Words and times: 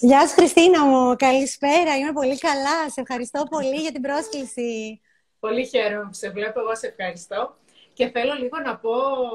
Γεια 0.00 0.26
σου 0.26 0.34
Χριστίνα 0.34 0.84
μου, 0.84 1.16
καλησπέρα, 1.16 1.96
είμαι 1.96 2.12
πολύ 2.12 2.38
καλά. 2.38 2.90
Σε 2.90 3.00
ευχαριστώ 3.00 3.42
πολύ 3.50 3.76
για 3.76 3.92
την 3.92 4.02
πρόσκληση. 4.02 5.00
Πολύ 5.40 5.66
χαίρομαι 5.66 6.04
που 6.04 6.14
σε 6.14 6.30
βλέπω, 6.30 6.60
εγώ 6.60 6.76
σε 6.76 6.86
ευχαριστώ. 6.86 7.56
Και 7.92 8.08
θέλω 8.08 8.34
λίγο 8.34 8.58
να 8.58 8.76
πω, 8.76 8.90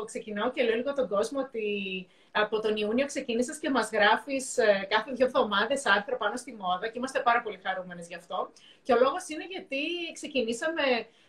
ξεκινάω 0.05 0.51
και 0.51 0.63
λέω 0.63 0.75
λίγο 0.75 0.93
τον 0.93 1.07
κόσμο 1.07 1.39
ότι 1.39 1.67
από 2.31 2.59
τον 2.59 2.75
Ιούνιο 2.75 3.05
ξεκίνησες 3.05 3.57
και 3.57 3.69
μας 3.69 3.89
γράφεις 3.91 4.57
ε, 4.57 4.87
κάθε 4.89 5.11
δύο 5.11 5.25
εβδομάδες 5.25 5.85
άρθρα 5.85 6.17
πάνω 6.17 6.35
στη 6.37 6.55
μόδα 6.59 6.87
και 6.87 6.97
είμαστε 6.97 7.19
πάρα 7.19 7.41
πολύ 7.41 7.59
χαρούμενες 7.63 8.07
γι' 8.07 8.15
αυτό. 8.15 8.51
Και 8.83 8.93
ο 8.93 8.97
λόγος 8.99 9.23
είναι 9.27 9.45
γιατί 9.49 9.81
ξεκινήσαμε 10.13 10.83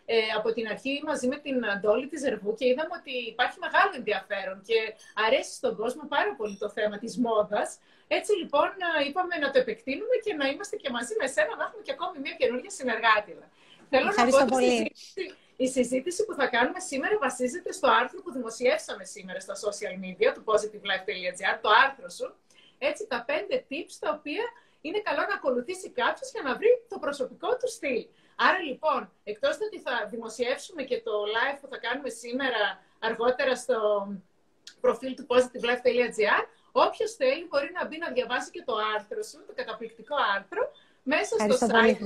ε, 0.06 0.16
από 0.36 0.52
την 0.52 0.66
αρχή 0.68 1.02
μαζί 1.06 1.26
με 1.28 1.36
την 1.36 1.66
Αντόλη 1.66 2.06
της 2.08 2.20
Ζερβού 2.20 2.54
και 2.54 2.66
είδαμε 2.66 2.94
ότι 3.00 3.12
υπάρχει 3.32 3.58
μεγάλο 3.58 3.92
ενδιαφέρον 3.96 4.62
και 4.68 4.78
αρέσει 5.26 5.52
στον 5.54 5.76
κόσμο 5.76 6.02
πάρα 6.08 6.34
πολύ 6.36 6.56
το 6.58 6.68
θέμα 6.70 6.98
της 6.98 7.18
μόδας. 7.18 7.78
Έτσι 8.18 8.32
λοιπόν 8.42 8.68
ε, 8.98 9.04
είπαμε 9.08 9.34
να 9.44 9.48
το 9.52 9.58
επεκτείνουμε 9.64 10.16
και 10.24 10.32
να 10.40 10.46
είμαστε 10.50 10.76
και 10.82 10.90
μαζί 10.96 11.14
με 11.21 11.26
σένα, 11.34 11.52
να 11.57 11.64
έχουμε 11.66 11.82
και 11.86 11.94
ακόμη 11.96 12.16
μια 12.25 12.35
καινούργια 12.40 12.71
συνεργάτηδα. 12.79 13.46
Θέλω 13.90 14.08
Ευχαριστώ 14.08 14.44
να 14.44 14.46
πω 14.46 14.57
πολύ. 14.57 14.93
Η 15.64 15.68
συζήτηση 15.76 16.21
που 16.26 16.35
θα 16.40 16.46
κάνουμε 16.54 16.80
σήμερα 16.90 17.14
βασίζεται 17.26 17.72
στο 17.79 17.88
άρθρο 18.00 18.18
που 18.22 18.30
δημοσιεύσαμε 18.32 19.04
σήμερα 19.14 19.40
στα 19.46 19.54
social 19.64 19.94
media 20.04 20.29
του 20.35 20.43
positivelife.gr, 20.48 21.57
το 21.64 21.71
άρθρο 21.85 22.08
σου. 22.18 22.29
Έτσι, 22.79 23.02
τα 23.12 23.18
πέντε 23.29 23.54
tips 23.71 23.94
τα 24.04 24.11
οποία 24.18 24.44
είναι 24.80 25.00
καλό 25.08 25.22
να 25.30 25.35
ακολουθήσει 25.35 25.88
κάποιος 25.90 26.30
για 26.35 26.43
να 26.43 26.52
βρει 26.57 26.72
το 26.88 26.99
προσωπικό 27.04 27.50
του 27.57 27.68
στυλ. 27.76 28.02
Άρα 28.36 28.58
λοιπόν, 28.68 29.00
εκτός 29.24 29.54
ότι 29.66 29.79
θα 29.86 29.94
δημοσιεύσουμε 30.10 30.82
και 30.82 30.99
το 31.07 31.14
live 31.35 31.58
που 31.60 31.68
θα 31.72 31.79
κάνουμε 31.79 32.08
σήμερα 32.08 32.62
αργότερα 32.98 33.56
στο 33.56 33.78
προφίλ 34.80 35.14
του 35.14 35.27
positivelife.gr, 35.30 36.42
όποιος 36.72 37.14
θέλει 37.14 37.47
μπορεί 37.48 37.70
να 37.75 37.86
μπει 37.86 37.98
να 37.98 38.11
διαβάσει 38.11 38.50
και 38.50 38.62
το 38.67 38.75
άρθρο 38.97 39.22
σου, 39.22 39.39
το 39.47 39.53
καταπληκτικό 39.55 40.17
άρθρο, 40.36 40.62
μέσα 41.03 41.36
στο 41.39 41.67
site 41.67 41.97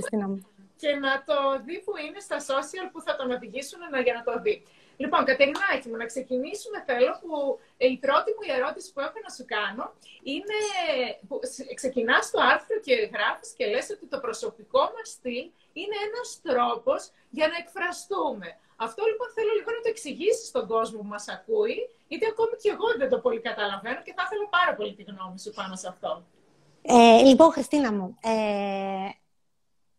και 0.81 0.95
να 0.95 1.23
το 1.29 1.37
δει 1.65 1.77
που 1.85 1.93
είναι 2.05 2.19
στα 2.19 2.37
social 2.49 2.87
που 2.91 3.01
θα 3.01 3.15
τον 3.15 3.31
οδηγήσουν 3.31 3.79
για 4.03 4.13
να 4.13 4.23
το 4.23 4.41
δει. 4.41 4.55
Λοιπόν, 4.97 5.25
Κατερινάκη 5.25 5.87
μου, 5.89 5.97
να 5.97 6.05
ξεκινήσουμε 6.05 6.77
θέλω 6.89 7.13
που 7.21 7.59
ε, 7.77 7.87
η 7.95 7.97
πρώτη 8.05 8.29
μου 8.35 8.43
ερώτηση 8.57 8.93
που 8.93 8.99
έχω 8.99 9.19
να 9.27 9.31
σου 9.37 9.45
κάνω 9.55 9.85
είναι, 10.33 10.59
που 11.27 11.39
ξεκινάς 11.79 12.31
το 12.31 12.39
άρθρο 12.53 12.77
και 12.85 12.95
γράφεις 13.13 13.49
και 13.57 13.65
λες 13.73 13.89
ότι 13.95 14.05
το 14.13 14.19
προσωπικό 14.25 14.83
μας 14.95 15.07
στυλ 15.15 15.45
είναι 15.79 15.97
ένας 16.07 16.27
τρόπος 16.47 17.01
για 17.29 17.47
να 17.51 17.55
εκφραστούμε. 17.63 18.49
Αυτό 18.85 19.01
λοιπόν 19.11 19.27
θέλω 19.35 19.51
λίγο 19.57 19.71
να 19.77 19.81
το 19.83 19.89
εξηγήσεις 19.95 20.47
στον 20.47 20.67
κόσμο 20.67 20.97
που 20.99 21.11
μας 21.15 21.25
ακούει, 21.35 21.79
γιατί 22.07 22.25
ακόμη 22.25 22.55
και 22.61 22.69
εγώ 22.69 22.87
δεν 22.97 23.09
το 23.09 23.19
πολύ 23.19 23.39
καταλαβαίνω 23.39 24.01
και 24.05 24.13
θα 24.15 24.23
ήθελα 24.25 24.49
πάρα 24.49 24.75
πολύ 24.75 24.93
τη 24.95 25.03
γνώμη 25.03 25.39
σου 25.39 25.51
πάνω 25.51 25.75
σε 25.75 25.87
αυτό. 25.87 26.25
Ε, 26.81 27.21
λοιπόν, 27.23 27.51
Χριστίνα 27.51 27.93
μου, 27.93 28.17
ε, 28.21 29.09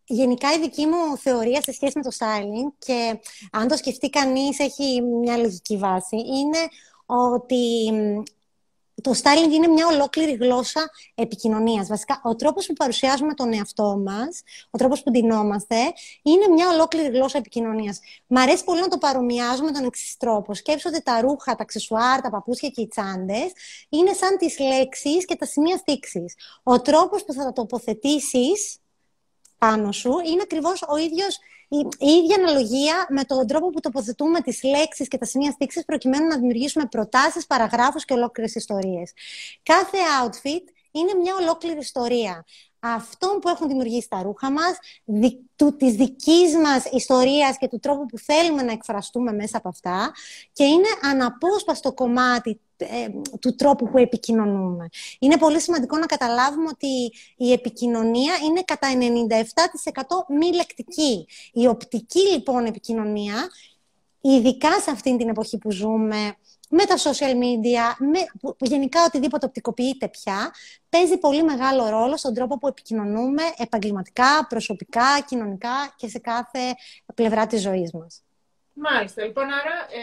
γενικά 0.05 0.53
η 0.53 0.59
δική 0.61 0.87
μου 0.87 1.17
θεωρία 1.17 1.63
σε 1.63 1.73
σχέση 1.73 1.93
με 1.99 2.03
το 2.03 2.11
styling 2.19 2.73
και 2.79 3.21
αν 3.53 3.69
το 3.69 3.77
σκεφτεί 3.77 4.11
κανείς 4.11 4.59
έχει 4.59 5.01
μια 5.03 5.37
λογική 5.37 5.77
βάση, 5.77 6.17
είναι 6.17 6.59
ότι 7.07 7.93
το 9.03 9.11
styling 9.23 9.53
είναι 9.53 9.67
μια 9.67 9.87
ολόκληρη 9.87 10.33
γλώσσα 10.33 10.91
επικοινωνίας. 11.15 11.87
Βασικά, 11.87 12.21
ο 12.25 12.35
τρόπος 12.37 12.67
που 12.67 12.73
παρουσιάζουμε 12.73 13.35
τον 13.35 13.53
εαυτό 13.53 14.03
μας, 14.05 14.43
ο 14.71 14.79
τρόπος 14.79 15.03
που 15.03 15.11
ντυνόμαστε, 15.11 15.77
είναι 16.23 16.49
μια 16.49 16.69
ολόκληρη 16.69 17.09
γλώσσα 17.09 17.39
επικοινωνίας. 17.39 18.01
Μ' 18.27 18.37
αρέσει 18.37 18.65
πολύ 18.65 18.81
να 18.81 18.89
το 18.89 18.99
παρομοιάζουμε 18.99 19.71
τον 19.71 19.85
εξής 19.85 20.17
τρόπο. 20.17 20.55
Σκέψω 20.55 20.89
ότι 20.89 21.03
τα 21.03 21.21
ρούχα, 21.21 21.55
τα 21.55 21.63
αξεσουάρ, 21.63 22.21
τα 22.21 22.31
παπούτσια 22.31 22.69
και 22.69 22.81
οι 22.81 22.89
τσάντες 22.89 23.53
είναι 23.89 24.13
σαν 24.13 24.37
τις 24.39 24.59
λέξεις 24.59 25.25
και 25.25 25.37
τα 25.37 25.47
σημεία 25.47 25.77
στήξης. 25.77 26.35
Ο 26.63 26.81
τρόπος 26.81 27.25
που 27.25 27.33
θα 27.33 27.45
τα 27.45 27.53
τοποθετήσεις 27.53 28.79
πάνω 29.59 29.93
σου 29.93 30.13
είναι 30.27 30.43
ακριβώς 30.43 30.83
ο 30.89 30.97
ίδιος, 30.97 31.39
η, 31.69 31.77
η 31.99 32.11
ίδια 32.11 32.37
αναλογία 32.37 33.07
με 33.09 33.25
τον 33.25 33.47
τρόπο 33.47 33.71
που 33.71 33.81
τοποθετούμε 33.81 34.41
τις 34.41 34.63
λέξεις 34.63 35.09
και 35.09 35.19
τα 35.19 35.25
σημεία 35.25 35.51
στήξης 35.51 35.85
προκειμένου 35.85 36.27
να 36.27 36.37
δημιουργήσουμε 36.37 36.87
προτάσεις, 36.87 37.47
παραγράφους 37.47 38.05
και 38.05 38.15
ολόκληρες 38.15 38.55
ιστορίες. 38.55 39.13
Κάθε 39.63 39.99
outfit 40.25 40.73
είναι 40.91 41.15
μια 41.23 41.35
ολόκληρη 41.41 41.79
ιστορία. 41.79 42.45
Αυτό 42.81 43.39
που 43.41 43.49
έχουν 43.49 43.69
δημιουργήσει 43.69 44.09
τα 44.09 44.23
ρούχα 44.23 44.51
μας, 44.51 44.79
δι, 45.05 45.41
του, 45.57 45.77
της 45.77 45.95
δικής 45.95 46.57
μας 46.57 46.85
ιστορίας 46.85 47.59
και 47.59 47.69
του 47.69 47.79
τρόπου 47.79 48.07
που 48.07 48.19
θέλουμε 48.19 48.63
να 48.63 48.73
εκφραστούμε 48.73 49.33
μέσα 49.33 49.57
από 49.57 49.69
αυτά 49.69 50.13
και 50.53 50.65
είναι 50.65 50.89
αναπόσπαστο 51.03 51.93
κομμάτι 51.93 52.51
ε, 52.51 52.68
του 53.41 53.55
τρόπου 53.55 53.89
που 53.91 53.99
επικοινωνούμε. 53.99 54.89
Είναι 55.19 55.37
πολύ 55.37 55.61
σημαντικό 55.61 55.99
να 55.99 56.07
καταλάβουμε 56.07 56.69
ότι 56.69 57.13
η 57.37 57.53
επικοινωνία 57.53 58.35
είναι 58.45 58.63
κατά 58.63 58.89
97% 58.93 60.37
μη 60.39 60.55
λεκτική. 60.55 61.27
Η 61.53 61.67
οπτική 61.67 62.21
λοιπόν 62.21 62.65
επικοινωνία, 62.65 63.49
ειδικά 64.21 64.81
σε 64.81 64.91
αυτήν 64.91 65.17
την 65.17 65.29
εποχή 65.29 65.59
που 65.59 65.71
ζούμε, 65.71 66.37
με 66.71 66.85
τα 66.85 66.97
social 66.97 67.33
media, 67.33 67.97
με, 67.99 68.19
που, 68.41 68.57
γενικά 68.61 69.05
οτιδήποτε 69.07 69.47
οπτικοποιείται 69.47 70.09
πια, 70.09 70.55
παίζει 70.89 71.19
πολύ 71.19 71.43
μεγάλο 71.43 71.89
ρόλο 71.89 72.17
στον 72.17 72.35
τρόπο 72.35 72.59
που 72.59 72.67
επικοινωνούμε 72.67 73.43
επαγγελματικά, 73.57 74.47
προσωπικά, 74.49 75.21
κοινωνικά 75.27 75.95
και 75.97 76.09
σε 76.09 76.19
κάθε 76.19 76.75
πλευρά 77.15 77.47
της 77.47 77.61
ζωής 77.61 77.93
μας. 77.93 78.23
Μάλιστα. 78.87 79.25
Λοιπόν, 79.25 79.45
άρα 79.61 79.77
ε, 80.01 80.03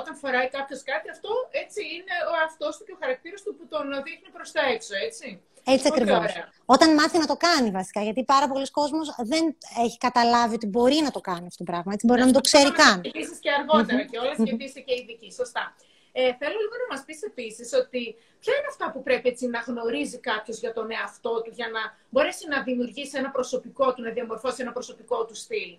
όταν 0.00 0.12
φοράει 0.22 0.48
κάποιος 0.48 0.82
κάτι, 0.90 1.06
αυτό 1.10 1.30
έτσι 1.62 1.80
είναι 1.94 2.14
ο 2.32 2.34
αυτός 2.46 2.72
του 2.76 2.84
και 2.84 2.92
ο 2.96 2.98
χαρακτήρας 3.02 3.40
του 3.42 3.52
που 3.56 3.64
τον 3.72 3.84
δείχνει 4.06 4.30
προς 4.36 4.48
τα 4.52 4.62
έξω, 4.74 4.94
έτσι. 5.06 5.28
Έτσι 5.74 5.86
ακριβώς. 5.92 6.32
Όταν 6.64 6.94
μάθει 6.94 7.18
να 7.18 7.26
το 7.26 7.36
κάνει, 7.36 7.70
βασικά. 7.70 8.00
Γιατί 8.02 8.24
πάρα 8.24 8.48
πολλοί 8.48 8.70
κόσμοι 8.70 8.98
δεν 9.32 9.56
έχει 9.84 9.98
καταλάβει 9.98 10.54
ότι 10.54 10.66
μπορεί 10.66 10.98
να 11.06 11.10
το 11.10 11.20
κάνει 11.20 11.46
αυτό 11.46 11.64
το 11.64 11.70
πράγμα. 11.70 11.92
Έτσι, 11.92 12.06
μπορεί 12.06 12.20
να 12.20 12.24
μην 12.24 12.34
το 12.34 12.40
ξέρει 12.40 12.70
καν. 12.72 13.00
Επίσης 13.04 13.38
και 13.38 13.50
αργότερα 13.58 14.02
mm-hmm. 14.02 14.10
και 14.10 14.18
όλα, 14.18 14.34
γιατί 14.36 14.64
είσαι 14.64 14.80
και 14.80 14.94
ειδική. 15.00 15.32
Σωστά. 15.32 15.74
Ε, 16.12 16.22
θέλω 16.40 16.56
λίγο 16.64 16.76
να 16.82 16.96
μας 16.96 17.04
πεις 17.04 17.22
επίσης 17.22 17.72
ότι 17.72 18.02
ποια 18.40 18.52
είναι 18.56 18.68
αυτά 18.68 18.90
που 18.92 19.02
πρέπει 19.02 19.28
έτσι, 19.28 19.46
να 19.46 19.60
γνωρίζει 19.66 20.18
κάποιος 20.18 20.58
για 20.58 20.72
τον 20.72 20.90
εαυτό 20.90 21.42
του, 21.42 21.50
για 21.54 21.68
να 21.68 21.80
μπορέσει 22.10 22.48
να 22.48 22.62
δημιουργήσει 22.62 23.18
ένα 23.18 23.30
προσωπικό 23.30 23.94
του, 23.94 24.02
να 24.02 24.10
διαμορφώσει 24.10 24.62
ένα 24.62 24.72
προσωπικό 24.72 25.24
του 25.24 25.34
στυλ; 25.34 25.70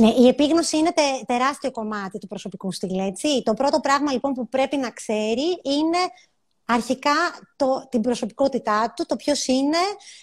Ναι, 0.00 0.08
η 0.08 0.28
επίγνωση 0.28 0.76
είναι 0.76 0.92
τε, 0.92 1.02
τεράστιο 1.26 1.70
κομμάτι 1.70 2.18
του 2.18 2.26
προσωπικού 2.26 2.72
στυλ, 2.72 2.98
έτσι. 2.98 3.42
Το 3.42 3.54
πρώτο 3.54 3.80
πράγμα 3.80 4.12
λοιπόν 4.12 4.32
που 4.32 4.48
πρέπει 4.48 4.76
να 4.76 4.90
ξέρει 4.90 5.60
είναι 5.62 5.98
αρχικά 6.66 7.14
το, 7.56 7.88
την 7.90 8.00
προσωπικότητά 8.00 8.92
του, 8.96 9.06
το 9.06 9.16
ποιος 9.16 9.46
είναι 9.46 9.78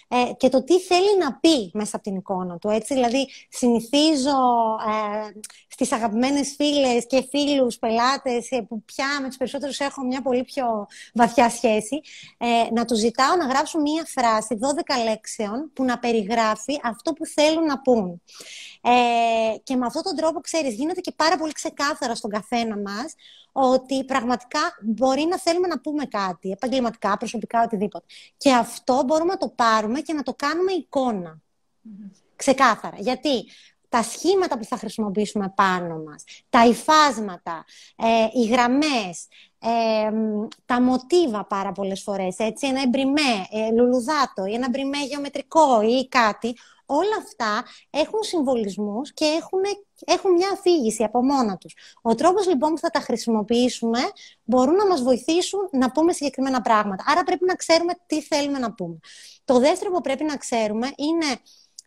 ε, 0.08 0.32
και 0.36 0.48
το 0.48 0.64
τι 0.64 0.80
θέλει 0.80 1.18
να 1.18 1.34
πει 1.34 1.70
μέσα 1.72 1.96
από 1.96 2.04
την 2.04 2.16
εικόνα 2.16 2.58
του. 2.58 2.68
Έτσι. 2.68 2.94
Δηλαδή, 2.94 3.28
συνηθίζω 3.48 4.38
ε, 4.86 5.40
στις 5.68 5.92
αγαπημένες 5.92 6.54
φίλες 6.56 7.06
και 7.06 7.26
φίλους, 7.30 7.78
πελάτες, 7.78 8.50
ε, 8.50 8.60
που 8.68 8.82
πια 8.82 9.18
με 9.20 9.26
τους 9.26 9.36
περισσότερους 9.36 9.78
έχω 9.78 10.04
μια 10.04 10.22
πολύ 10.22 10.44
πιο 10.44 10.86
βαθιά 11.14 11.50
σχέση, 11.50 12.00
ε, 12.38 12.46
να 12.72 12.84
τους 12.84 12.98
ζητάω 12.98 13.36
να 13.36 13.46
γράψουν 13.46 13.80
μια 13.80 14.04
φράση 14.06 14.58
12 14.60 15.04
λέξεων 15.04 15.70
που 15.72 15.84
να 15.84 15.98
περιγράφει 15.98 16.80
αυτό 16.82 17.12
που 17.12 17.26
θέλουν 17.26 17.64
να 17.64 17.80
πούν. 17.80 18.22
Ε, 18.84 19.58
και 19.62 19.76
με 19.76 19.86
αυτόν 19.86 20.02
τον 20.02 20.16
τρόπο, 20.16 20.40
ξέρεις, 20.40 20.74
γίνεται 20.74 21.00
και 21.00 21.12
πάρα 21.16 21.36
πολύ 21.36 21.52
ξεκάθαρα 21.52 22.14
στον 22.14 22.30
καθένα 22.30 22.76
μας 22.76 23.14
ότι 23.52 24.04
πραγματικά 24.04 24.60
μπορεί 24.82 25.24
να 25.24 25.38
θέλουμε 25.38 25.66
να 25.66 25.80
πούμε 25.80 26.04
κάτι, 26.04 26.50
επαγγελματικά, 26.50 27.16
προσωπικά, 27.16 27.62
οτιδήποτε. 27.62 28.04
Και 28.36 28.52
αυτό 28.52 29.02
μπορούμε 29.06 29.32
να 29.32 29.38
το 29.38 29.48
πάρουμε 29.48 30.00
και 30.00 30.12
να 30.12 30.22
το 30.22 30.34
κάνουμε 30.34 30.72
Ξεκάθαρα. 32.36 32.96
Γιατί 32.98 33.44
τα 33.88 34.02
σχήματα 34.02 34.58
που 34.58 34.64
θα 34.64 34.76
χρησιμοποιήσουμε 34.76 35.52
πάνω 35.56 36.02
μας, 36.08 36.24
τα 36.50 36.66
υφάσματα, 36.66 37.64
ε, 37.96 38.40
οι 38.40 38.46
γραμμές, 38.46 39.28
ε, 39.58 40.10
τα 40.66 40.80
μοτίβα 40.80 41.44
πάρα 41.44 41.72
πολλές 41.72 42.02
φορές, 42.02 42.38
έτσι, 42.38 42.66
ένα 42.66 42.82
εμπριμέ, 42.82 43.46
ε, 43.50 43.70
λουλουδάτο 43.72 44.46
ή 44.46 44.54
ένα 44.54 44.66
εμπριμέ 44.66 44.98
γεωμετρικό 44.98 45.82
ή 45.82 46.08
κάτι, 46.08 46.56
όλα 46.92 47.16
αυτά 47.18 47.64
έχουν 47.90 48.22
συμβολισμούς 48.22 49.12
και 49.12 49.24
έχουν, 49.24 49.60
έχουν 50.04 50.32
μια 50.32 50.48
αφήγηση 50.52 51.04
από 51.04 51.24
μόνα 51.24 51.56
τους. 51.56 51.74
Ο 52.02 52.14
τρόπος 52.14 52.46
λοιπόν 52.46 52.72
που 52.72 52.78
θα 52.78 52.90
τα 52.90 53.00
χρησιμοποιήσουμε 53.00 53.98
μπορούν 54.44 54.74
να 54.74 54.86
μας 54.86 55.02
βοηθήσουν 55.02 55.68
να 55.72 55.90
πούμε 55.90 56.12
συγκεκριμένα 56.12 56.60
πράγματα. 56.60 57.04
Άρα 57.06 57.22
πρέπει 57.22 57.44
να 57.44 57.54
ξέρουμε 57.54 57.92
τι 58.06 58.22
θέλουμε 58.22 58.58
να 58.58 58.72
πούμε. 58.72 58.98
Το 59.44 59.58
δεύτερο 59.58 59.90
που 59.90 60.00
πρέπει 60.00 60.24
να 60.24 60.36
ξέρουμε 60.36 60.86
είναι 60.96 61.38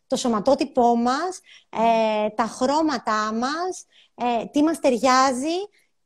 το 0.07 0.15
σωματότυπό 0.15 0.95
μας, 0.95 1.39
ε, 1.69 2.29
τα 2.29 2.43
χρώματά 2.43 3.33
μας, 3.33 3.85
ε, 4.15 4.45
τι 4.45 4.63
μας 4.63 4.79
ταιριάζει 4.79 5.57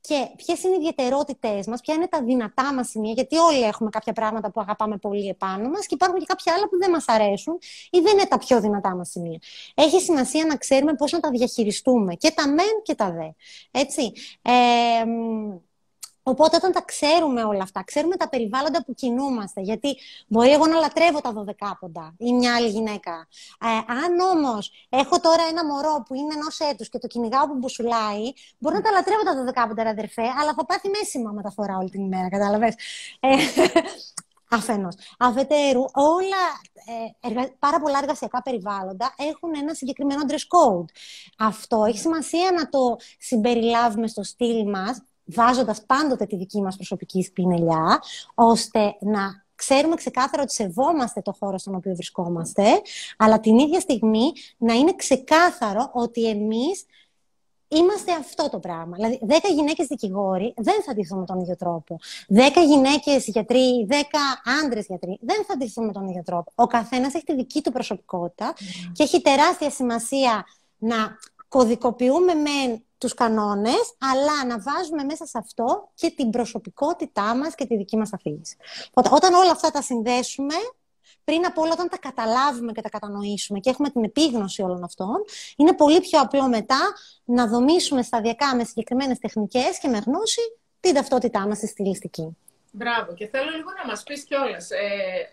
και 0.10 0.30
ποιες 0.36 0.64
είναι 0.64 0.74
οι 0.74 0.78
ιδιαιτερότητές 0.78 1.68
μας, 1.68 1.82
ποια 1.82 1.94
είναι 1.94 2.08
τα 2.08 2.24
δυνατά 2.24 2.74
μας 2.74 2.90
σημεία, 2.90 3.12
γιατί 3.12 3.38
όλοι 3.38 3.62
έχουμε 3.62 3.90
κάποια 3.90 4.14
πράγματα 4.14 4.52
που 4.52 4.62
αγαπάμε 4.62 4.98
πολύ 4.98 5.28
επάνω 5.28 5.70
μας 5.70 5.86
και 5.86 5.94
υπάρχουν 5.94 6.20
και 6.20 6.26
κάποια 6.28 6.54
άλλα 6.54 6.70
που 6.70 6.78
δεν 6.78 6.90
μας 6.90 7.06
αρέσουν 7.08 7.58
ή 7.92 8.00
δεν 8.00 8.14
είναι 8.14 8.28
τα 8.28 8.38
πιο 8.38 8.62
δυνατά 8.62 8.96
μας 8.96 9.10
σημεία. 9.10 9.40
Έχει 9.76 10.02
σημασία 10.02 10.46
να 10.46 10.56
ξέρουμε 10.56 10.94
πώς 10.94 11.12
να 11.12 11.20
τα 11.20 11.30
διαχειριστούμε 11.30 12.16
και 12.16 12.32
τα 12.32 12.48
μεν 12.48 12.82
και 12.84 12.96
τα 12.96 13.12
δε. 13.12 13.30
Έτσι. 13.72 14.12
Ε, 14.42 14.52
Οπότε 16.24 16.56
όταν 16.56 16.72
τα 16.72 16.82
ξέρουμε 16.82 17.44
όλα 17.44 17.64
αυτά, 17.64 17.84
ξέρουμε 17.84 18.16
τα 18.16 18.30
περιβάλλοντα 18.30 18.84
που 18.84 18.94
κινούμαστε, 18.94 19.62
γιατί 19.62 19.98
μπορεί 20.28 20.50
εγώ 20.50 20.68
να 20.68 20.80
λατρεύω 20.80 21.22
τα 21.22 21.34
12 21.34 21.72
πόντα 21.80 22.16
ή 22.18 22.34
μια 22.34 22.56
άλλη 22.56 22.70
γυναίκα. 22.70 23.28
Ε, 23.62 23.94
αν 23.94 24.20
όμως 24.38 24.72
έχω 24.90 25.20
τώρα 25.20 25.44
ένα 25.50 25.66
μωρό 25.66 26.04
που 26.08 26.14
είναι 26.16 26.34
ενός 26.34 26.60
έτους 26.60 26.90
και 26.90 27.00
το 27.00 27.08
κυνηγάω 27.08 27.48
που 27.48 27.56
μπουσουλάει, 27.58 28.32
μπορεί 28.58 28.76
να 28.76 28.82
τα 28.82 28.92
λατρεύω 28.92 29.24
τα 29.24 29.64
12 29.64 29.68
πόντα, 29.68 29.90
αδερφέ, 29.90 30.24
αλλά 30.42 30.54
θα 30.54 30.66
πάθει 30.66 30.90
μέσημα 30.90 31.32
με 31.32 31.42
τα 31.42 31.52
φορά 31.52 31.78
όλη 31.78 31.90
την 31.90 32.04
ημέρα, 32.04 32.30
κατάλαβες; 32.30 32.76
Ε, 33.20 33.30
Αφενός. 34.52 34.96
Αφετέρου, 35.20 35.84
όλα, 35.94 36.44
ε, 37.22 37.46
πάρα 37.60 37.80
πολλά 37.80 37.98
εργασιακά 37.98 38.42
περιβάλλοντα 38.42 39.14
έχουν 39.18 39.52
ένα 39.56 39.74
συγκεκριμένο 39.74 40.22
dress 40.28 40.34
code. 40.34 40.86
Αυτό 41.38 41.84
έχει 41.84 41.98
σημασία 42.00 42.52
να 42.52 42.70
το 42.70 42.96
συμπεριλάβουμε 43.20 44.08
στο 44.08 44.24
στυλ 44.24 44.70
μας, 44.70 45.02
βάζοντας 45.34 45.86
πάντοτε 45.86 46.26
τη 46.26 46.36
δική 46.36 46.62
μας 46.62 46.76
προσωπική 46.76 47.24
σπινελιά, 47.24 48.02
ώστε 48.36 48.96
να 49.00 49.48
ξέρουμε 49.56 49.96
ξεκάθαρα 49.96 50.44
ότι 50.44 50.54
σεβόμαστε 50.54 51.22
το 51.22 51.36
χώρο 51.40 51.58
στον 51.58 51.76
οποίο 51.76 51.94
βρισκόμαστε, 51.94 52.64
αλλά 53.18 53.40
την 53.40 53.58
ίδια 53.58 53.80
στιγμή 53.80 54.32
να 54.58 54.74
είναι 54.74 54.96
ξεκάθαρο 54.96 55.90
ότι 55.94 56.30
εμείς 56.30 56.86
είμαστε 57.68 58.12
αυτό 58.12 58.50
το 58.50 58.60
πράγμα. 58.60 58.96
Δηλαδή, 58.96 59.20
10 59.28 59.34
γυναίκες 59.54 59.88
δικηγόροι 59.88 60.54
δεν 60.58 60.84
θα 60.86 60.92
αντιθούν 60.92 61.20
με 61.20 61.26
τον 61.26 61.40
ίδιο 61.40 61.56
τρόπο. 61.56 62.00
10 62.28 62.62
γυναίκες 62.68 63.28
γιατροί, 63.28 63.88
10 63.90 63.96
άντρες 64.64 64.86
γιατροί 64.86 65.20
δεν 65.22 65.46
θα 65.48 65.54
αντιθούν 65.54 65.86
με 65.86 65.92
τον 65.92 66.08
ίδιο 66.08 66.24
τρόπο. 66.24 66.52
Ο 66.56 66.68
καθένας 66.68 67.14
έχει 67.14 67.24
τη 67.24 67.36
δική 67.36 67.62
του 67.62 67.72
προσωπικότητα 67.72 68.54
mm. 68.54 68.92
και 68.92 69.04
έχει 69.04 69.22
τεράστια 69.22 69.70
σημασία 69.70 70.46
να 70.78 71.18
κωδικοποιούμε 71.48 72.34
με 72.34 72.84
τους 73.00 73.14
κανόνες, 73.14 73.96
αλλά 74.12 74.46
να 74.46 74.60
βάζουμε 74.60 75.04
μέσα 75.04 75.26
σε 75.26 75.38
αυτό 75.38 75.90
και 75.96 76.10
την 76.10 76.30
προσωπικότητά 76.30 77.36
μας 77.36 77.56
και 77.56 77.66
τη 77.66 77.78
δική 77.78 77.98
μας 77.98 78.14
αφήγηση. 78.14 78.58
Όταν 78.94 79.34
όλα 79.34 79.52
αυτά 79.52 79.72
τα 79.72 79.82
συνδέσουμε, 79.82 80.56
πριν 81.24 81.46
από 81.46 81.62
όλα, 81.62 81.72
όταν 81.72 81.90
τα 81.90 81.98
καταλάβουμε 81.98 82.72
και 82.72 82.82
τα 82.82 82.90
κατανοήσουμε 82.90 83.60
και 83.60 83.70
έχουμε 83.70 83.90
την 83.90 84.04
επίγνωση 84.04 84.62
όλων 84.62 84.84
αυτών, 84.84 85.16
είναι 85.56 85.74
πολύ 85.74 86.00
πιο 86.00 86.20
απλό 86.20 86.48
μετά 86.48 86.80
να 87.24 87.48
δομήσουμε 87.48 88.02
σταδιακά 88.02 88.56
με 88.56 88.64
συγκεκριμένες 88.64 89.20
τεχνικές 89.20 89.80
και 89.80 89.88
με 89.88 89.98
γνώση 89.98 90.42
την 90.80 90.94
ταυτότητά 90.94 91.48
μας 91.48 91.58
στη 91.58 91.68
στιλιστική. 91.68 92.38
Μπράβο. 92.72 93.14
Και 93.14 93.28
θέλω 93.28 93.50
λίγο 93.50 93.72
να 93.82 93.86
μας 93.90 94.04
πεις 94.04 94.24
κιόλας. 94.24 94.72
Ε, 94.72 94.78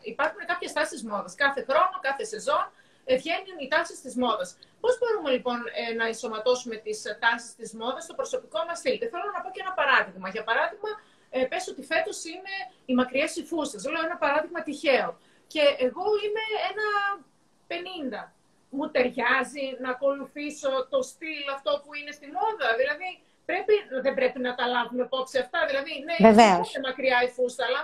υπάρχουν 0.02 0.40
κάποιες 0.46 0.72
τάσει 0.72 1.06
μόδας. 1.06 1.34
Κάθε 1.34 1.64
χρόνο, 1.68 1.96
κάθε 2.00 2.24
σεζόν 2.24 2.64
ε, 2.64 2.85
βγαίνουν 3.14 3.58
οι 3.62 3.68
τάσει 3.68 3.94
της 4.02 4.14
μόδας. 4.16 4.58
Πώς 4.80 4.98
μπορούμε 4.98 5.30
λοιπόν 5.36 5.58
ε, 5.90 5.92
να 5.94 6.06
ενσωματώσουμε 6.06 6.76
τις 6.76 7.02
τάσει 7.22 7.50
της 7.56 7.72
μόδας 7.80 8.02
στο 8.04 8.14
προσωπικό 8.14 8.60
μας 8.68 8.78
στυλ; 8.78 8.98
Και 8.98 9.08
θέλω 9.12 9.28
να 9.36 9.40
πω 9.42 9.48
και 9.54 9.60
ένα 9.64 9.72
παράδειγμα. 9.80 10.28
Για 10.28 10.44
παράδειγμα, 10.44 10.90
ε, 11.30 11.44
πες 11.50 11.68
ότι 11.68 11.82
φέτος 11.92 12.24
είναι 12.24 12.54
οι 12.88 12.94
μακριέ 12.94 13.26
οι 13.36 13.42
Λέω 13.92 14.02
ένα 14.08 14.16
παράδειγμα 14.24 14.62
τυχαίο 14.62 15.10
και 15.52 15.62
εγώ 15.86 16.06
είμαι 16.24 16.44
ένα 16.70 16.88
50. 17.66 18.32
Μου 18.70 18.90
ταιριάζει 18.90 19.66
να 19.84 19.90
ακολουθήσω 19.90 20.72
το 20.92 21.02
στυλ 21.10 21.44
αυτό 21.56 21.70
που 21.82 21.90
είναι 21.98 22.12
στη 22.18 22.26
μόδα. 22.36 22.68
Δηλαδή, 22.80 23.08
πρέπει, 23.48 23.74
δεν 24.04 24.14
πρέπει 24.18 24.38
να 24.46 24.52
τα 24.58 24.66
λάβουμε 24.74 25.02
υπόψη 25.08 25.36
αυτά. 25.44 25.60
Δηλαδή, 25.68 25.92
ναι, 26.06 26.16
είναι 26.20 26.86
μακριά 26.88 27.18
η 27.28 27.30
φούστα, 27.36 27.62
αλλά 27.66 27.78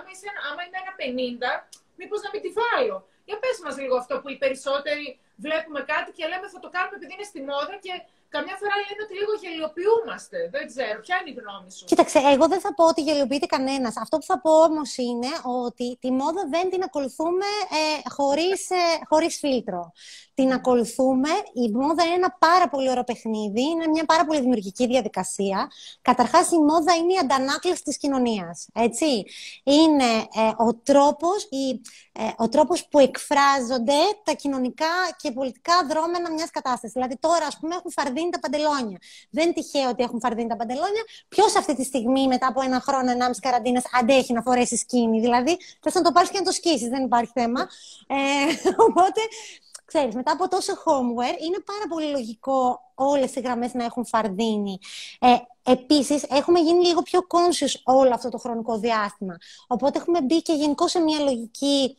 άμα 0.49 0.61
είμαι 0.65 0.79
ένα 0.83 0.93
50, 0.99 1.67
μήπως 1.99 2.19
να 2.25 2.29
μην 2.33 2.41
τη 2.45 2.49
βάλω; 2.59 2.97
Για 3.27 3.37
πες 3.41 3.57
μας 3.63 3.75
λίγο 3.83 3.95
αυτό 4.03 4.13
που 4.21 4.29
οι 4.29 4.37
περισσότεροι 4.43 5.05
βλέπουμε 5.45 5.81
κάτι 5.93 6.09
και 6.17 6.23
λέμε 6.31 6.47
θα 6.53 6.59
το 6.63 6.69
κάνουμε 6.75 6.95
επειδή 6.97 7.13
είναι 7.15 7.29
στη 7.31 7.39
μόδα 7.49 7.75
και 7.85 7.93
Καμιά 8.35 8.55
φορά 8.61 8.75
λένε 8.83 9.01
ότι 9.05 9.15
λίγο 9.21 9.33
γελιοποιούμαστε. 9.43 10.37
Δεν 10.55 10.63
ξέρω. 10.71 10.97
Ποια 11.05 11.15
είναι 11.19 11.31
η 11.33 11.35
γνώμη 11.39 11.69
σου; 11.75 11.85
Κοίταξε, 11.91 12.19
εγώ 12.33 12.45
δεν 12.53 12.61
θα 12.65 12.71
πω 12.77 12.83
ότι 12.91 13.01
γελιοποιείται 13.07 13.45
κανένας. 13.55 13.93
Αυτό 14.03 14.15
που 14.19 14.27
θα 14.31 14.37
πω 14.43 14.51
όμως 14.69 14.89
είναι 14.97 15.31
ότι 15.65 15.87
τη 16.01 16.09
μόδα 16.19 16.43
δεν 16.55 16.65
την 16.71 16.81
ακολουθούμε 16.83 17.49
ε, 17.79 18.09
χωρίς 18.17 18.69
ε, 18.69 18.83
χωρίς 19.09 19.33
φίλτρο. 19.37 19.91
Την 20.33 20.51
ακολουθούμε. 20.51 21.29
Η 21.53 21.71
μόδα 21.71 22.03
είναι 22.03 22.13
ένα 22.13 22.35
πάρα 22.39 22.69
πολύ 22.69 22.89
ωραίο 22.89 23.03
παιχνίδι. 23.03 23.61
Είναι 23.61 23.87
μια 23.87 24.05
πάρα 24.05 24.25
πολύ 24.25 24.39
δημιουργική 24.39 24.87
διαδικασία. 24.87 25.71
Καταρχάς, 26.01 26.51
η 26.51 26.57
μόδα 26.57 26.93
είναι 26.95 27.13
η 27.13 27.17
αντανάκλαση 27.17 27.83
της 27.83 27.97
κοινωνίας. 27.97 28.67
Έτσι. 28.73 29.25
Είναι 29.63 30.27
ε, 30.35 30.51
ο 30.57 30.75
τρόπος 30.75 31.47
ε, 32.15 32.29
ο 32.37 32.49
τρόπος 32.49 32.87
που 32.87 32.99
εκφράζονται 32.99 33.99
τα 34.23 34.33
κοινωνικά 34.33 34.85
και 35.21 35.31
πολιτικά 35.31 35.73
δρόμενα 35.89 36.31
μιας 36.31 36.49
κατάστασης. 36.49 36.91
Δηλαδή 36.91 37.17
τώρα, 37.19 37.45
ας 37.45 37.57
πούμε, 37.59 37.75
έχουν 37.75 37.91
φαρδίνει 37.91 38.29
τα 38.29 38.39
παντελόνια. 38.39 38.97
Δεν 39.29 39.43
είναι 39.43 39.53
τυχαίο 39.53 39.89
ότι 39.89 40.03
έχουν 40.03 40.19
φαρδίνει 40.19 40.47
τα 40.47 40.55
παντελόνια. 40.55 41.03
Ποιος 41.27 41.55
αυτή 41.55 41.75
τη 41.75 41.83
στιγμή, 41.83 42.27
μετά 42.27 42.47
από 42.47 42.61
ένα 42.61 42.79
χρόνο, 42.79 43.11
ενάμιση 43.11 43.39
καραντίνας, 43.39 43.83
αντέχει 43.99 44.33
να 44.33 44.41
φορέσει 44.41 44.77
σκήνη. 44.77 45.19
Δηλαδή, 45.19 45.57
θες 45.81 45.93
να 45.93 46.01
το 46.01 46.11
πάρεις 46.11 46.29
και 46.29 46.37
να 46.37 46.45
το 46.45 46.51
σκίσεις, 46.51 46.89
δεν 46.89 47.03
υπάρχει 47.03 47.31
θέμα. 47.33 47.61
Ε, 48.07 48.69
οπότε, 48.87 49.21
ξέρεις, 49.85 50.15
μετά 50.15 50.31
από 50.31 50.47
τόσο 50.47 50.73
homeware, 50.73 51.41
είναι 51.45 51.59
πάρα 51.65 51.87
πολύ 51.89 52.11
λογικό 52.11 52.79
όλες 52.95 53.35
οι 53.35 53.39
γραμμές 53.39 53.73
να 53.73 53.83
έχουν 53.83 54.05
φαρδίνει. 54.05 54.79
Ε, 55.19 55.35
επίσης, 55.71 56.23
έχουμε 56.23 56.59
γίνει 56.59 56.85
λίγο 56.85 57.01
πιο 57.01 57.19
conscious 57.19 57.81
όλο 57.83 58.13
αυτό 58.13 58.29
το 58.29 58.37
χρονικό 58.37 58.77
διάστημα. 58.77 59.37
Οπότε 59.67 59.97
έχουμε 59.97 60.21
μπει 60.21 60.41
και 60.41 60.53
γενικώ 60.53 60.87
σε 60.87 60.99
μια 60.99 61.19
λογική 61.19 61.97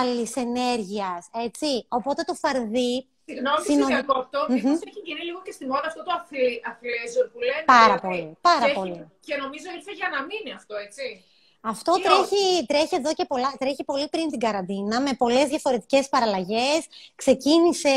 άλλης 0.00 0.36
ενέργειας, 0.36 1.28
έτσι. 1.32 1.86
Οπότε 1.88 2.22
το 2.22 2.34
φαρδί 2.34 3.08
Συγγνώμη, 3.26 3.64
Συνο... 3.64 3.86
διακόπτω. 3.86 4.40
Mm-hmm. 4.42 4.54
Μήπως 4.54 4.80
έχει 4.88 5.00
γίνει 5.08 5.22
λίγο 5.28 5.40
και 5.46 5.52
στη 5.56 5.64
μόδα 5.66 5.86
αυτό 5.90 6.02
το 6.08 6.12
αθλέζορ 6.70 7.26
που 7.32 7.38
λένε. 7.48 7.64
Πάρα 7.76 7.96
δηλαδή, 7.96 8.20
πολύ, 8.22 8.36
πάρα 8.48 8.66
και 8.66 8.72
πολύ. 8.78 9.00
Και 9.26 9.34
νομίζω 9.42 9.68
ήρθε 9.78 9.92
για 10.00 10.08
να 10.14 10.18
μείνει 10.28 10.52
αυτό, 10.58 10.74
έτσι. 10.86 11.04
Αυτό 11.66 11.92
τρέχει, 11.92 12.66
τρέχει 12.66 12.94
εδώ 12.94 13.12
και 13.12 13.24
πολλά, 13.24 13.54
τρέχει 13.58 13.84
πολύ 13.84 14.08
πριν 14.08 14.28
την 14.28 14.38
καραντίνα, 14.38 15.00
με 15.00 15.12
πολλές 15.18 15.48
διαφορετικές 15.48 16.08
παραλλαγές. 16.08 16.86
Ξεκίνησε 17.14 17.88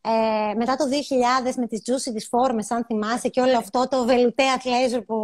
ε, 0.00 0.54
μετά 0.56 0.76
το 0.76 0.84
2000 1.44 1.52
με 1.56 1.66
τις 1.66 1.82
Juicy 1.86 2.12
τις 2.14 2.28
φόρμες, 2.28 2.70
αν 2.70 2.84
θυμάσαι, 2.84 3.28
και 3.28 3.40
όλο 3.40 3.58
αυτό 3.58 3.88
το 3.90 4.04
βελουτέ 4.04 4.42
αθλέζο 4.48 5.02
που 5.02 5.16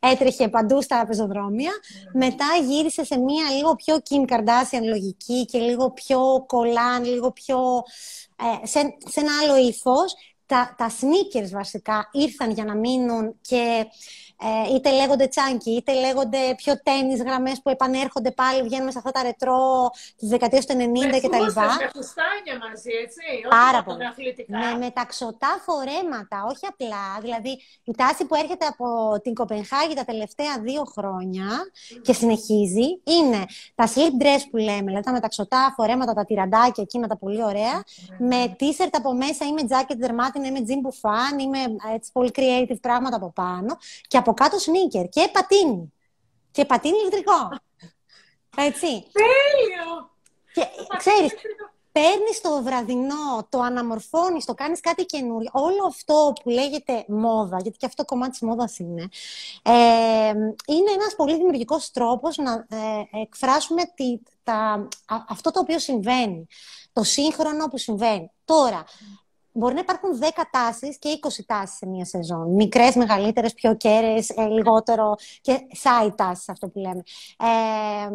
έτρεχε 0.00 0.48
παντού 0.48 0.82
στα 0.82 1.06
πεζοδρόμια. 1.06 1.70
Ναι. 2.12 2.26
Μετά 2.26 2.46
γύρισε 2.68 3.04
σε 3.04 3.18
μία 3.18 3.50
λίγο 3.56 3.74
πιο 3.74 3.96
Kim 4.10 4.32
Kardashian 4.32 4.84
λογική 4.88 5.44
και 5.44 5.58
λίγο 5.58 5.90
πιο 5.90 6.44
κολάν, 6.46 7.04
λίγο 7.04 7.32
πιο... 7.32 7.82
Ε, 8.36 8.66
σε, 8.66 8.80
σε 9.06 9.20
ένα 9.20 9.32
άλλο 9.42 9.56
ύφος. 9.56 10.14
Τα, 10.46 10.74
τα 10.78 10.90
sneakers 10.90 11.50
βασικά 11.52 12.08
ήρθαν 12.12 12.50
για 12.50 12.64
να 12.64 12.74
μείνουν 12.76 13.38
και 13.40 13.86
ε, 14.42 14.74
είτε 14.74 14.90
λέγονται 14.90 15.26
τσάνκι, 15.26 15.70
είτε 15.70 15.92
λέγονται 15.94 16.38
πιο 16.56 16.80
τέννη 16.82 17.14
γραμμές 17.16 17.60
που 17.62 17.70
επανέρχονται 17.70 18.30
πάλι, 18.30 18.62
βγαίνουμε 18.62 18.90
σε 18.90 18.98
αυτά 18.98 19.10
τα 19.10 19.22
ρετρό 19.22 19.90
της 20.16 20.28
δεκαετίας 20.28 20.66
του 20.66 20.76
90 20.76 21.20
κτλ. 21.22 21.44
Με 21.44 21.90
φουστάνια 21.94 22.56
μαζί, 22.68 22.90
έτσι. 23.04 23.20
Πάρα 23.48 23.82
πολύ. 23.82 23.98
Με 24.46 24.78
μεταξωτά 24.78 25.62
φορέματα, 25.64 26.46
όχι 26.50 26.66
απλά. 26.66 27.06
Δηλαδή, 27.20 27.60
η 27.84 27.92
τάση 27.96 28.24
που 28.24 28.34
έρχεται 28.34 28.66
από 28.66 29.20
την 29.22 29.34
Κοπενχάγη 29.34 29.94
τα 29.94 30.04
τελευταία 30.04 30.58
δύο 30.60 30.84
χρόνια 30.84 31.48
και 32.02 32.12
συνεχίζει 32.12 32.88
είναι 33.04 33.44
τα 33.74 33.86
slip 33.86 34.22
dress 34.22 34.42
που 34.50 34.56
λέμε, 34.56 34.84
δηλαδή 34.84 35.04
τα 35.04 35.12
μεταξωτά 35.12 35.72
φορέματα, 35.76 36.12
τα 36.12 36.24
τυραντάκια 36.24 36.82
εκείνα 36.82 37.06
τα 37.06 37.16
πολύ 37.16 37.42
ωραία, 37.42 37.82
με 38.18 38.56
t-shirt 38.60 38.92
από 38.92 39.12
μέσα 39.14 39.46
ή 39.46 39.52
με 39.52 39.62
jacket 39.68 39.96
δερμάτινα 39.98 40.46
ή 40.46 40.50
με 40.50 40.60
jean 40.66 40.86
bouffant 40.86 41.40
ή 41.40 41.46
με 41.46 41.58
έτσι, 41.94 42.10
πολύ 42.12 42.30
creative 42.34 42.80
πράγματα 42.80 43.16
από 43.16 43.32
πάνω. 43.34 43.76
Και 44.06 44.16
από 44.16 44.29
κάτω 44.34 44.58
σνίκερ 44.58 45.08
και 45.08 45.30
πατίνι. 45.32 45.92
Και 46.50 46.64
πατίνι 46.64 46.98
ηλεκτρικό. 46.98 47.48
Έτσι. 48.56 48.86
Τέλειο! 49.12 50.10
Και 50.52 50.66
ξέρεις, 50.96 51.32
παίρνεις 51.92 52.40
το 52.40 52.62
βραδινό, 52.62 53.46
το 53.48 53.60
αναμορφώνεις, 53.60 54.44
το 54.44 54.54
κάνεις 54.54 54.80
κάτι 54.80 55.04
καινούριο. 55.04 55.50
Όλο 55.52 55.86
αυτό 55.86 56.32
που 56.42 56.50
λέγεται 56.50 57.04
μόδα, 57.08 57.58
γιατί 57.62 57.78
και 57.78 57.86
αυτό 57.86 58.04
κομμάτι 58.04 58.30
της 58.30 58.40
μόδας 58.40 58.78
είναι, 58.78 59.08
ε, 59.62 59.72
είναι 60.66 60.90
ένας 60.94 61.14
πολύ 61.16 61.36
δημιουργικός 61.36 61.90
τρόπος 61.90 62.36
να 62.36 62.52
ε, 62.52 63.20
εκφράσουμε 63.22 63.82
τη, 63.94 64.18
τα, 64.42 64.88
αυτό 65.28 65.50
το 65.50 65.60
οποίο 65.60 65.78
συμβαίνει. 65.78 66.46
Το 66.92 67.02
σύγχρονο 67.02 67.66
που 67.66 67.78
συμβαίνει. 67.78 68.30
Τώρα, 68.44 68.84
μπορεί 69.60 69.74
να 69.74 69.80
υπάρχουν 69.80 70.18
10 70.20 70.42
τάσεις 70.50 70.98
και 70.98 71.18
20 71.22 71.44
τάσεις 71.46 71.76
σε 71.76 71.86
μία 71.86 72.04
σεζόν. 72.04 72.50
Μικρές, 72.54 72.94
μεγαλύτερες, 72.94 73.54
πιο 73.54 73.76
κέρες, 73.76 74.30
ε, 74.30 74.46
λιγότερο 74.46 75.14
και 75.40 75.58
side 75.82 76.12
τάσει, 76.16 76.50
αυτό 76.50 76.68
που 76.68 76.78
λέμε. 76.78 77.02
Ε, 77.38 78.10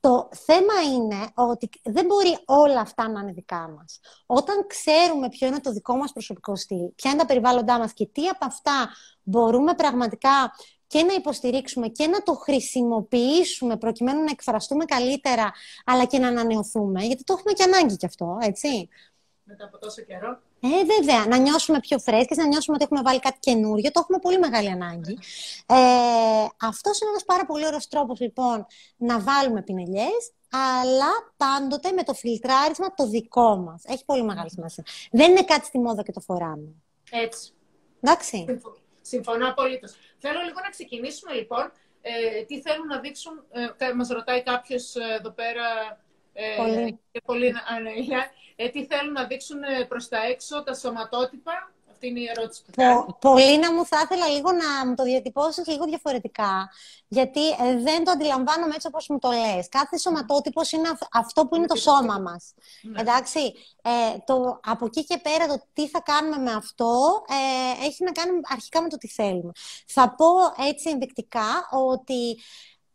το 0.00 0.28
θέμα 0.32 0.94
είναι 0.94 1.30
ότι 1.34 1.68
δεν 1.82 2.06
μπορεί 2.06 2.38
όλα 2.44 2.80
αυτά 2.80 3.08
να 3.08 3.20
είναι 3.20 3.32
δικά 3.32 3.74
μας. 3.76 4.00
Όταν 4.26 4.66
ξέρουμε 4.66 5.28
ποιο 5.28 5.46
είναι 5.46 5.60
το 5.60 5.72
δικό 5.72 5.96
μας 5.96 6.12
προσωπικό 6.12 6.56
στυλ, 6.56 6.88
ποια 6.94 7.10
είναι 7.10 7.20
τα 7.20 7.26
περιβάλλοντά 7.26 7.78
μας 7.78 7.92
και 7.92 8.06
τι 8.06 8.28
από 8.28 8.44
αυτά 8.44 8.88
μπορούμε 9.22 9.74
πραγματικά 9.74 10.54
και 10.86 11.02
να 11.02 11.14
υποστηρίξουμε 11.14 11.88
και 11.88 12.06
να 12.06 12.22
το 12.22 12.34
χρησιμοποιήσουμε 12.34 13.76
προκειμένου 13.76 14.18
να 14.18 14.30
εκφραστούμε 14.30 14.84
καλύτερα, 14.84 15.52
αλλά 15.84 16.04
και 16.04 16.18
να 16.18 16.28
ανανεωθούμε, 16.28 17.02
γιατί 17.04 17.24
το 17.24 17.32
έχουμε 17.32 17.52
και 17.52 17.62
ανάγκη 17.62 17.96
κι 17.96 18.06
αυτό, 18.06 18.36
έτσι 18.40 18.88
μετά 19.48 19.64
από 19.64 19.78
τόσο 19.78 20.02
καιρό. 20.02 20.40
Ε, 20.60 20.68
βέβαια. 20.94 21.26
Να 21.26 21.36
νιώσουμε 21.36 21.80
πιο 21.80 21.98
φρέσκες, 21.98 22.36
να 22.36 22.46
νιώσουμε 22.46 22.74
ότι 22.76 22.84
έχουμε 22.84 23.02
βάλει 23.02 23.20
κάτι 23.20 23.38
καινούριο. 23.40 23.90
Το 23.90 24.00
έχουμε 24.00 24.18
πολύ 24.18 24.38
μεγάλη 24.38 24.68
ανάγκη. 24.68 25.18
Ε, 25.66 25.76
αυτός 26.60 27.00
είναι 27.00 27.10
ένας 27.10 27.24
πάρα 27.24 27.46
πολύ 27.46 27.66
ωραίος 27.66 27.88
τρόπος, 27.88 28.20
λοιπόν, 28.20 28.66
να 28.96 29.20
βάλουμε 29.20 29.62
πινελιές, 29.62 30.32
αλλά 30.50 31.10
πάντοτε 31.36 31.92
με 31.92 32.02
το 32.02 32.14
φιλτράρισμα 32.14 32.94
το 32.94 33.06
δικό 33.06 33.56
μας. 33.56 33.82
Έχει 33.86 34.04
πολύ 34.04 34.22
μεγάλη 34.22 34.50
σημασία. 34.50 34.84
Δεν 35.10 35.30
είναι 35.30 35.44
κάτι 35.44 35.66
στη 35.66 35.78
μόδα 35.78 36.02
και 36.02 36.12
το 36.12 36.20
φοράμε. 36.20 36.74
Έτσι. 37.10 37.52
Εντάξει. 38.00 38.60
Συμφωνώ 39.02 39.48
απολύτως. 39.48 39.94
Θέλω 40.18 40.40
λίγο 40.40 40.60
να 40.64 40.70
ξεκινήσουμε, 40.70 41.32
λοιπόν. 41.32 41.72
Ε, 42.00 42.42
τι 42.42 42.60
θέλουν 42.60 42.86
να 42.86 43.00
δείξουν, 43.00 43.44
ε, 43.78 43.92
μας 43.92 44.08
ρωτάει 44.08 44.42
κάποιος 44.42 44.94
ε, 44.94 45.14
εδώ 45.18 45.30
πέρα, 45.30 45.66
ε, 46.32 46.56
Πολύ. 46.56 46.98
και 47.10 47.20
πολύ 47.24 47.54
ανέλεια, 47.76 48.30
ε, 48.60 48.68
τι 48.68 48.86
θέλουν 48.86 49.12
να 49.12 49.24
δείξουν 49.24 49.62
ε, 49.62 49.84
προς 49.84 50.08
τα 50.08 50.18
έξω 50.30 50.62
τα 50.62 50.74
σωματότυπα; 50.74 51.52
Αυτή 51.90 52.06
είναι 52.06 52.20
η 52.20 52.28
ερώτηση 52.36 52.62
που 52.64 52.70
κάνω. 52.76 53.04
Πο, 53.04 53.16
Πολύνα 53.20 53.72
μου, 53.74 53.84
θα 53.86 54.00
ήθελα 54.04 54.26
λίγο 54.26 54.52
να 54.52 54.86
μου 54.86 54.94
το 54.94 55.02
διατυπώσεις 55.02 55.66
λίγο 55.66 55.84
διαφορετικά, 55.84 56.70
γιατί 57.08 57.48
ε, 57.48 57.76
δεν 57.82 58.04
το 58.04 58.10
αντιλαμβάνομαι 58.10 58.74
έτσι 58.74 58.86
όπως 58.86 59.06
μου 59.08 59.18
το 59.18 59.28
λες. 59.30 59.68
Κάθε 59.68 59.98
σωματότυπος 59.98 60.72
είναι 60.72 60.88
αυ- 60.88 61.08
αυτό 61.12 61.46
που 61.46 61.56
είναι 61.56 61.66
το 61.66 61.76
σώμα 61.76 62.18
μας. 62.18 62.54
Ναι. 62.82 63.00
Εντάξει, 63.00 63.40
ε, 63.82 64.18
το, 64.26 64.60
από 64.64 64.84
εκεί 64.86 65.04
και 65.04 65.18
πέρα 65.22 65.46
το 65.46 65.62
τι 65.72 65.88
θα 65.88 66.00
κάνουμε 66.00 66.36
με 66.36 66.52
αυτό 66.52 67.22
ε, 67.28 67.86
έχει 67.86 68.04
να 68.04 68.12
κάνει 68.12 68.30
αρχικά 68.52 68.82
με 68.82 68.88
το 68.88 68.96
τι 68.96 69.08
θέλουμε. 69.08 69.52
Θα 69.86 70.14
πω 70.14 70.26
έτσι 70.68 70.90
ενδεικτικά 70.90 71.68
ότι 71.70 72.38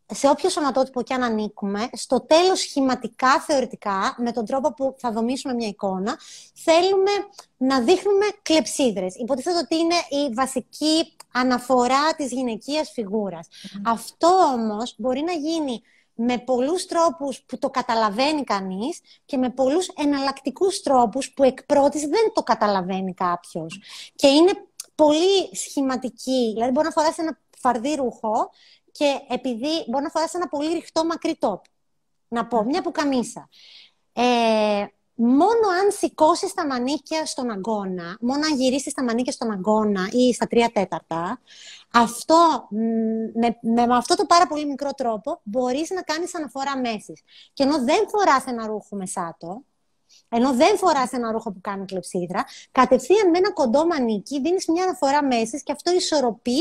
σε 0.06 0.28
όποιο 0.28 0.48
σωματότυπο 0.48 1.02
και 1.02 1.14
αν 1.14 1.22
ανήκουμε, 1.22 1.88
στο 1.92 2.20
τέλος 2.20 2.60
σχηματικά, 2.60 3.40
θεωρητικά, 3.40 4.14
με 4.18 4.32
τον 4.32 4.44
τρόπο 4.44 4.74
που 4.74 4.94
θα 4.98 5.12
δομήσουμε 5.12 5.54
μια 5.54 5.68
εικόνα, 5.68 6.18
θέλουμε 6.54 7.10
να 7.56 7.80
δείχνουμε 7.80 8.26
κλεψίδρες. 8.42 9.14
Υποτίθεται 9.16 9.58
ότι 9.58 9.76
είναι 9.76 9.94
η 9.94 10.34
βασική 10.34 11.16
αναφορά 11.32 12.14
της 12.14 12.32
γυναικείας 12.32 12.90
φιγούρας. 12.90 13.48
Αυτό 13.84 14.28
όμως 14.28 14.94
μπορεί 14.98 15.20
να 15.20 15.32
γίνει 15.32 15.82
με 16.14 16.38
πολλούς 16.38 16.86
τρόπους 16.86 17.42
που 17.46 17.58
το 17.58 17.70
καταλαβαίνει 17.70 18.44
κανείς 18.44 19.00
και 19.24 19.36
με 19.36 19.50
πολλούς 19.50 19.88
εναλλακτικούς 19.88 20.82
τρόπους 20.82 21.32
που 21.32 21.42
εκ 21.42 21.64
πρώτης 21.64 22.02
δεν 22.02 22.32
το 22.34 22.42
καταλαβαίνει 22.42 23.14
κάποιος. 23.14 23.80
Και 24.14 24.26
είναι 24.26 24.52
πολύ 24.94 25.56
σχηματική. 25.56 26.50
Δηλαδή 26.52 26.72
μπορεί 26.72 26.86
να 26.86 26.92
φοράσει 26.92 27.22
ένα 27.22 27.38
φαρδί 27.58 27.94
ρούχο 27.94 28.50
και 28.98 29.20
επειδή 29.28 29.84
μπορεί 29.88 30.04
να 30.04 30.10
φοράσει 30.10 30.32
ένα 30.36 30.48
πολύ 30.48 30.72
ρηχτό 30.72 31.04
μακρύ 31.04 31.38
top. 31.40 31.60
Να 32.28 32.46
πω, 32.46 32.64
μια 32.64 32.82
πουκαμίσα. 32.82 33.48
Ε, 34.12 34.86
μόνο 35.14 35.68
αν 35.82 35.90
σηκώσεις 35.90 36.54
τα 36.54 36.66
μανίκια 36.66 37.26
στον 37.26 37.50
αγκώνα, 37.50 38.16
μόνο 38.20 38.46
αν 38.46 38.56
γυρίσεις 38.56 38.92
τα 38.92 39.04
μανίκια 39.04 39.32
στον 39.32 39.50
αγκώνα 39.50 40.08
ή 40.10 40.32
στα 40.32 40.46
τρία 40.46 40.70
τέταρτα, 40.70 41.40
αυτό, 41.92 42.68
μ, 42.70 42.76
με, 43.38 43.58
με, 43.62 43.86
με 43.86 43.96
αυτό 43.96 44.14
το 44.16 44.24
πάρα 44.24 44.46
πολύ 44.46 44.66
μικρό 44.66 44.90
τρόπο 44.90 45.40
μπορείς 45.42 45.90
να 45.90 46.02
κάνεις 46.02 46.34
αναφορά 46.34 46.78
μέσης. 46.78 47.22
Και 47.52 47.62
ενώ 47.62 47.84
δεν 47.84 48.08
φοράς 48.08 48.44
ένα 48.46 48.66
ρούχο 48.66 48.96
μεσάτο, 48.96 49.64
ενώ 50.28 50.54
δεν 50.54 50.78
φοράς 50.78 51.12
ένα 51.12 51.32
ρούχο 51.32 51.52
που 51.52 51.60
κάνει 51.60 51.84
κλεψίδρα, 51.84 52.44
κατευθείαν 52.72 53.30
με 53.30 53.38
ένα 53.38 53.52
κοντό 53.52 53.86
μανίκι 53.86 54.40
δίνεις 54.40 54.66
μια 54.66 54.82
αναφορά 54.82 55.24
μέσης 55.24 55.62
και 55.62 55.72
αυτό 55.72 55.92
ισορροπεί 55.94 56.58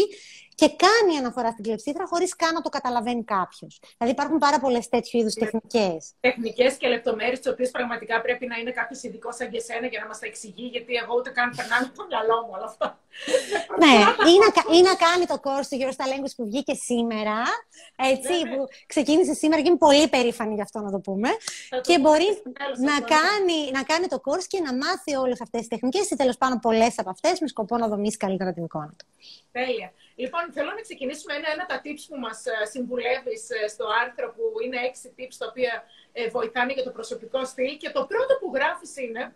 και 0.55 0.67
κάνει 0.83 1.17
αναφορά 1.17 1.51
στην 1.51 1.63
κλεψίδρα 1.63 2.05
χωρίς 2.07 2.35
καν 2.35 2.53
να 2.53 2.61
το 2.61 2.69
καταλαβαίνει 2.69 3.23
κάποιος. 3.23 3.79
Δηλαδή 3.97 4.13
υπάρχουν 4.15 4.37
πάρα 4.37 4.59
πολλές 4.59 4.89
τέτοιου 4.89 5.19
είδους 5.19 5.33
τεχνικές. 5.33 6.11
Τεχνικές 6.19 6.73
και 6.75 6.87
λεπτομέρειες, 6.87 7.39
τις 7.39 7.51
οποίες 7.51 7.71
πραγματικά 7.71 8.21
πρέπει 8.21 8.45
να 8.47 8.55
είναι 8.57 8.71
κάποιος 8.71 9.03
ειδικός 9.03 9.35
σαν 9.35 9.49
και 9.49 9.57
εσένα 9.57 9.87
για 9.87 9.99
να 9.99 10.07
μας 10.07 10.19
τα 10.19 10.25
εξηγεί, 10.25 10.65
γιατί 10.67 10.93
εγώ 11.03 11.15
ούτε 11.17 11.29
καν 11.29 11.53
περνάνε 11.55 11.85
από 11.85 11.95
το 11.97 12.05
μυαλό 12.09 12.35
μου 12.45 12.51
όλα 12.55 12.65
αυτά. 12.65 12.97
ναι, 13.79 13.93
ή 14.31 14.33
να, 14.43 14.75
ή 14.77 14.81
να 14.81 14.93
κάνει 15.05 15.25
το 15.25 15.37
course 15.45 15.67
του 15.69 15.77
Eurostar 15.81 16.07
Language 16.11 16.35
που 16.35 16.45
βγήκε 16.45 16.73
σήμερα, 16.73 17.37
έτσι, 17.95 18.31
Ναι, 18.43 18.49
ναι. 18.49 18.55
που 18.55 18.65
ξεκίνησε 18.87 19.33
σήμερα 19.33 19.61
και 19.61 19.67
είμαι 19.67 19.77
πολύ 19.77 20.07
περήφανη 20.07 20.53
γι' 20.53 20.61
αυτό 20.61 20.79
να 20.79 20.91
το 20.91 20.99
πούμε. 20.99 21.29
Θα 21.69 21.81
το 21.81 21.91
και 21.91 21.95
πω 21.99 22.01
μπορεί 22.01 22.23
στο 22.39 22.51
τέλος, 22.51 22.79
να 22.79 22.93
θα 22.93 22.99
το 22.99 23.05
πω. 23.07 23.13
κάνει, 23.15 23.71
να 23.71 23.83
κάνει 23.83 24.07
το 24.07 24.21
course 24.25 24.45
και 24.47 24.59
να 24.61 24.73
μάθει 24.73 25.15
όλες 25.15 25.41
αυτές 25.41 25.59
τις 25.59 25.69
τεχνικές 25.69 26.09
ή 26.09 26.15
τέλος 26.15 26.37
πάντων 26.37 26.59
πολλές 26.59 26.99
από 26.99 27.09
αυτές 27.09 27.39
με 27.39 27.47
σκοπό 27.47 27.77
να 27.77 27.87
δομήσει 27.87 28.17
καλύτερα 28.17 28.53
την 28.53 28.63
εικόνα 28.63 28.93
του. 28.97 29.05
Τέλεια. 29.51 29.91
Λοιπόν, 30.15 30.51
θέλω 30.51 30.71
να 30.77 30.81
ξεκινήσουμε 30.81 31.33
ένα-ένα 31.33 31.65
τα 31.65 31.81
tips 31.83 32.03
που 32.09 32.17
μας 32.19 32.45
ε, 32.45 32.65
συμβουλεύεις 32.65 33.49
ε, 33.49 33.67
στο 33.67 33.85
άρθρο 34.01 34.27
που 34.35 34.43
είναι 34.63 34.77
έξι 34.89 35.13
tips 35.17 35.35
τα 35.37 35.45
οποία 35.49 35.83
ε, 36.11 36.29
βοηθάνε 36.29 36.73
για 36.73 36.83
το 36.83 36.91
προσωπικό 36.91 37.45
στυλ 37.45 37.77
και 37.77 37.89
το 37.89 38.05
πρώτο 38.05 38.33
που 38.39 38.51
γράφεις 38.53 38.97
είναι 38.97 39.33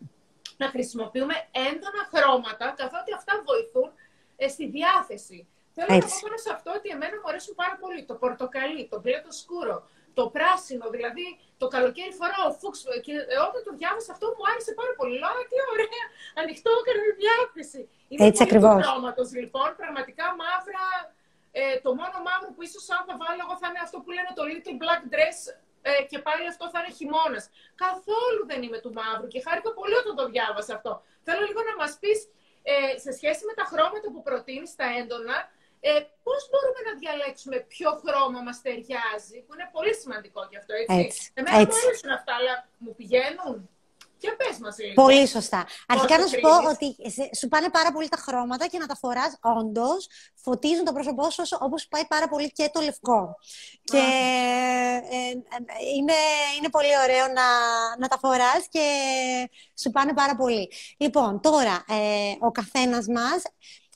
να 0.58 0.68
χρησιμοποιούμε 0.68 1.36
έντονα 1.52 2.04
χρώματα 2.14 2.74
καθότι 2.78 3.14
αυτά 3.14 3.44
βοηθούν 3.46 3.92
ε, 4.36 4.48
στη 4.48 4.68
διάθεση. 4.68 5.48
Θέλω 5.74 5.88
να 5.90 5.96
Έτσι. 5.96 6.10
πω 6.10 6.18
πάνω 6.22 6.38
σε 6.38 6.50
αυτό 6.54 6.72
ότι 6.78 6.90
εμένα 6.90 7.16
μου 7.16 7.30
αρέσουν 7.32 7.56
πάρα 7.56 7.78
πολύ 7.82 8.04
το 8.06 8.16
πορτοκαλί, 8.16 8.88
το 8.88 9.00
μπλε 9.00 9.22
το 9.28 9.32
σκούρο, 9.32 9.90
το 10.20 10.24
πράσινο, 10.36 10.86
δηλαδή 10.96 11.26
το 11.62 11.66
καλοκαίρι 11.76 12.14
φοράω 12.20 12.50
φούξ 12.60 12.76
και 13.06 13.14
ε, 13.34 13.36
όταν 13.48 13.62
το 13.68 13.72
διάβασα 13.80 14.12
αυτό 14.16 14.26
μου 14.36 14.44
άρεσε 14.52 14.72
πάρα 14.80 14.94
πολύ. 15.00 15.16
Λέω, 15.22 15.32
«Α, 15.40 15.44
τι 15.50 15.58
ωραία, 15.74 16.06
ανοιχτό 16.42 16.72
έκανε 16.82 17.04
διάθεση. 17.24 17.82
Είναι 18.10 18.22
Έτσι 18.30 18.42
πολύ 18.42 18.46
ακριβώς. 18.46 18.76
του 18.76 18.84
χρώματος, 18.88 19.30
λοιπόν, 19.42 19.70
πραγματικά 19.82 20.26
μαύρα. 20.42 20.88
Ε, 21.60 21.64
το 21.86 21.90
μόνο 22.00 22.18
μαύρο 22.28 22.50
που 22.56 22.62
ίσως 22.68 22.84
αν 22.96 23.02
θα 23.08 23.16
βάλω 23.22 23.40
εγώ 23.46 23.56
θα 23.62 23.68
είναι 23.70 23.82
αυτό 23.88 23.98
που 24.04 24.10
λένε 24.16 24.32
το 24.38 24.44
little 24.50 24.76
black 24.84 25.02
dress 25.14 25.40
ε, 25.90 25.92
και 26.10 26.18
πάλι 26.28 26.44
αυτό 26.54 26.66
θα 26.74 26.78
είναι 26.80 26.92
χειμώνας. 27.00 27.44
Καθόλου 27.86 28.42
δεν 28.52 28.60
είμαι 28.66 28.80
του 28.84 28.92
μαύρου 29.00 29.28
και 29.34 29.40
χάρηκα 29.46 29.72
πολύ 29.80 29.96
όταν 30.02 30.14
το 30.20 30.26
διάβασα 30.34 30.74
αυτό. 30.78 30.92
Θέλω 31.26 31.42
λίγο 31.50 31.62
να 31.70 31.76
μας 31.82 31.92
πεις 32.02 32.20
ε, 32.72 32.76
σε 33.04 33.12
σχέση 33.18 33.42
με 33.50 33.54
τα 33.60 33.66
χρώματα 33.72 34.08
που 34.14 34.22
προτείνεις, 34.28 34.72
τα 34.80 34.88
έντονα, 35.00 35.38
ε, 35.80 35.92
πώς 36.26 36.42
μπορούμε 36.50 36.80
να 36.90 36.94
διαλέξουμε 37.02 37.58
ποιο 37.74 37.90
χρώμα 38.04 38.40
μας 38.48 38.62
ταιριάζει, 38.62 39.38
που 39.46 39.52
είναι 39.54 39.70
πολύ 39.76 39.94
σημαντικό 40.02 40.42
γι' 40.52 40.58
αυτό, 40.62 40.74
έτσι. 40.82 40.96
Έτσι, 41.06 41.32
Εμένα 41.34 41.56
μου 41.56 41.62
έτσι. 41.66 41.80
αρέσουν 41.86 42.10
αυτά, 42.18 42.32
αλλά 42.40 42.54
μου 42.78 42.96
πηγαίνουν. 42.96 43.70
Και 44.20 44.32
πες 44.32 44.58
μας 44.60 44.78
λίγο. 44.78 44.94
Πολύ 44.94 45.28
σωστά. 45.28 45.66
Αρχικά 45.88 46.16
το 46.16 46.22
να 46.22 46.28
σου 46.28 46.40
πω 46.40 46.50
κρίνεις; 46.50 46.74
ότι 46.74 47.12
σε- 47.12 47.30
σου 47.40 47.48
πάνε 47.48 47.70
πάρα 47.70 47.92
πολύ 47.92 48.08
τα 48.10 48.18
χρώματα 48.18 48.68
και 48.68 48.78
να 48.78 48.86
τα 48.88 48.96
φοράς 48.96 49.38
όντως 49.42 50.08
φωτίζουν 50.44 50.84
το 50.86 50.92
πρόσωπό 50.94 51.30
σου 51.30 51.42
όσο- 51.42 51.58
όπως 51.62 51.88
πάει 51.88 52.06
πάρα 52.08 52.28
πολύ 52.28 52.52
και 52.52 52.70
το 52.74 52.82
λευκό. 52.82 53.36
Και 53.84 53.98
ε, 53.98 54.96
ε, 55.18 55.30
είναι, 55.96 56.14
είναι 56.58 56.70
πολύ 56.70 56.92
ωραίο 57.04 57.28
να, 57.28 57.48
να 58.00 58.08
τα 58.08 58.18
φοράς 58.22 58.68
και 58.70 58.86
σου 59.82 59.90
πάνε 59.92 60.14
πάρα 60.14 60.36
πολύ. 60.36 60.72
Λοιπόν, 60.98 61.42
τώρα, 61.42 61.86
ε, 61.90 62.36
ο 62.40 62.52
καθένας 62.52 63.08
μας 63.08 63.42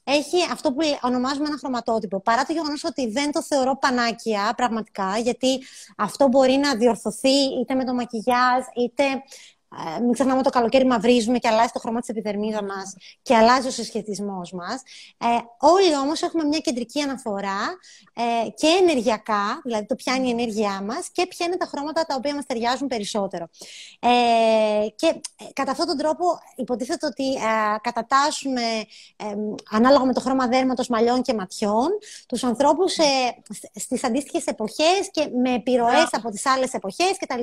έχει 0.03 0.38
αυτό 0.51 0.74
που 0.74 0.79
ονομάζουμε 1.01 1.48
ένα 1.48 1.58
χρωματότυπο. 1.58 2.22
Παρά 2.22 2.43
το 2.43 2.53
γεγονός 2.53 2.84
ότι 2.84 3.10
δεν 3.10 3.31
το 3.31 3.43
θεωρώ 3.43 3.77
πανάκια 3.77 4.53
πραγματικά, 4.58 5.17
γιατί 5.17 5.60
αυτό 5.98 6.27
μπορεί 6.27 6.53
να 6.53 6.75
διορθωθεί 6.75 7.60
είτε 7.62 7.75
με 7.75 7.86
το 7.86 7.93
μακιγιάζ, 7.93 8.63
είτε 8.75 9.03
ε, 9.03 9.22
μην 10.01 10.12
ξεχνάμε 10.13 10.40
ότι 10.40 10.50
το 10.50 10.58
καλοκαίρι 10.58 10.86
μαυρίζουμε 10.86 11.38
και 11.38 11.48
αλλάζει 11.48 11.70
το 11.74 11.80
χρώμα 11.80 12.00
της 12.00 12.10
επιδερμίδα 12.10 12.63
μας 12.63 12.96
και 13.22 13.36
αλλάζει 13.36 13.68
ο 13.68 13.72
συσχετισμός 13.72 14.51
μας. 14.51 14.82
Ε, 15.18 15.28
όλοι 15.60 15.96
όμως 16.04 16.22
έχουμε 16.22 16.44
μια 16.44 16.60
κεντρική 16.60 17.01
αναφορά 17.01 17.78
ε, 18.13 18.50
και 18.50 18.68
ενεργειακά, 18.82 19.62
δηλαδή 19.63 19.86
το 19.86 19.96
ποια 19.96 20.16
είναι 20.16 20.28
η 20.28 20.30
ενέργειά 20.30 20.82
μας 20.82 21.10
και 21.12 21.28
ποια 21.28 21.46
είναι 21.46 21.58
τα 21.58 21.66
χρώματα 21.66 22.06
τα 22.06 22.16
οποία 22.16 22.36
μας 22.36 22.46
ταιριάζουν 22.46 22.88
περισσότερο. 22.88 23.48
Ε, 24.00 24.10
και 24.96 25.08
ε, 25.08 25.46
κατά 25.54 25.72
αυτόν 25.72 25.88
τον 25.88 25.98
τρόπο 25.98 26.25
υποτίθεται 26.56 27.06
ότι 27.06 27.34
ε, 27.34 27.40
κατατάσσουμε 27.82 28.62
ε, 29.16 29.25
ανάλογα 29.72 30.06
με 30.06 30.13
το 30.13 30.20
χρώμα 30.20 30.48
δέρματος, 30.48 30.88
μαλλιών 30.88 31.22
και 31.22 31.34
ματιών 31.34 31.90
τους 32.28 32.44
ανθρώπους 32.44 32.98
ε, 32.98 33.04
σ- 33.54 33.80
στις 33.80 34.04
αντίστοιχες 34.04 34.46
εποχές 34.46 35.10
και 35.12 35.30
με 35.44 35.54
επιρροές 35.54 36.08
από 36.12 36.30
τις 36.30 36.46
άλλες 36.46 36.74
εποχές 36.74 37.18
κτλ. 37.20 37.42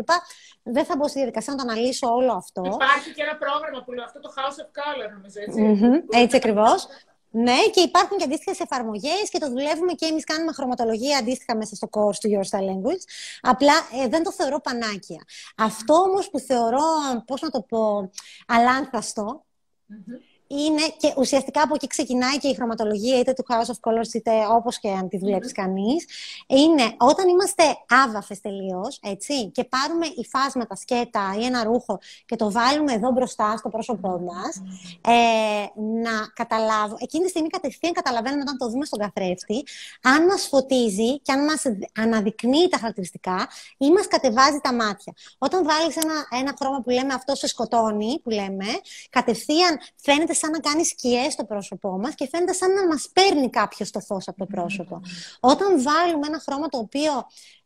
Δεν 0.62 0.84
θα 0.84 0.96
μπω 0.96 1.08
στη 1.08 1.18
διαδικασία 1.18 1.54
να 1.54 1.64
το 1.64 1.70
αναλύσω 1.70 2.06
όλο 2.18 2.32
αυτό. 2.32 2.62
Υπάρχει 2.64 3.10
και 3.16 3.22
ένα 3.26 3.36
πρόγραμμα 3.44 3.80
που 3.84 3.92
λέει 3.92 4.04
αυτό 4.04 4.18
το 4.20 4.30
House 4.36 4.58
of 4.62 4.68
Color, 4.78 5.08
νομίζω, 5.16 5.38
έτσι. 5.44 5.60
Μμμ, 5.60 5.94
έτσι 6.22 6.36
ακριβώς. 6.36 6.86
Ναι, 7.30 7.58
και 7.72 7.80
υπάρχουν 7.80 8.16
και 8.18 8.24
αντίστοιχες 8.24 8.60
εφαρμογές 8.60 9.24
και 9.30 9.38
το 9.38 9.48
δουλεύουμε 9.48 9.92
και 9.92 10.06
εμείς 10.06 10.24
κάνουμε 10.24 10.52
χρωματολογία 10.52 11.18
αντίστοιχα 11.18 11.56
μέσα 11.56 11.74
στο 11.74 11.88
course 11.90 12.18
του 12.20 12.30
Your 12.32 12.46
Style 12.50 12.68
Language. 12.70 13.04
Απλά 13.40 13.74
ε, 14.02 14.08
δεν 14.08 14.22
το 14.22 14.32
θεωρώ 14.32 14.60
πανάκια. 14.60 15.22
Αυτό 15.56 15.94
όμως 15.94 16.30
που 16.30 16.38
θεωρώ, 16.38 16.86
πώς 17.26 17.40
να 17.40 17.50
το 17.50 17.62
πω, 17.62 18.10
αλάνθαστο, 18.46 19.44
Μμμ. 19.86 20.27
Είναι 20.48 20.82
και 20.96 21.14
ουσιαστικά 21.16 21.62
από 21.62 21.74
εκεί 21.74 21.86
ξεκινάει 21.86 22.38
και 22.38 22.48
η 22.48 22.54
χρωματολογία 22.54 23.18
είτε 23.18 23.32
του 23.32 23.44
House 23.48 23.66
of 23.66 23.90
Colors 23.90 24.14
είτε 24.14 24.32
όπως 24.50 24.78
και 24.78 24.88
αν 24.88 25.08
τη 25.08 25.18
δουλέψει 25.18 25.52
κανείς. 25.52 26.06
Είναι 26.46 26.94
όταν 26.98 27.28
είμαστε 27.28 27.62
άβαφες 27.88 28.40
τελείως, 28.40 28.98
έτσι, 29.02 29.46
και 29.46 29.64
πάρουμε 29.64 30.06
υφάσματα, 30.16 30.76
σκέτα 30.76 31.36
ή 31.38 31.44
ένα 31.44 31.64
ρούχο 31.64 31.98
και 32.26 32.36
το 32.36 32.52
βάλουμε 32.52 32.92
εδώ 32.92 33.10
μπροστά 33.10 33.56
στο 33.56 33.68
πρόσωπό 33.68 34.08
μας, 34.08 34.62
ε, 35.00 35.80
να 36.02 36.26
καταλάβω, 36.34 36.96
εκείνη 36.98 37.24
τη 37.24 37.30
στιγμή 37.30 37.48
κατευθείαν 37.48 37.92
καταλαβαίνουμε 37.92 38.42
όταν 38.42 38.56
το 38.58 38.68
δούμε 38.68 38.84
στον 38.84 38.98
καθρέφτη, 38.98 39.64
αν 40.02 40.24
μας 40.24 40.46
φωτίζει 40.46 41.20
και 41.20 41.32
αν 41.32 41.44
μας 41.44 41.62
αναδεικνύει 41.98 42.68
τα 42.68 42.78
χαρακτηριστικά 42.78 43.48
ή 43.78 43.90
μας 43.90 44.06
κατεβάζει 44.06 44.58
τα 44.62 44.74
μάτια. 44.74 45.12
Όταν 45.38 45.64
βάλεις 45.64 45.96
ένα, 45.96 46.14
ένα 46.40 46.54
χρώμα 46.58 46.80
που 46.80 46.90
λέμε 46.90 47.14
αυτό 47.14 47.34
σε 47.34 47.46
σκοτώνει, 47.46 48.20
που 48.22 48.30
λέμε, 48.30 48.66
κατευθείαν 49.10 49.78
φαίνεται 49.96 50.34
σαν 50.38 50.50
να 50.50 50.60
κάνεις 50.60 50.88
σκιές 50.88 51.32
στο 51.32 51.44
πρόσωπό 51.44 51.98
μας 51.98 52.14
και 52.14 52.28
φαίνεται 52.28 52.52
σαν 52.52 52.72
να 52.72 52.86
μας 52.86 53.08
παίρνει 53.12 53.50
κάποιος 53.50 53.90
το 53.90 54.00
φως 54.00 54.28
από 54.28 54.38
το 54.38 54.46
πρόσωπο. 54.46 55.00
Όταν 55.40 55.82
βάλουμε 55.82 56.26
ένα 56.26 56.38
χρώμα 56.38 56.68
το 56.68 56.78
οποίο 56.78 57.12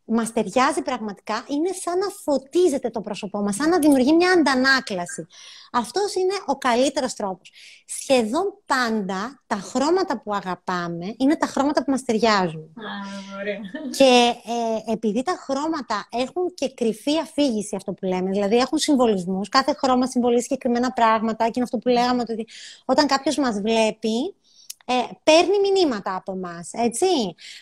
μας 0.05 0.33
ταιριάζει 0.33 0.81
πραγματικά, 0.81 1.45
είναι 1.47 1.71
σαν 1.71 1.97
να 1.97 2.07
φωτίζεται 2.07 2.89
το 2.89 3.01
πρόσωπό 3.01 3.41
μας, 3.41 3.55
σαν 3.55 3.69
να 3.69 3.79
δημιουργεί 3.79 4.13
μια 4.13 4.31
αντανάκλαση. 4.31 5.27
Αυτός 5.71 6.15
είναι 6.15 6.33
ο 6.45 6.57
καλύτερος 6.57 7.13
τρόπος. 7.13 7.51
Σχεδόν 7.85 8.43
πάντα 8.65 9.43
τα 9.47 9.55
χρώματα 9.55 10.21
που 10.21 10.33
αγαπάμε 10.33 11.15
είναι 11.17 11.35
τα 11.35 11.45
χρώματα 11.45 11.83
που 11.83 11.91
μας 11.91 12.03
ταιριάζουν. 12.03 12.73
Και 13.97 14.33
ε, 14.87 14.91
επειδή 14.91 15.23
τα 15.23 15.35
χρώματα 15.39 16.07
έχουν 16.11 16.53
και 16.53 16.73
κρυφή 16.73 17.19
αφήγηση 17.19 17.75
αυτό 17.75 17.93
που 17.93 18.05
λέμε, 18.05 18.29
δηλαδή 18.29 18.55
έχουν 18.55 18.77
συμβολισμούς, 18.77 19.49
κάθε 19.49 19.73
χρώμα 19.77 20.07
συμβολίζει 20.07 20.41
συγκεκριμένα 20.41 20.91
πράγματα 20.91 21.45
και 21.45 21.51
είναι 21.55 21.63
αυτό 21.63 21.77
που 21.77 21.89
λέγαμε 21.89 22.21
ότι 22.21 22.47
όταν 22.85 23.07
κάποιος 23.07 23.37
μας 23.37 23.61
βλέπει, 23.61 24.35
ε, 24.85 24.93
παίρνει 25.23 25.59
μηνύματα 25.59 26.15
από 26.15 26.35
μας, 26.35 26.69
έτσι. 26.73 27.05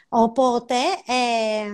Οπότε, 0.10 0.76
ε, 1.08 1.74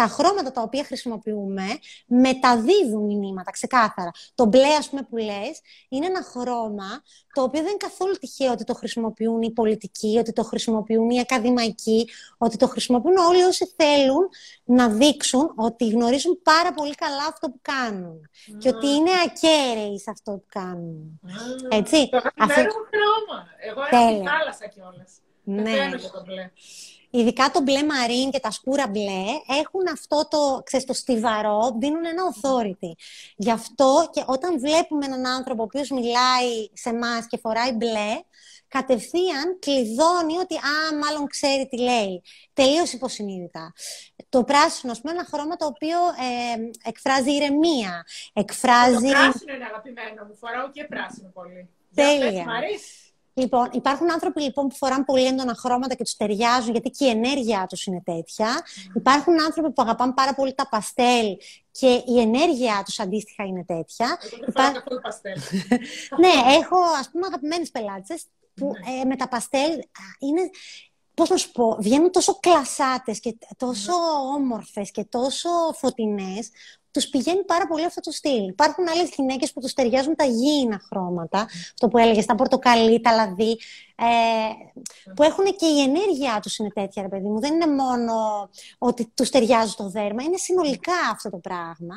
τα 0.00 0.06
χρώματα 0.06 0.52
τα 0.52 0.62
οποία 0.62 0.84
χρησιμοποιούμε 0.84 1.64
μεταδίδουν 2.06 3.06
μηνύματα 3.06 3.50
ξεκάθαρα. 3.50 4.10
Το 4.34 4.44
μπλε, 4.44 4.74
ας 4.78 4.88
πούμε, 4.88 5.02
που 5.02 5.16
λες, 5.16 5.60
είναι 5.88 6.06
ένα 6.06 6.22
χρώμα 6.22 7.02
το 7.32 7.42
οποίο 7.42 7.60
δεν 7.60 7.68
είναι 7.68 7.78
καθόλου 7.78 8.14
τυχαίο 8.20 8.52
ότι 8.52 8.64
το 8.64 8.74
χρησιμοποιούν 8.74 9.42
οι 9.42 9.50
πολιτικοί, 9.50 10.16
ότι 10.18 10.32
το 10.32 10.42
χρησιμοποιούν 10.42 11.10
οι 11.10 11.20
ακαδημαϊκοί, 11.20 12.08
ότι 12.38 12.56
το 12.56 12.66
χρησιμοποιούν 12.68 13.16
όλοι 13.16 13.42
όσοι 13.42 13.74
θέλουν 13.76 14.28
να 14.64 14.88
δείξουν 14.88 15.52
ότι 15.56 15.88
γνωρίζουν 15.88 16.40
πάρα 16.42 16.72
πολύ 16.72 16.94
καλά 16.94 17.24
αυτό 17.28 17.50
που 17.50 17.58
κάνουν. 17.62 18.28
Και 18.58 18.68
ότι 18.68 18.86
είναι 18.86 19.10
ακέραιοι 19.26 19.98
σε 19.98 20.10
αυτό 20.10 20.32
που 20.32 20.46
κάνουν. 20.48 21.20
Έτσι. 21.68 22.08
Το 22.08 22.16
αγαπημένο 22.16 22.72
χρώμα. 22.72 23.46
Εγώ 23.68 23.80
έχω 23.80 24.28
θάλασσα 24.28 24.66
κιόλας. 24.66 25.12
Ναι. 25.42 25.98
το 26.12 26.22
μπλε. 26.26 26.50
Ειδικά 27.10 27.50
το 27.50 27.60
μπλε 27.60 27.84
μαρίν 27.84 28.30
και 28.30 28.40
τα 28.40 28.50
σκούρα 28.50 28.86
μπλε 28.88 29.24
έχουν 29.60 29.88
αυτό 29.92 30.28
το, 30.30 30.62
ξέρεις, 30.64 30.86
το 30.86 30.92
στιβαρό, 30.92 31.76
δίνουν 31.78 32.04
ένα 32.04 32.22
authority. 32.32 32.92
Γι' 33.36 33.50
αυτό 33.50 34.08
και 34.12 34.22
όταν 34.26 34.60
βλέπουμε 34.60 35.06
έναν 35.06 35.26
άνθρωπο 35.26 35.62
ο 35.62 35.64
οποίος 35.64 35.90
μιλάει 35.90 36.68
σε 36.72 36.88
εμάς 36.88 37.26
και 37.26 37.38
φοράει 37.38 37.72
μπλε, 37.72 38.20
κατευθείαν 38.68 39.58
κλειδώνει 39.58 40.36
ότι 40.38 40.54
«Α, 40.54 40.96
μάλλον 41.02 41.26
ξέρει 41.26 41.68
τι 41.68 41.78
λέει». 41.78 42.22
Τελείως 42.52 42.92
υποσυνείδητα. 42.92 43.72
Το 44.28 44.44
πράσινο, 44.44 44.92
ας 44.92 45.00
πούμε, 45.00 45.12
ένα 45.12 45.24
χρώμα 45.24 45.56
το 45.56 45.66
οποίο 45.66 45.98
ε, 45.98 46.88
εκφράζει 46.88 47.30
ηρεμία. 47.32 48.06
Εκφράζει... 48.32 48.94
Το 48.94 49.10
πράσινο 49.10 49.54
είναι 49.54 49.64
αγαπημένο 49.64 50.24
μου. 50.28 50.36
Φοράω 50.36 50.70
και 50.70 50.84
πράσινο 50.84 51.30
πολύ. 51.34 51.68
Τέλεια. 51.94 52.44
Λοιπόν, 53.40 53.68
υπάρχουν 53.72 54.10
άνθρωποι 54.10 54.42
λοιπόν, 54.42 54.68
που 54.68 54.74
φοράνε 54.76 55.04
πολύ 55.04 55.26
έντονα 55.26 55.54
χρώματα 55.54 55.94
και 55.94 56.02
τους 56.02 56.16
ταιριάζουν, 56.16 56.72
γιατί 56.72 56.90
και 56.90 57.04
η 57.04 57.08
ενέργειά 57.08 57.66
τους 57.68 57.84
είναι 57.84 58.02
τέτοια. 58.04 58.48
Υπάρχουν 58.94 59.40
άνθρωποι 59.40 59.72
που 59.72 59.82
αγαπάνε 59.82 60.12
πάρα 60.12 60.34
πολύ 60.34 60.54
τα 60.54 60.68
παστέλ 60.68 61.36
και 61.70 62.02
η 62.06 62.20
ενέργειά 62.20 62.82
τους 62.84 63.00
αντίστοιχα 63.00 63.44
είναι 63.44 63.64
τέτοια. 63.64 64.18
Εγώ 64.22 64.38
δεν 64.40 64.48
Υπά... 64.48 64.80
καθόλου 64.80 65.00
παστέλ. 65.00 65.38
ναι, 66.22 66.54
έχω 66.58 66.76
ας 67.00 67.10
πούμε 67.10 67.26
αγαπημένες 67.26 67.70
πελάτσε 67.70 68.14
που 68.54 68.66
ναι. 68.66 69.00
ε, 69.00 69.04
με 69.04 69.16
τα 69.16 69.28
παστέλ 69.28 69.70
είναι. 70.18 70.50
Πώς 71.14 71.28
να 71.28 71.36
σου 71.36 71.52
πω, 71.52 71.76
βγαίνουν 71.80 72.10
τόσο 72.10 72.38
κλασάτες 72.40 73.20
και 73.20 73.36
τόσο 73.56 73.92
ναι. 73.92 74.34
όμορφες 74.34 74.90
και 74.90 75.04
τόσο 75.04 75.48
φωτεινές 75.74 76.50
τους 76.90 77.08
πηγαίνει 77.08 77.44
πάρα 77.44 77.66
πολύ 77.66 77.84
αυτό 77.84 78.00
το 78.00 78.10
στυλ. 78.10 78.48
Υπάρχουν 78.48 78.88
άλλες 78.88 79.10
γυναίκες 79.16 79.52
που 79.52 79.60
τους 79.60 79.72
ταιριάζουν 79.72 80.16
τα 80.16 80.24
γήινα 80.24 80.80
χρώματα, 80.88 81.46
αυτό 81.72 81.88
που 81.88 81.98
έλεγες, 81.98 82.26
τα 82.26 82.34
πορτοκαλί, 82.34 83.00
τα 83.00 83.12
λαδί, 83.12 83.58
ε, 83.96 84.04
που 85.14 85.22
έχουν 85.22 85.44
και 85.44 85.66
η 85.66 85.80
ενέργειά 85.80 86.40
τους 86.42 86.56
είναι 86.56 86.70
τέτοια, 86.70 87.02
ρε 87.02 87.08
παιδί 87.08 87.28
μου. 87.28 87.40
Δεν 87.40 87.52
είναι 87.54 87.66
μόνο 87.66 88.14
ότι 88.78 89.12
τους 89.14 89.30
ταιριάζει 89.30 89.74
το 89.74 89.88
δέρμα, 89.88 90.22
είναι 90.22 90.36
συνολικά 90.36 90.98
αυτό 91.12 91.30
το 91.30 91.36
πράγμα. 91.36 91.94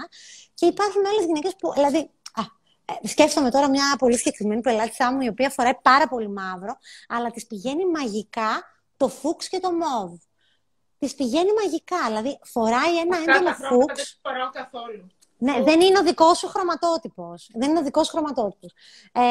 Και 0.53 0.65
υπάρχουν 0.65 1.05
άλλες 1.05 1.25
γυναίκες 1.25 1.55
που, 1.57 1.73
δηλαδή, 1.73 1.97
α, 2.33 2.41
ε, 2.85 3.07
σκέφτομαι 3.07 3.51
τώρα 3.51 3.69
μια 3.69 3.95
πολύ 3.99 4.17
συγκεκριμένη 4.17 4.61
πελάτησά 4.61 5.13
μου, 5.13 5.21
η 5.21 5.27
οποία 5.27 5.49
φοράει 5.49 5.75
πάρα 5.81 6.07
πολύ 6.07 6.29
μαύρο, 6.29 6.77
αλλά 7.07 7.31
της 7.31 7.45
πηγαίνει 7.47 7.85
μαγικά 7.85 8.63
το 8.97 9.07
φούξ 9.07 9.49
και 9.49 9.59
το 9.59 9.71
μόβ 9.71 10.13
της 10.99 11.15
πηγαίνει 11.15 11.53
μαγικά. 11.53 12.05
Δηλαδή, 12.07 12.39
φοράει 12.43 12.99
ένα 12.99 13.17
έντονο 13.17 13.53
φούξ. 13.53 13.93
Δεν 13.95 14.05
φοράω 14.21 14.49
καθόλου. 14.49 15.07
Ναι, 15.37 15.61
δεν 15.63 15.81
είναι 15.81 15.99
ο 15.99 16.03
δικός 16.03 16.37
σου 16.37 16.47
χρωματότυπος. 16.47 17.49
Δεν 17.53 17.69
είναι 17.69 17.79
ο 17.79 17.83
δικός 17.83 18.05
σου 18.07 18.11
χρωματότυπος. 18.11 18.73
Ε, 19.11 19.21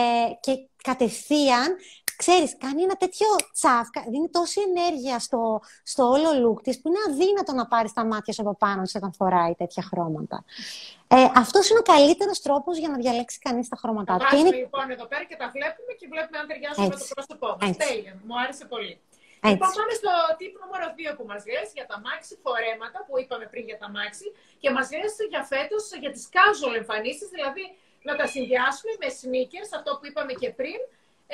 και 0.40 0.68
κατευθείαν, 0.82 1.76
ξέρεις, 2.16 2.56
κάνει 2.58 2.82
ένα 2.82 2.96
τέτοιο 2.96 3.26
τσάφκα, 3.52 4.04
δίνει 4.08 4.28
τόση 4.28 4.60
ενέργεια 4.60 5.18
στο, 5.18 5.60
στο 5.82 6.08
όλο 6.08 6.28
look 6.42 6.62
της 6.62 6.80
που 6.80 6.88
είναι 6.88 6.98
αδύνατο 7.08 7.52
να 7.52 7.66
πάρεις 7.66 7.92
τα 7.92 8.04
μάτια 8.04 8.32
σου 8.32 8.42
από 8.42 8.56
πάνω 8.56 8.84
σε 8.84 8.98
όταν 8.98 9.12
φοράει 9.12 9.54
τέτοια 9.54 9.82
χρώματα. 9.82 10.44
Ε, 11.08 11.28
Αυτός 11.34 11.70
είναι 11.70 11.78
ο 11.78 11.82
καλύτερος 11.82 12.40
τρόπος 12.40 12.78
για 12.78 12.88
να 12.88 12.96
διαλέξει 12.96 13.38
κανείς 13.38 13.68
τα 13.68 13.76
χρώματά 13.76 14.16
του. 14.16 14.36
είναι... 14.36 14.50
λοιπόν 14.50 14.90
εδώ 14.90 15.06
πέρα 15.06 15.24
και 15.24 15.36
τα 15.36 15.50
βλέπουμε 15.50 15.92
και 15.98 16.08
βλέπουμε 16.10 16.38
αν 16.38 16.46
ταιριάζουν 16.46 16.84
με 16.84 16.96
το 16.96 17.06
πρόσωπό 17.14 17.56
μας. 17.60 17.76
Τέλεια. 17.76 18.20
Μου 18.26 18.40
άρεσε 18.40 18.64
πολύ. 18.64 19.00
Έτσι. 19.44 19.54
Λοιπόν, 19.54 19.70
πάμε 19.80 19.94
στο 20.00 20.12
τύπο 20.40 20.56
νούμερο 20.64 20.86
2 20.98 21.16
που 21.18 21.24
μας 21.30 21.42
λες 21.52 21.68
για 21.78 21.86
τα 21.90 21.96
μάξι 22.06 22.34
φορέματα 22.44 22.98
που 23.06 23.12
είπαμε 23.22 23.46
πριν 23.52 23.64
για 23.70 23.78
τα 23.82 23.88
μάξι 23.96 24.26
και 24.62 24.68
μας 24.76 24.86
λες 24.98 25.14
για 25.32 25.42
φέτος 25.52 25.84
για 26.02 26.10
τις 26.14 26.24
casual 26.34 26.74
εμφανίσεις, 26.82 27.28
δηλαδή 27.36 27.64
να 28.08 28.12
τα 28.18 28.26
συνδυάσουμε 28.34 28.92
με 29.02 29.08
sneakers, 29.18 29.70
αυτό 29.78 29.90
που 29.98 30.04
είπαμε 30.08 30.32
και 30.42 30.50
πριν, 30.58 30.80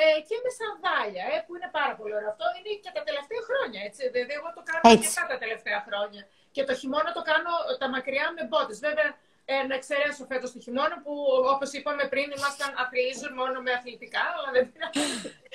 ε, 0.02 0.04
και 0.28 0.36
με 0.44 0.50
σανδάλια, 0.58 1.24
ε, 1.32 1.36
που 1.44 1.52
είναι 1.56 1.68
πάρα 1.78 1.94
πολύ 1.98 2.12
ωραίο. 2.18 2.30
Αυτό 2.34 2.46
είναι 2.56 2.70
και 2.84 2.92
τα 2.96 3.02
τελευταία 3.08 3.42
χρόνια, 3.48 3.80
έτσι. 3.88 4.00
Δηλαδή, 4.12 4.32
εγώ 4.38 4.48
το 4.58 4.62
κάνω 4.68 4.82
έτσι. 4.92 5.08
και 5.16 5.30
τα 5.34 5.38
τελευταία 5.44 5.80
χρόνια. 5.86 6.22
Και 6.54 6.62
το 6.68 6.72
χειμώνα 6.80 7.10
το 7.18 7.22
κάνω 7.30 7.52
τα 7.82 7.88
μακριά 7.94 8.26
με 8.36 8.42
μπότες. 8.48 8.78
Βέβαια, 8.86 9.08
ε, 9.52 9.54
να 9.68 9.74
εξαιρέσω 9.78 10.22
φέτος 10.30 10.48
το 10.54 10.58
χειμώνα 10.64 10.96
που, 11.04 11.12
όπως 11.54 11.68
είπαμε 11.76 12.04
πριν, 12.12 12.26
ήμασταν 12.38 12.70
αθλητικοί 12.82 13.28
μόνο 13.40 13.56
με 13.64 13.70
αθλητικά. 13.78 14.24
Αλλά 14.36 14.48
δεν 14.56 14.64
πειράζει. 14.72 15.00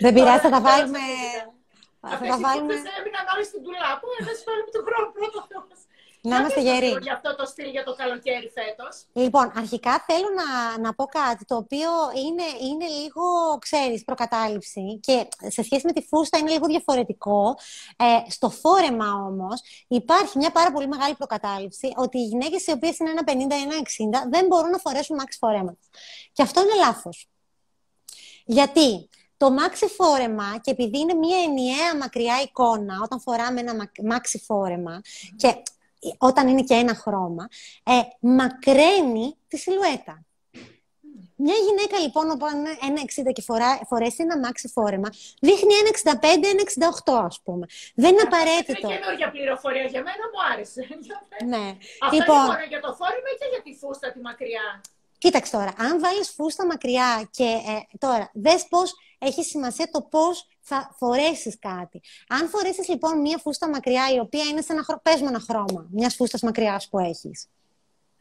Δεν 0.05 0.13
πειράζει, 0.15 0.41
θα 0.45 0.51
τα 0.55 0.61
βάλουμε. 0.67 1.03
Αυτές 2.11 2.29
θα 2.29 2.37
βάλουμε... 2.45 2.73
έμειναν 2.99 3.25
όλοι 3.33 3.45
στην 3.51 3.61
τουλάπου, 3.63 4.07
εμείς 4.19 4.37
φέρουμε 4.45 4.71
τον 4.75 4.83
χρόνο 4.87 5.07
πρώτος 5.17 5.79
Να 6.21 6.35
είμαστε 6.37 6.61
γεροί. 6.61 6.91
Για 7.01 7.13
αυτό 7.13 7.35
το 7.35 7.45
στυλ 7.45 7.69
για 7.69 7.83
το 7.83 7.93
καλοκαίρι 8.01 8.49
φέτος. 8.57 8.93
Λοιπόν, 9.13 9.51
αρχικά 9.55 9.93
θέλω 10.07 10.29
να, 10.41 10.47
να 10.85 10.93
πω 10.93 11.05
κάτι 11.05 11.45
το 11.45 11.55
οποίο 11.55 11.91
είναι, 12.25 12.47
είναι 12.67 12.87
λίγο, 12.99 13.23
ξέρεις, 13.65 14.03
προκατάληψη 14.03 14.99
και 15.05 15.27
σε 15.47 15.61
σχέση 15.63 15.85
με 15.85 15.91
τη 15.91 16.01
φούστα 16.09 16.37
είναι 16.37 16.51
λίγο 16.51 16.67
διαφορετικό. 16.67 17.57
Ε, 17.97 18.29
στο 18.29 18.49
φόρεμα 18.49 19.09
όμως 19.29 19.61
υπάρχει 19.87 20.37
μια 20.37 20.51
πάρα 20.51 20.71
πολύ 20.71 20.87
μεγάλη 20.87 21.15
προκατάληψη 21.15 21.93
ότι 21.95 22.17
οι 22.17 22.25
γυναίκες 22.25 22.67
οι 22.67 22.71
οποίες 22.71 22.97
είναι 22.99 23.09
ένα 23.09 23.23
50 23.25 23.31
ή 23.31 23.61
ένα 23.67 23.75
60 24.25 24.29
δεν 24.29 24.45
μπορούν 24.45 24.69
να 24.69 24.77
φορέσουν 24.77 25.15
μάξι 25.15 25.37
φόρεμα. 25.37 25.77
Και 26.33 26.41
αυτό 26.41 26.61
είναι 26.61 26.75
λάθος. 26.85 27.27
Γιατί 28.45 29.09
το 29.43 29.51
μάξι 29.51 29.87
φόρεμα, 29.87 30.59
και 30.61 30.71
επειδή 30.71 30.99
είναι 30.99 31.13
μια 31.13 31.37
ενιαία 31.47 31.97
μακριά 31.99 32.41
εικόνα, 32.41 32.95
όταν 33.03 33.19
φοράμε 33.21 33.59
ένα 33.59 33.89
μάξι 34.03 34.39
φόρεμα, 34.39 35.01
και 35.35 35.55
όταν 36.17 36.47
είναι 36.47 36.61
και 36.61 36.73
ένα 36.73 36.95
χρώμα, 36.95 37.47
ε, 37.83 37.99
μακραίνει 38.19 39.35
τη 39.47 39.57
σιλουέτα. 39.57 40.25
Μια 41.35 41.55
γυναίκα 41.65 41.97
λοιπόν 41.99 42.25
που 42.39 42.45
είναι 42.53 42.73
ένα 42.89 43.01
60 43.29 43.31
και 43.33 43.41
φορά, 43.41 43.79
φορέσει 43.87 44.17
ένα 44.19 44.39
μάξι 44.39 44.67
φόρεμα, 44.67 45.09
δείχνει 45.41 45.73
ένα 45.81 46.19
65, 46.21 46.27
ένα 46.53 46.91
68 47.05 47.25
ας 47.25 47.41
πούμε. 47.43 47.65
Δεν 47.95 48.11
είναι 48.11 48.21
απαραίτητο. 48.21 48.87
Είναι 48.87 48.97
καινούργια 48.97 49.31
πληροφορία 49.31 49.85
για 49.93 50.01
μένα, 50.07 50.23
μου 50.31 50.39
άρεσε. 50.53 50.81
ναι. 51.53 51.65
Αυτό 52.01 52.15
λοιπόν, 52.17 52.35
είναι 52.35 52.45
μόνο 52.45 52.65
για 52.73 52.81
το 52.85 52.91
φόρεμα 52.99 53.31
και 53.39 53.47
για 53.53 53.61
τη 53.65 53.71
φούστα 53.79 54.11
τη 54.11 54.19
μακριά; 54.19 54.81
Κοίταξε 55.23 55.51
τώρα, 55.51 55.73
αν 55.77 55.99
βάλεις 55.99 56.29
φούστα 56.35 56.65
μακριά 56.65 57.29
και 57.31 57.43
ε, 57.43 57.97
τώρα 57.97 58.31
δες 58.33 58.67
πώς 58.69 58.93
έχει 59.25 59.43
σημασία 59.43 59.89
το 59.91 60.01
πώς 60.01 60.47
θα 60.59 60.95
φορέσεις 60.97 61.59
κάτι. 61.59 62.01
Αν 62.27 62.49
φορέσεις 62.49 62.87
λοιπόν 62.87 63.21
μία 63.21 63.37
φούστα 63.37 63.69
μακριά 63.69 64.13
η 64.15 64.19
οποία 64.19 64.43
είναι 64.43 64.61
σε 64.61 64.73
ένα 64.73 64.83
χρώμα, 64.83 65.01
πες 65.03 65.21
ένα 65.21 65.39
χρώμα 65.39 65.87
μιας 65.91 66.15
φούστας 66.15 66.41
μακριάς 66.41 66.87
που 66.89 66.99
έχεις. 66.99 67.47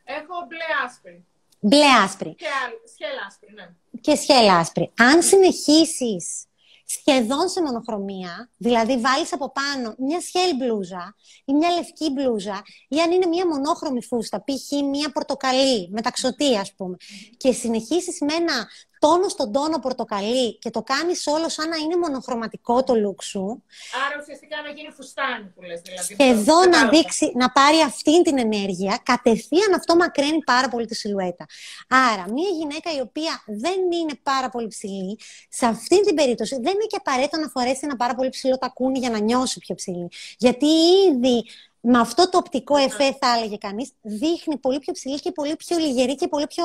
Έχω 0.04 0.46
μπλε 0.48 0.86
άσπρη. 0.86 1.24
Μπλε 1.60 1.86
άσπρη. 2.04 2.34
Και 2.34 2.46
σκέλ 2.94 3.16
άσπρη, 3.26 3.52
ναι. 3.54 3.68
και 4.00 4.16
σκέλ 4.16 4.48
άσπρη. 4.48 4.92
Αν 4.98 5.22
συνεχίσεις 5.22 6.46
σχεδόν 6.84 7.48
σε 7.48 7.62
μονοχρωμία, 7.62 8.50
δηλαδή 8.56 8.98
βάλεις 9.00 9.32
από 9.32 9.52
πάνω 9.52 9.94
μια 9.98 10.20
σχέλ 10.20 10.56
μπλούζα 10.56 11.14
ή 11.44 11.52
μια 11.52 11.70
λευκή 11.70 12.10
μπλούζα 12.10 12.62
ή 12.88 13.00
αν 13.00 13.10
είναι 13.10 13.26
μια 13.26 13.46
μονόχρωμη 13.46 14.02
φούστα, 14.02 14.44
π.χ. 14.44 14.82
μια 14.90 15.12
πορτοκαλί, 15.12 15.88
μεταξωτή 15.90 16.56
ας 16.56 16.72
πούμε, 16.74 16.96
και 17.36 17.52
συνεχίσεις 17.52 18.20
με 18.20 18.34
ένα 18.34 18.68
τόνο 19.04 19.28
στον 19.28 19.52
τόνο 19.52 19.78
πορτοκαλί 19.78 20.58
και 20.58 20.70
το 20.70 20.82
κάνεις 20.82 21.26
όλο 21.26 21.48
σαν 21.48 21.68
να 21.68 21.76
είναι 21.76 21.96
μονοχρωματικό 21.96 22.84
το 22.84 22.92
look 23.04 23.22
σου. 23.22 23.62
Άρα 24.06 24.16
ουσιαστικά 24.20 24.56
να 24.66 24.70
γίνει 24.70 24.90
φουστάνι 24.96 25.46
που 25.54 25.62
λες 25.62 25.80
δηλαδή. 25.80 26.14
Σχεδόν 26.14 26.68
να, 26.68 26.88
δείξει, 26.88 27.32
να 27.34 27.50
πάρει 27.50 27.80
αυτή 27.80 28.22
την 28.22 28.38
ενέργεια, 28.38 29.00
κατευθείαν 29.02 29.72
αυτό 29.74 29.96
μακραίνει 29.96 30.38
πάρα 30.44 30.68
πολύ 30.68 30.86
τη 30.86 30.94
σιλουέτα. 30.94 31.46
Άρα, 31.88 32.24
μια 32.32 32.48
γυναίκα 32.58 32.88
η 32.98 33.00
οποία 33.00 33.42
δεν 33.46 33.78
είναι 33.92 34.14
πάρα 34.22 34.48
πολύ 34.48 34.66
ψηλή, 34.66 35.18
σε 35.48 35.66
αυτή 35.66 36.02
την 36.06 36.14
περίπτωση 36.14 36.54
δεν 36.54 36.72
είναι 36.72 36.88
και 36.88 36.96
απαραίτητο 37.04 37.40
να 37.40 37.48
φορέσει 37.48 37.80
ένα 37.82 37.96
πάρα 37.96 38.14
πολύ 38.14 38.28
ψηλό 38.28 38.58
τακούνι 38.58 38.98
για 38.98 39.10
να 39.10 39.18
νιώσει 39.18 39.58
πιο 39.58 39.74
ψηλή. 39.74 40.08
Γιατί 40.38 40.66
ήδη 41.08 41.44
με 41.80 41.98
αυτό 41.98 42.28
το 42.28 42.38
οπτικό 42.38 42.76
εφέ, 42.76 43.16
θα 43.20 43.36
έλεγε 43.36 43.56
κανείς, 43.56 43.90
δείχνει 44.00 44.56
πολύ 44.58 44.78
πιο 44.78 44.92
ψηλή 44.92 45.20
και 45.20 45.32
πολύ 45.32 45.56
πιο 45.56 45.76
λιγερή 45.78 46.14
και 46.14 46.28
πολύ 46.28 46.46
πιο 46.46 46.64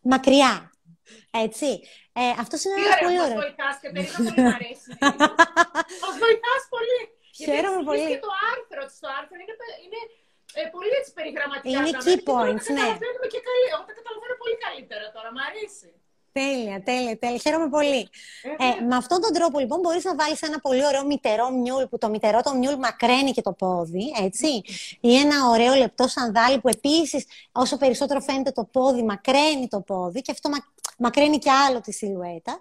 μακριά. 0.00 0.72
Έτσι. 1.44 1.68
Ε, 2.20 2.22
αυτός 2.42 2.58
είναι 2.64 2.76
ένας 2.82 2.98
πολύ 3.04 3.18
ωραίος. 3.24 3.40
Μας 3.40 3.46
βοηθάς, 3.46 3.74
Κατερίνα, 3.84 4.18
πολύ 4.18 4.40
μου 4.44 4.54
αρέσει. 4.58 4.88
Μας 6.04 6.14
βοηθάς 6.24 6.62
πολύ. 6.74 7.00
Χαίρομαι 7.44 7.80
πολύ. 7.88 8.08
Και 8.12 8.22
το 8.26 8.32
άρθρο, 8.52 8.82
το 9.02 9.08
άρθρο 9.18 9.36
είναι, 9.42 9.54
είναι 9.84 10.00
ε, 10.60 10.62
πολύ 10.74 10.92
έτσι 11.00 11.10
περιγραμματικά. 11.18 11.78
Είναι 11.78 11.92
key 12.04 12.18
points, 12.30 12.66
ναι. 12.76 12.88
Τα 13.22 13.28
και 13.32 13.40
καλή. 13.48 13.66
Εγώ 13.72 13.82
τα 13.88 13.94
καταλαβαίνω 13.98 14.36
πολύ 14.42 14.56
καλύτερα 14.66 15.04
τώρα. 15.16 15.28
Μ' 15.36 15.42
αρέσει. 15.48 15.88
Τέλεια, 16.32 16.82
τέλεια, 16.82 17.18
τέλεια. 17.18 17.38
Χαίρομαι 17.38 17.68
πολύ. 17.68 18.08
Ε, 18.58 18.84
με 18.84 18.96
αυτόν 18.96 19.20
τον 19.20 19.32
τρόπο, 19.32 19.58
λοιπόν, 19.58 19.80
μπορείς 19.80 20.04
να 20.04 20.14
βάλεις 20.14 20.42
ένα 20.42 20.58
πολύ 20.60 20.86
ωραίο 20.86 21.04
μητερό 21.06 21.50
μιούλ, 21.50 21.84
που 21.84 21.98
το 21.98 22.08
μητερό 22.08 22.40
το 22.42 22.54
μιούλ 22.54 22.74
μακραίνει 22.74 23.30
και 23.30 23.42
το 23.42 23.52
πόδι, 23.52 24.12
έτσι. 24.24 24.62
Ή 25.00 25.16
ένα 25.16 25.48
ωραίο 25.48 25.74
λεπτό 25.74 26.08
σανδάλι, 26.08 26.58
που 26.60 26.68
επίσης, 26.68 27.24
όσο 27.52 27.76
περισσότερο 27.76 28.20
φαίνεται 28.20 28.50
το 28.50 28.64
πόδι, 28.72 29.02
μακραίνει 29.02 29.68
το 29.68 29.80
πόδι 29.80 30.20
και 30.20 30.30
αυτό 30.30 30.48
μακραίνει 30.98 31.38
και 31.38 31.50
άλλο 31.50 31.80
τη 31.80 31.92
σιλουέτα. 31.92 32.60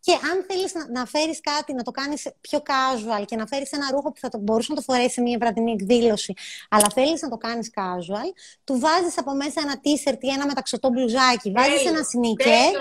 Και 0.00 0.12
αν 0.12 0.44
θέλεις 0.48 0.74
να, 0.74 0.90
να 0.90 1.06
φέρεις 1.06 1.40
κάτι, 1.40 1.72
να 1.72 1.82
το 1.82 1.90
κάνεις 1.90 2.28
πιο 2.40 2.58
casual 2.58 3.24
και 3.26 3.36
να 3.36 3.46
φέρεις 3.46 3.72
ένα 3.72 3.88
ρούχο 3.90 4.12
που 4.12 4.18
θα 4.18 4.28
το, 4.28 4.38
μπορούσε 4.38 4.72
να 4.72 4.76
το 4.76 4.82
φορέσει 4.82 5.10
σε 5.10 5.20
μια 5.20 5.38
βραδινή 5.38 5.72
εκδήλωση, 5.72 6.34
αλλά 6.70 6.86
θέλεις 6.94 7.22
να 7.22 7.28
το 7.28 7.36
κάνεις 7.36 7.70
casual, 7.74 8.32
του 8.64 8.78
βάζεις 8.78 9.18
από 9.18 9.34
μέσα 9.34 9.60
ένα 9.60 9.80
t-shirt 9.84 10.18
ή 10.20 10.28
ένα 10.28 10.46
μεταξωτό 10.46 10.88
μπλουζάκι, 10.88 11.50
βάζεις 11.50 11.84
ένα 11.86 12.00
sneaker. 12.00 12.72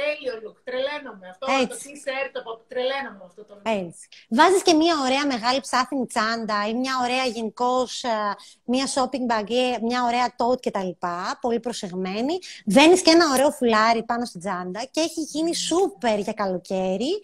Τέλειο 0.00 0.34
look, 0.34 0.38
τέλειο 0.38 0.50
look. 0.50 0.56
Τρελαίνομαι. 0.64 1.28
Αυτό 1.28 1.46
Έτσι. 1.62 1.66
το 1.66 1.90
t-shirt, 1.90 2.30
το 2.32 2.64
τρελαίνομαι 2.68 3.24
αυτό 3.24 3.44
το 3.44 3.54
look. 3.54 3.70
Έτσι. 3.84 4.08
Βάζεις 4.28 4.62
και 4.62 4.74
μια 4.74 4.94
ωραία 5.04 5.26
μεγάλη 5.26 5.60
ψάθινη 5.60 6.06
τσάντα 6.06 6.68
ή 6.68 6.74
μια 6.74 6.94
ωραία 7.02 7.24
γενικώς 7.24 8.02
ε, 8.02 8.08
μια 8.64 8.86
shopping 8.94 9.24
bag 9.32 9.48
ή 9.48 9.78
μια 9.82 10.00
ωραία 10.04 10.34
tote 10.40 10.60
κτλ. 10.60 10.92
Πολύ 11.40 11.60
προσεγμένη. 11.60 12.38
Βαίνεις 12.66 13.02
και 13.02 13.10
ένα 13.10 13.26
ωραίο 13.32 13.50
φουλάρι 13.50 14.02
πάνω 14.04 14.24
στην 14.24 14.40
τσάντα 14.40 14.80
και 14.90 15.00
έχει 15.00 15.20
γίνει 15.20 15.50
super 15.68 16.18
για 16.22 16.32
καλό 16.32 16.56
καλοκαίρι 16.56 17.20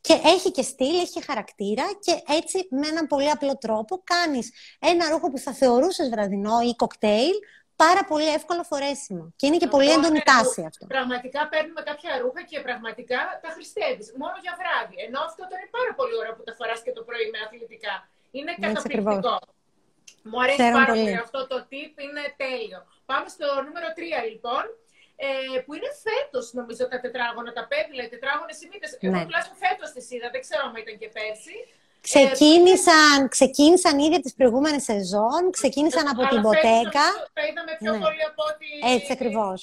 και 0.00 0.20
έχει 0.24 0.50
και 0.50 0.62
στυλ, 0.62 0.94
έχει 0.94 1.12
και 1.12 1.22
χαρακτήρα 1.26 1.84
και 2.00 2.22
έτσι 2.28 2.68
με 2.70 2.86
έναν 2.86 3.06
πολύ 3.06 3.30
απλό 3.30 3.56
τρόπο 3.58 4.02
κάνεις 4.04 4.52
ένα 4.78 5.08
ρούχο 5.08 5.30
που 5.30 5.38
θα 5.38 5.52
θεωρούσες 5.52 6.08
βραδινό 6.08 6.60
ή 6.60 6.74
κοκτέιλ 6.76 7.34
πάρα 7.84 8.02
πολύ 8.10 8.28
εύκολο 8.38 8.62
φορέσιμο. 8.70 9.24
Και 9.38 9.46
είναι 9.46 9.58
και 9.62 9.70
πολύ 9.74 9.90
έντονη 9.96 10.20
τάση 10.30 10.60
αυτό. 10.70 10.84
Πραγματικά 10.94 11.40
παίρνουμε 11.52 11.82
κάποια 11.90 12.12
ρούχα 12.22 12.42
και 12.50 12.58
πραγματικά 12.66 13.20
τα 13.42 13.50
χριστεύει. 13.54 14.04
Μόνο 14.22 14.36
για 14.44 14.54
βράδυ. 14.60 14.96
Ενώ 15.06 15.18
αυτό 15.28 15.42
το 15.48 15.52
είναι 15.56 15.68
πάρα 15.78 15.92
πολύ 15.98 16.14
ωραίο 16.20 16.32
που 16.36 16.44
τα 16.48 16.54
φοράς 16.58 16.80
και 16.86 16.92
το 16.98 17.02
πρωί 17.08 17.26
με 17.34 17.38
αθλητικά. 17.44 17.94
Είναι 18.36 18.52
καταπληκτικό. 18.64 19.36
Μου 20.30 20.38
αρέσει 20.42 20.70
πάρα 20.78 20.92
πολύ. 20.92 21.14
Αυτό 21.26 21.38
το 21.52 21.56
tip 21.70 21.94
είναι 22.06 22.24
τέλειο. 22.42 22.80
Πάμε 23.10 23.26
στο 23.34 23.46
νούμερο 23.66 23.88
3 23.96 24.00
λοιπόν 24.32 24.64
ε, 25.26 25.58
που 25.64 25.72
είναι 25.76 25.90
φέτος, 26.06 26.44
νομίζω, 26.58 26.82
τα 26.92 26.98
τετράγωνα, 27.04 27.50
τα 27.58 27.64
πέδιλα, 27.70 28.02
οι 28.04 28.10
τετράγωνες 28.14 28.56
σημείτε. 28.60 28.86
Ναι. 28.92 28.98
Εγώ 29.08 29.18
τουλάχιστον 29.26 29.56
φέτος 29.64 29.88
τις 29.94 30.06
είδα, 30.14 30.28
δεν 30.34 30.40
ξέρω 30.46 30.62
αν 30.68 30.74
ήταν 30.84 30.96
και 31.02 31.08
πέρσι. 31.16 31.56
Ξεκίνησαν, 32.08 33.24
ε, 33.24 33.28
ξεκίνησαν 33.28 33.98
ήδη 33.98 34.20
τις 34.20 34.34
προηγούμενες 34.34 34.82
σεζόν, 34.82 35.42
ξεκίνησαν 35.50 36.08
από 36.08 36.22
την 36.30 36.40
Μποτέκα. 36.40 37.06
Τα 37.38 37.42
είδαμε 37.48 37.72
πιο 37.78 37.92
ναι. 37.92 37.98
πολύ 38.04 38.22
από 38.30 38.42
ότι... 38.52 38.68
Έτσι 38.94 39.12
ακριβώς. 39.12 39.58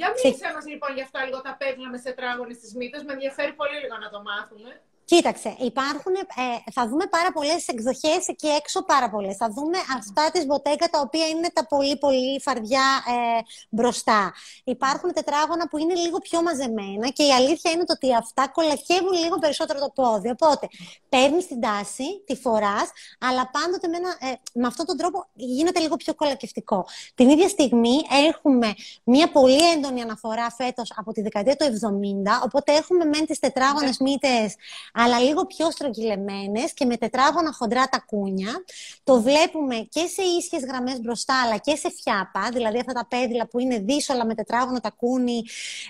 Για 0.00 0.08
μίλησέ 0.14 0.44
Ξε... 0.44 0.54
μας 0.54 0.66
λοιπόν 0.72 0.90
για 0.96 1.04
αυτά 1.08 1.18
λίγο 1.26 1.40
τα 1.46 1.52
πέδιλα 1.60 1.88
με 1.94 1.98
τετράγωνες 2.06 2.58
της 2.62 2.70
μύτες. 2.78 3.02
Με 3.06 3.12
ενδιαφέρει 3.16 3.52
πολύ 3.60 3.76
λίγο 3.82 3.96
να 4.04 4.08
το 4.14 4.18
μάθουμε. 4.28 4.70
Κοίταξε, 5.12 5.56
υπάρχουν, 5.58 6.14
ε, 6.14 6.70
θα 6.72 6.88
δούμε 6.88 7.06
πάρα 7.06 7.32
πολλές 7.32 7.68
εκδοχές 7.68 8.22
και 8.36 8.48
έξω 8.60 8.84
πάρα 8.84 9.10
πολλές. 9.10 9.36
Θα 9.36 9.48
δούμε 9.50 9.78
αυτά 9.96 10.30
της 10.32 10.46
μποτέκα 10.46 10.88
τα 10.88 11.00
οποία 11.00 11.26
είναι 11.26 11.48
τα 11.52 11.66
πολύ 11.66 11.96
πολύ 11.96 12.40
φαρδιά 12.40 12.86
ε, 13.06 13.40
μπροστά. 13.70 14.32
Υπάρχουν 14.64 15.12
τετράγωνα 15.12 15.68
που 15.68 15.78
είναι 15.78 15.94
λίγο 15.94 16.18
πιο 16.18 16.42
μαζεμένα 16.42 17.08
και 17.08 17.22
η 17.22 17.32
αλήθεια 17.32 17.70
είναι 17.70 17.84
ότι 17.88 18.14
αυτά 18.14 18.48
κολακεύουν 18.48 19.12
λίγο 19.12 19.38
περισσότερο 19.38 19.78
το 19.78 19.90
πόδι. 19.94 20.30
Οπότε 20.30 20.68
παίρνεις 21.08 21.46
την 21.46 21.60
τάση, 21.60 22.22
τη 22.26 22.34
φοράς, 22.36 22.88
αλλά 23.18 23.50
πάντοτε 23.50 23.88
με, 23.88 23.96
ένα, 23.96 24.32
ε, 24.32 24.34
με 24.54 24.66
αυτόν 24.66 24.86
τον 24.86 24.96
τρόπο 24.96 25.28
γίνεται 25.34 25.80
λίγο 25.80 25.96
πιο 25.96 26.14
κολακευτικό. 26.14 26.86
Την 27.14 27.28
ίδια 27.28 27.48
στιγμή 27.48 27.96
έχουμε 28.28 28.74
μια 29.04 29.30
πολύ 29.30 29.70
έντονη 29.70 30.00
αναφορά 30.02 30.50
φέτος 30.50 30.92
από 30.96 31.12
τη 31.12 31.20
δεκαετία 31.22 31.56
του 31.56 31.64
70, 31.64 32.42
οπότε 32.44 32.72
έχουμε 32.72 33.04
μεν 33.04 33.26
τις 33.26 33.38
τετράγωνες 33.38 33.98
ναι. 33.98 34.10
μύτες 34.10 34.54
αλλά 35.02 35.18
λίγο 35.18 35.46
πιο 35.46 35.70
στρογγυλεμένες 35.70 36.72
και 36.74 36.84
με 36.84 36.96
τετράγωνα 36.96 37.52
χοντρά 37.52 37.88
τακούνια. 37.88 38.64
Το 39.04 39.20
βλέπουμε 39.22 39.76
και 39.76 40.06
σε 40.06 40.22
ίσχυες 40.22 40.62
γραμμές 40.64 41.00
μπροστά, 41.00 41.42
αλλά 41.44 41.56
και 41.56 41.76
σε 41.76 41.90
φιάπα, 42.02 42.48
δηλαδή 42.52 42.78
αυτά 42.78 42.92
τα 42.92 43.06
πέδιλα 43.06 43.46
που 43.46 43.58
είναι 43.58 43.78
δύσκολα 43.78 44.26
με 44.26 44.34
τετράγωνο 44.34 44.80
τακούνι. 44.80 45.42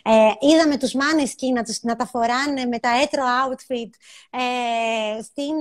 Ε, 0.02 0.46
είδαμε 0.48 0.76
τους 0.76 0.94
μάνεσκι 0.94 1.52
να, 1.52 1.62
να 1.82 1.96
τα 1.96 2.06
φοράνε 2.06 2.64
με 2.64 2.78
τα 2.78 2.90
έτρο 3.02 3.22
outfit 3.46 3.90
ε, 4.30 5.22
στην, 5.22 5.54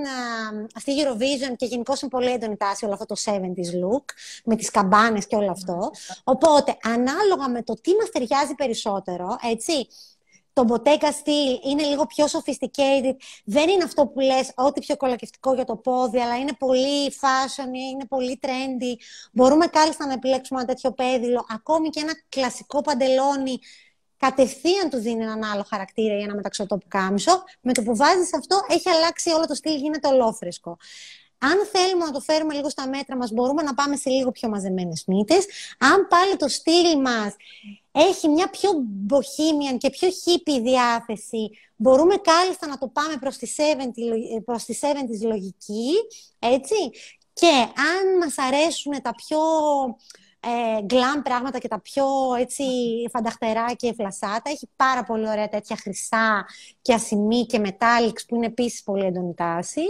στη 0.76 0.92
Eurovision 1.04 1.54
και 1.56 1.66
γενικώ 1.66 1.94
είναι 2.02 2.12
πολύ 2.12 2.30
έντονη 2.32 2.58
τάση 2.58 2.86
όλο 2.86 2.94
αυτό 2.94 3.06
το 3.06 3.16
70s 3.26 3.74
look, 3.84 4.06
με 4.44 4.56
τις 4.56 4.72
καμπάνες 4.72 5.28
και 5.28 5.36
όλο 5.36 5.52
αυτό. 5.52 5.92
Οπότε, 6.24 6.78
ανάλογα 6.84 7.50
με 7.50 7.64
το 7.64 7.74
τι 7.74 7.92
μας 8.00 8.10
ταιριάζει 8.10 8.56
περισσότερο, 8.56 9.38
έτσι, 9.52 9.88
το 10.60 10.66
Bottega 10.74 11.10
στυλ 11.12 11.60
είναι 11.72 11.84
λίγο 11.84 12.06
πιο 12.06 12.26
sophisticated. 12.26 13.16
Δεν 13.46 13.70
είναι 13.70 13.84
αυτό 13.84 14.08
που 14.08 14.20
λες 14.20 14.52
ό,τι 14.56 14.80
πιο 14.80 14.98
κολακευτικό 14.98 15.54
για 15.54 15.66
το 15.66 15.76
πόδι, 15.76 16.20
αλλά 16.20 16.38
είναι 16.38 16.54
πολύ 16.60 17.14
fashion, 17.22 17.74
είναι 17.94 18.06
πολύ 18.08 18.40
trendy. 18.42 19.02
Μπορούμε 19.32 19.68
κάλλιστα 19.68 20.06
να 20.06 20.14
επιλέξουμε 20.14 20.60
ένα 20.60 20.68
τέτοιο 20.68 20.92
πέδιλο. 20.92 21.46
Ακόμη 21.50 21.90
και 21.90 22.00
ένα 22.00 22.14
κλασικό 22.30 22.82
παντελόνι 22.82 23.60
κατευθείαν 24.18 24.90
του 24.90 24.98
δίνει 24.98 25.24
έναν 25.24 25.44
άλλο 25.44 25.66
χαρακτήρα 25.70 26.18
ή 26.18 26.22
ένα 26.22 26.36
μεταξωτό 26.36 26.78
που 26.78 26.86
κάμισο. 26.88 27.44
Με 27.62 27.74
το 27.74 27.82
που 27.82 27.96
βάζεις 27.96 28.34
αυτό, 28.34 28.60
έχει 28.68 28.90
αλλάξει 28.90 29.30
όλο 29.30 29.46
το 29.48 29.54
στυλ, 29.56 29.76
γίνεται 29.76 30.08
ολόφρεσκο. 30.08 30.78
Αν 31.42 31.58
θέλουμε 31.72 32.06
να 32.06 32.12
το 32.12 32.20
φέρουμε 32.20 32.54
λίγο 32.54 32.70
στα 32.70 32.88
μέτρα 32.88 33.18
μας, 33.18 33.32
μπορούμε 33.32 33.62
να 33.62 33.74
πάμε 33.74 33.96
σε 33.96 34.10
λίγο 34.10 34.32
πιο 34.32 34.50
μαζεμένες 34.50 35.04
μύτες. 35.08 35.46
Αν 35.78 36.08
πάλι 36.08 36.36
το 36.36 36.48
στυλ 36.48 37.00
μας 37.02 37.36
έχει 38.00 38.28
μια 38.28 38.50
πιο 38.50 38.70
bohemian 39.10 39.78
και 39.78 39.90
πιο 39.90 40.08
hippie 40.08 40.62
διάθεση, 40.62 41.50
μπορούμε 41.76 42.16
κάλλιστα 42.16 42.68
να 42.68 42.78
το 42.78 42.88
πάμε 42.88 43.18
προς 43.20 43.38
τη 43.38 43.52
70's, 43.58 44.44
προς 44.46 44.64
τη 44.64 44.80
70's 44.82 45.28
λογική, 45.28 45.92
έτσι. 46.40 46.76
Και 47.34 47.52
αν 47.76 48.18
μας 48.20 48.38
αρέσουν 48.38 49.02
τα 49.02 49.16
πιο 49.16 49.40
ε, 50.42 50.82
γκλάμ 50.82 51.22
πράγματα 51.22 51.58
και 51.58 51.68
τα 51.68 51.80
πιο 51.82 52.06
έτσι 52.40 52.64
φανταχτερά 53.12 53.74
και 53.74 53.94
φλασάτα. 53.94 54.50
Έχει 54.50 54.70
πάρα 54.76 55.04
πολύ 55.04 55.30
ωραία 55.30 55.50
τέτοια 55.50 55.76
χρυσά 55.76 56.46
και 56.82 56.94
ασημή 56.94 57.46
και 57.46 57.60
μετάλλιξ 57.60 58.26
που 58.26 58.36
είναι 58.36 58.46
επίσης 58.46 58.84
πολύ 58.84 59.06
έντονη 59.06 59.34
τάση. 59.34 59.82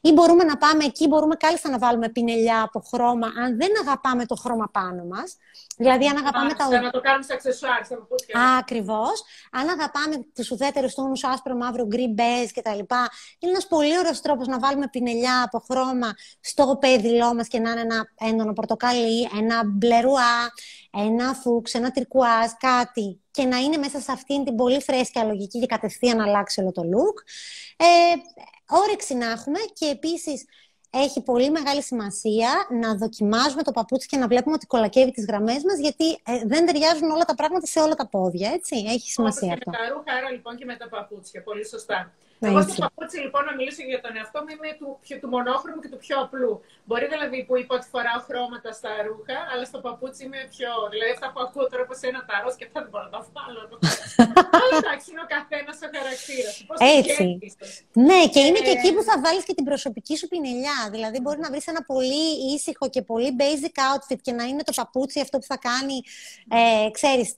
Ή 0.00 0.12
μπορούμε 0.12 0.44
να 0.44 0.56
πάμε 0.56 0.84
εκεί, 0.84 1.08
μπορούμε 1.08 1.34
κάλλιστα 1.34 1.70
να 1.70 1.78
βάλουμε 1.78 2.08
πινελιά 2.08 2.62
από 2.62 2.80
χρώμα, 2.80 3.26
αν 3.26 3.56
δεν 3.56 3.70
αγαπάμε 3.80 4.26
το 4.26 4.34
χρώμα 4.34 4.68
πάνω 4.72 5.04
μας. 5.04 5.36
Δηλαδή, 5.76 6.06
αν 6.06 6.16
αγαπάμε 6.16 6.54
τα. 6.54 6.80
Να 6.80 6.90
το 6.90 7.00
κάνουμε 7.00 7.24
σε 7.24 7.32
αξεσουάρ, 7.32 7.84
στα 7.84 7.96
παπούτσια. 7.96 8.56
Ακριβώς. 8.58 9.22
Αν 9.52 9.68
αγαπάμε 9.68 10.26
τους 10.34 10.50
ουδέτερους 10.50 10.94
τόνους, 10.94 11.24
άσπρο, 11.24 11.54
μαύρο, 11.54 11.86
γκρι, 11.86 12.08
μπέζ 12.08 12.50
κτλ. 12.54 12.78
Είναι 13.38 13.52
ένας 13.52 13.66
πολύ 13.66 13.98
ωραίος 13.98 14.20
τρόπος 14.20 14.46
να 14.46 14.58
βάλουμε 14.58 14.88
πινελιά 14.88 15.42
από 15.42 15.64
χρώμα 15.70 16.14
στο 16.40 16.76
πέδιλό 16.80 17.34
μας 17.34 17.48
και 17.48 17.58
να 17.58 17.70
είναι 17.70 17.80
ένα 17.80 18.04
έντονο 18.18 18.52
πορτοκαλί, 18.52 19.28
ένα 19.38 19.62
μπλερουά, 19.66 20.52
ένα 20.90 21.34
φούξ, 21.34 21.74
ένα 21.74 21.90
τρικουάζ, 21.90 22.50
κάτι. 22.58 23.20
Και 23.30 23.44
να 23.44 23.56
είναι 23.56 23.76
μέσα 23.76 24.00
σε 24.00 24.12
αυτήν 24.12 24.44
την 24.44 24.56
πολύ 24.56 24.82
φρέσκια 24.82 25.24
λογική 25.24 25.58
και 25.60 25.66
κατευθείαν 25.66 26.16
να 26.16 26.24
αλλάξει 26.24 26.60
όλο 26.60 26.72
το 26.72 26.82
look. 26.82 27.22
Ε, 27.76 27.84
όρεξη 28.66 29.14
να 29.14 29.30
έχουμε 29.30 29.58
και 29.72 29.86
επίσης 29.86 30.44
έχει 30.94 31.22
πολύ 31.22 31.50
μεγάλη 31.50 31.82
σημασία 31.82 32.50
να 32.80 32.94
δοκιμάζουμε 32.94 33.62
το 33.62 33.72
παπούτσι 33.72 34.06
και 34.06 34.16
να 34.16 34.26
βλέπουμε 34.28 34.54
ότι 34.54 34.66
κολακεύει 34.66 35.10
τις 35.10 35.24
γραμμές 35.24 35.64
μας, 35.64 35.78
γιατί 35.78 36.10
ε, 36.10 36.40
δεν 36.44 36.66
ταιριάζουν 36.66 37.10
όλα 37.10 37.24
τα 37.24 37.34
πράγματα 37.34 37.66
σε 37.66 37.80
όλα 37.80 37.94
τα 37.94 38.06
πόδια, 38.06 38.50
έτσι. 38.50 38.76
Έχει 38.88 39.10
σημασία 39.10 39.46
Όπως 39.46 39.58
αυτό. 39.58 39.70
Και 39.70 39.76
με 39.78 39.88
τα 39.88 39.94
ρούχα, 39.94 40.12
άρα 40.18 40.30
λοιπόν 40.30 40.56
και 40.56 40.64
με 40.64 40.76
τα 40.76 40.88
παπούτσια. 40.88 41.42
Πολύ 41.42 41.66
σωστά. 41.66 42.12
Εγώ 42.46 42.60
στο 42.62 42.74
παπούτσι 42.84 43.18
λοιπόν 43.24 43.42
να 43.48 43.52
μιλήσω 43.58 43.82
για 43.92 44.00
τον 44.04 44.12
εαυτό 44.18 44.38
μου 44.42 44.50
είμαι 44.54 44.70
του, 44.80 44.88
πιο, 45.04 45.14
του 45.20 45.28
μονόχρωμου 45.34 45.80
και 45.82 45.90
του 45.92 46.00
πιο 46.04 46.16
απλού. 46.24 46.52
Μπορεί 46.88 47.06
δηλαδή 47.14 47.38
που 47.46 47.54
είπα 47.60 47.72
ότι 47.78 47.86
φοράω 47.94 48.20
χρώματα 48.28 48.70
στα 48.78 48.92
ρούχα, 49.06 49.38
αλλά 49.52 49.64
στο 49.70 49.78
παπούτσι 49.86 50.20
είμαι 50.24 50.40
πιο. 50.54 50.70
Δηλαδή 50.92 51.10
αυτά 51.16 51.26
που 51.32 51.40
ακούω 51.44 51.64
τώρα 51.70 51.82
από 51.86 51.94
ένα 52.10 52.20
ταρός 52.28 52.54
και 52.58 52.64
αυτά 52.68 52.78
δεν 52.84 52.90
μπορώ 52.92 53.04
να 53.08 53.12
τα 53.16 53.20
βάλω. 53.36 53.60
αλλά 54.62 54.74
εντάξει, 54.82 55.06
είναι 55.12 55.22
ο 55.26 55.28
καθένας 55.36 55.76
ο 55.84 55.88
χαρακτήρας. 55.94 56.54
Έτσι. 56.96 57.24
Ναι, 58.08 58.20
και 58.32 58.40
είναι 58.46 58.60
και 58.66 58.74
εκεί 58.76 58.90
που 58.94 59.02
θα 59.08 59.14
βάλεις 59.24 59.44
και 59.48 59.54
την 59.58 59.66
προσωπική 59.70 60.14
σου 60.20 60.26
πινελιά. 60.32 60.78
Δηλαδή 60.94 61.18
μπορεί 61.22 61.38
να 61.46 61.50
βρεις 61.52 61.66
ένα 61.72 61.82
πολύ 61.92 62.24
ήσυχο 62.54 62.84
και 62.94 63.02
πολύ 63.10 63.30
basic 63.42 63.76
outfit 63.90 64.20
και 64.26 64.32
να 64.38 64.44
είναι 64.50 64.62
το 64.68 64.72
παπούτσι 64.80 65.18
αυτό 65.20 65.36
που 65.40 65.48
θα 65.52 65.58
κάνει, 65.68 65.96
ε, 66.58 66.90
ξέρεις, 66.98 67.28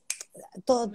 το, 0.64 0.90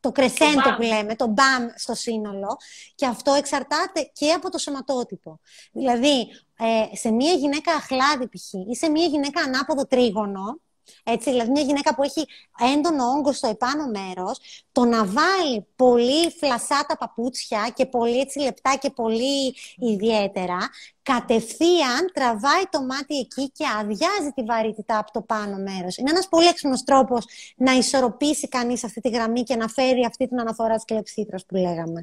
το 0.00 0.12
κρεσέντο 0.12 0.74
που 0.76 0.82
λέμε, 0.82 1.16
το 1.16 1.26
μπαμ 1.26 1.66
στο 1.74 1.94
σύνολο 1.94 2.56
και 2.94 3.06
αυτό 3.06 3.32
εξαρτάται 3.32 4.10
και 4.12 4.32
από 4.32 4.50
το 4.50 4.58
σωματότυπο. 4.58 5.40
Δηλαδή, 5.72 6.20
ε, 6.58 6.96
σε 6.96 7.10
μία 7.10 7.32
γυναίκα 7.32 7.72
αχλάδι 7.72 8.28
π.χ. 8.28 8.52
ή 8.70 8.76
σε 8.76 8.90
μία 8.90 9.06
γυναίκα 9.06 9.42
ανάποδο 9.42 9.86
τρίγωνο, 9.86 10.60
έτσι, 11.04 11.30
δηλαδή 11.30 11.50
μια 11.50 11.62
γυναίκα 11.62 11.94
που 11.94 12.02
έχει 12.02 12.26
έντονο 12.74 13.04
όγκο 13.04 13.32
στο 13.32 13.48
επάνω 13.48 13.86
μέρος, 13.86 14.40
το 14.72 14.84
να 14.84 15.04
βάλει 15.04 15.66
πολύ 15.76 16.30
φλασά 16.38 16.84
τα 16.88 16.96
παπούτσια 16.96 17.72
και 17.74 17.86
πολύ 17.86 18.20
έτσι 18.20 18.38
λεπτά 18.38 18.76
και 18.80 18.90
πολύ 18.90 19.54
ιδιαίτερα, 19.76 20.58
κατευθείαν 21.02 22.10
τραβάει 22.12 22.62
το 22.70 22.82
μάτι 22.82 23.18
εκεί 23.18 23.50
και 23.50 23.64
αδειάζει 23.78 24.30
τη 24.34 24.42
βαρύτητα 24.42 24.98
από 24.98 25.12
το 25.12 25.20
πάνω 25.20 25.56
μέρος. 25.56 25.96
Είναι 25.96 26.10
ένας 26.10 26.28
πολύ 26.28 26.46
έξυπνος 26.46 26.84
τρόπος 26.84 27.26
να 27.56 27.72
ισορροπήσει 27.72 28.48
κανείς 28.48 28.84
αυτή 28.84 29.00
τη 29.00 29.08
γραμμή 29.08 29.42
και 29.42 29.56
να 29.56 29.68
φέρει 29.68 30.04
αυτή 30.04 30.28
την 30.28 30.40
αναφορά 30.40 30.74
της 30.74 30.84
κλεψίτρας 30.84 31.46
που 31.46 31.56
λέγαμε. 31.56 32.02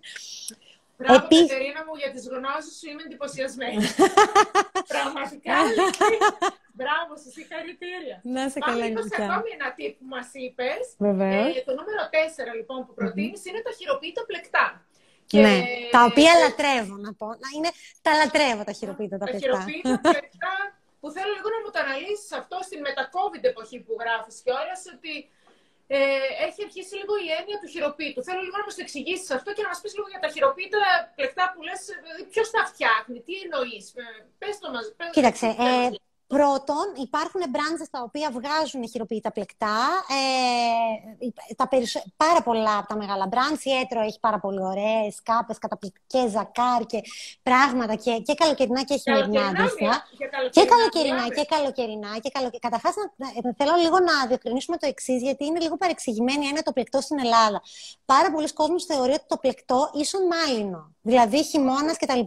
Μπράβο, 0.97 1.25
Επί... 1.25 1.47
Κατερίνα 1.47 1.85
μου, 1.85 1.95
για 1.95 2.11
τις 2.11 2.27
γνώσεις 2.27 2.77
σου 2.79 2.89
είμαι 2.89 3.03
εντυπωσιασμένη. 3.05 3.85
Πραγματικά, 4.93 5.53
Μπράβο, 6.79 7.11
σας 7.23 7.33
συγχαρητήρια. 7.37 8.17
Να 8.35 8.43
σε 8.53 8.59
καλά, 8.67 8.83
Πάμε 8.97 9.09
σε 9.13 9.23
ακόμη 9.25 9.49
ένα 9.57 9.69
tip 9.77 9.93
που 9.99 10.07
μας 10.15 10.29
είπες. 10.43 10.83
Ε, 11.33 11.61
το 11.67 11.73
νούμερο 11.79 12.01
4 12.09 12.59
λοιπόν 12.59 12.79
που 12.85 12.93
προτεινει 12.99 13.37
είναι 13.47 13.61
τα 13.67 13.73
χειροποίητα 13.77 14.21
πλεκτά. 14.29 14.65
Ναι, 15.45 15.55
τα 15.95 16.01
οποία 16.09 16.31
λατρεύω 16.43 16.95
να 17.05 17.11
πω. 17.19 17.27
Να 17.43 17.49
είναι, 17.55 17.69
τα 18.05 18.11
λατρεύω 18.19 18.63
τα 18.69 18.73
χειροποίητα 18.79 19.17
τα 19.21 19.25
πλεκτά. 19.25 19.51
Τα 19.51 19.57
χειροποίητα 19.57 19.99
πλεκτά 20.15 20.55
που 20.99 21.07
θέλω 21.15 21.31
λίγο 21.37 21.49
να 21.55 21.59
μου 21.63 21.69
το 21.73 21.79
αναλύσεις 21.85 22.31
αυτό 22.41 22.57
στην 22.67 22.79
μετα-COVID 22.85 23.43
εποχή 23.53 23.77
που 23.85 23.93
γράφεις 24.01 24.35
κιόλας, 24.43 24.81
ότι 24.95 25.13
ε, 25.97 25.99
έχει 26.47 26.59
αρχίσει 26.67 26.93
λίγο 27.01 27.13
η 27.25 27.27
έννοια 27.37 27.57
του 27.61 27.69
χειροποίητου. 27.73 28.21
Θέλω 28.27 28.41
λίγο 28.45 28.57
να 28.61 28.65
μας 28.67 28.75
το 28.77 28.81
εξηγήσεις 28.87 29.29
αυτό 29.37 29.49
και 29.55 29.63
να 29.65 29.69
μας 29.71 29.79
πεις 29.81 29.93
λίγο 29.97 30.07
για 30.13 30.21
τα 30.23 30.29
χειροποίητα 30.33 30.79
πλεκτά 31.17 31.43
που 31.51 31.59
λες, 31.67 31.81
δηλαδή 32.03 32.23
ποιος 32.31 32.47
τα 32.55 32.61
φτιάχνει, 32.71 33.17
τι 33.25 33.33
εννοείς. 33.45 33.85
Ε, 34.01 34.05
Πες 34.41 34.55
το 34.61 34.67
μας. 34.73 34.85
Κοίταξε, 35.17 35.47
ε, 35.67 35.87
Πρώτον, 36.37 36.85
υπάρχουν 36.95 37.41
brands 37.55 37.85
τα 37.91 38.01
οποία 38.01 38.31
βγάζουν 38.31 38.89
χειροποίητα 38.89 39.31
πλεκτά. 39.31 39.77
Ε, 41.19 41.53
τα 41.55 41.67
περισσο... 41.67 42.01
Πάρα 42.17 42.41
πολλά 42.41 42.77
από 42.77 42.87
τα 42.87 42.95
μεγάλα 42.95 43.29
brands. 43.31 43.61
Η 43.63 43.71
Έτρο 43.71 44.01
έχει 44.01 44.19
πάρα 44.19 44.39
πολύ 44.39 44.61
ωραίες 44.61 45.19
κάπες, 45.23 45.57
καταπληκτικές 45.57 46.31
ζακάρ 46.31 46.85
και 46.85 47.01
πράγματα 47.43 47.95
και, 47.95 48.11
και 48.25 48.33
καλοκαιρινά 48.33 48.83
και 48.83 48.97
χειμερινά 48.97 49.45
αντίστοιχα. 49.45 50.03
Και 50.49 50.65
καλοκαιρινά 50.65 51.27
και 51.27 51.45
καλοκαιρινά. 51.55 52.17
Και 52.21 52.29
καλοκαι... 52.29 52.57
Καταρχάς, 52.59 52.93
θέλω 53.57 53.75
λίγο 53.83 53.99
να 53.99 54.27
διευκρινίσουμε 54.27 54.77
το 54.77 54.87
εξής, 54.87 55.21
γιατί 55.21 55.45
είναι 55.45 55.59
λίγο 55.59 55.77
παρεξηγημένη 55.77 56.47
είναι 56.47 56.61
το 56.61 56.71
πλεκτό 56.71 57.01
στην 57.01 57.19
Ελλάδα. 57.19 57.61
Πάρα 58.05 58.31
πολλοί 58.31 58.53
κόσμοι 58.53 58.81
θεωρεί 58.81 59.11
ότι 59.11 59.25
το 59.27 59.37
πλεκτό 59.37 59.89
ίσον 59.93 60.21
μάλινο, 60.27 60.91
δηλαδή 61.01 61.43
χειμώνας 61.43 61.97
κτλ. 61.97 62.19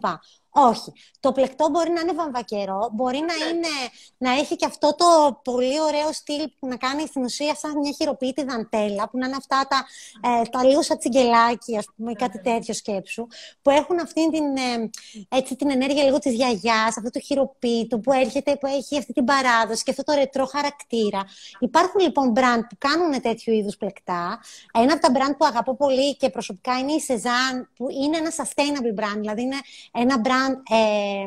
Όχι. 0.57 0.93
Το 1.21 1.33
πλεκτό 1.33 1.69
μπορεί 1.69 1.91
να 1.91 2.01
είναι 2.01 2.13
βαμβακερό, 2.13 2.89
μπορεί 2.93 3.19
να, 3.19 3.25
ναι. 3.25 3.51
είναι, 3.51 3.69
να 4.17 4.31
έχει 4.33 4.57
και 4.57 4.67
αυτό 4.67 4.95
το 4.95 5.41
πολύ 5.45 5.81
ωραίο 5.81 6.13
στυλ 6.13 6.49
που 6.59 6.67
να 6.67 6.77
κάνει 6.77 7.07
στην 7.07 7.25
ουσία 7.25 7.55
σαν 7.55 7.79
μια 7.79 7.93
χειροποίητη 7.93 8.45
δαντέλα, 8.45 9.09
που 9.09 9.19
να 9.19 9.27
είναι 9.27 9.37
αυτά 9.37 9.67
τα, 9.69 9.85
ε, 10.31 10.43
τα 10.43 10.65
λίγο 10.65 10.83
σαν 10.83 10.99
τσιγκελάκι, 10.99 11.77
ας 11.77 11.85
πούμε, 11.97 12.11
ή 12.11 12.15
κάτι 12.15 12.37
ναι. 12.37 12.43
τέτοιο 12.43 12.75
σκέψου, 12.75 13.27
που 13.63 13.71
έχουν 13.71 14.01
αυτή 14.01 14.31
την, 14.31 14.45
ε, 14.57 14.91
έτσι, 15.29 15.57
την 15.57 15.71
ενέργεια 15.71 16.05
λίγο 16.05 16.19
της 16.19 16.33
γιαγιάς, 16.33 16.97
αυτό 16.97 17.11
το 17.11 17.21
χειροποίητο 17.21 17.99
που 17.99 18.13
έρχεται, 18.13 18.57
που 18.57 18.67
έχει 18.67 18.99
αυτή 18.99 19.13
την 19.13 19.25
παράδοση 19.25 19.83
και 19.83 19.91
αυτό 19.91 20.03
το 20.03 20.13
ρετρό 20.13 20.47
χαρακτήρα. 20.47 21.25
Υπάρχουν 21.61 22.01
λοιπόν 22.01 22.33
brand 22.37 22.63
που 22.69 22.77
κάνουν 22.79 23.21
τέτοιου 23.23 23.53
είδους 23.53 23.77
πλεκτά. 23.77 24.41
Ένα 24.73 24.93
από 24.93 25.03
τα 25.03 25.13
brand 25.15 25.35
που 25.39 25.45
αγαπώ 25.45 25.77
πολύ 25.77 26.17
και 26.17 26.31
προσωπικά 26.31 26.79
είναι 26.79 26.93
η 26.93 27.05
Cezanne, 27.09 27.67
που 27.77 27.87
είναι 27.91 28.17
ένα 28.17 28.31
sustainable 28.31 29.01
brand, 29.01 29.19
δηλαδή 29.21 29.43
είναι 29.43 29.59
ένα 29.93 30.21
brand 30.25 30.43
brand 30.45 30.57
ε, 30.71 31.27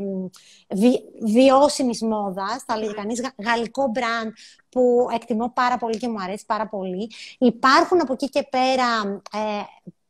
βι, 0.76 1.00
βιώσιμης 1.22 2.02
μόδας, 2.02 2.64
θα 2.66 2.78
λέγει 2.78 2.94
κανείς, 2.94 3.22
γαλλικό 3.46 3.92
brand 3.96 4.32
που 4.70 5.08
εκτιμώ 5.14 5.52
πάρα 5.56 5.78
πολύ 5.78 5.98
και 5.98 6.08
μου 6.08 6.22
αρέσει 6.22 6.46
πάρα 6.46 6.68
πολύ. 6.68 7.12
Υπάρχουν 7.40 8.02
από 8.02 8.14
εκεί 8.14 8.30
και 8.30 8.48
πέρα 8.50 9.22
ε, 9.34 9.64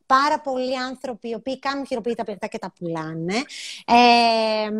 πάρα 0.06 0.40
πολλοί 0.40 0.78
άνθρωποι 0.78 1.28
οι 1.28 1.34
οποίοι 1.34 1.58
κάνουν 1.58 1.86
χειροποίητα 1.86 2.24
πλεκτά 2.24 2.46
και 2.46 2.58
τα 2.58 2.72
πουλάνε. 2.78 3.36
Ε, 3.86 4.70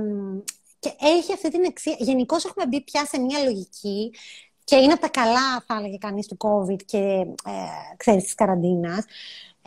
και 0.79 0.93
έχει 1.01 1.33
αυτή 1.33 1.51
την 1.51 1.65
εξία. 1.65 1.97
Γενικώς 1.99 2.45
έχουμε 2.45 2.67
μπει 2.67 2.81
πια 2.81 3.07
σε 3.07 3.19
μια 3.19 3.39
λογική 3.39 4.13
και 4.65 4.77
είναι 4.77 4.93
από 4.93 5.01
τα 5.01 5.09
καλά, 5.09 5.65
θα 5.67 5.75
έλεγε 5.79 5.97
κανείς, 5.97 6.27
του 6.27 6.37
COVID 6.41 6.83
και, 6.85 6.99
ε, 7.45 7.95
ξέρεις, 7.97 8.23
της 8.23 8.35
καραντίνας, 8.35 9.05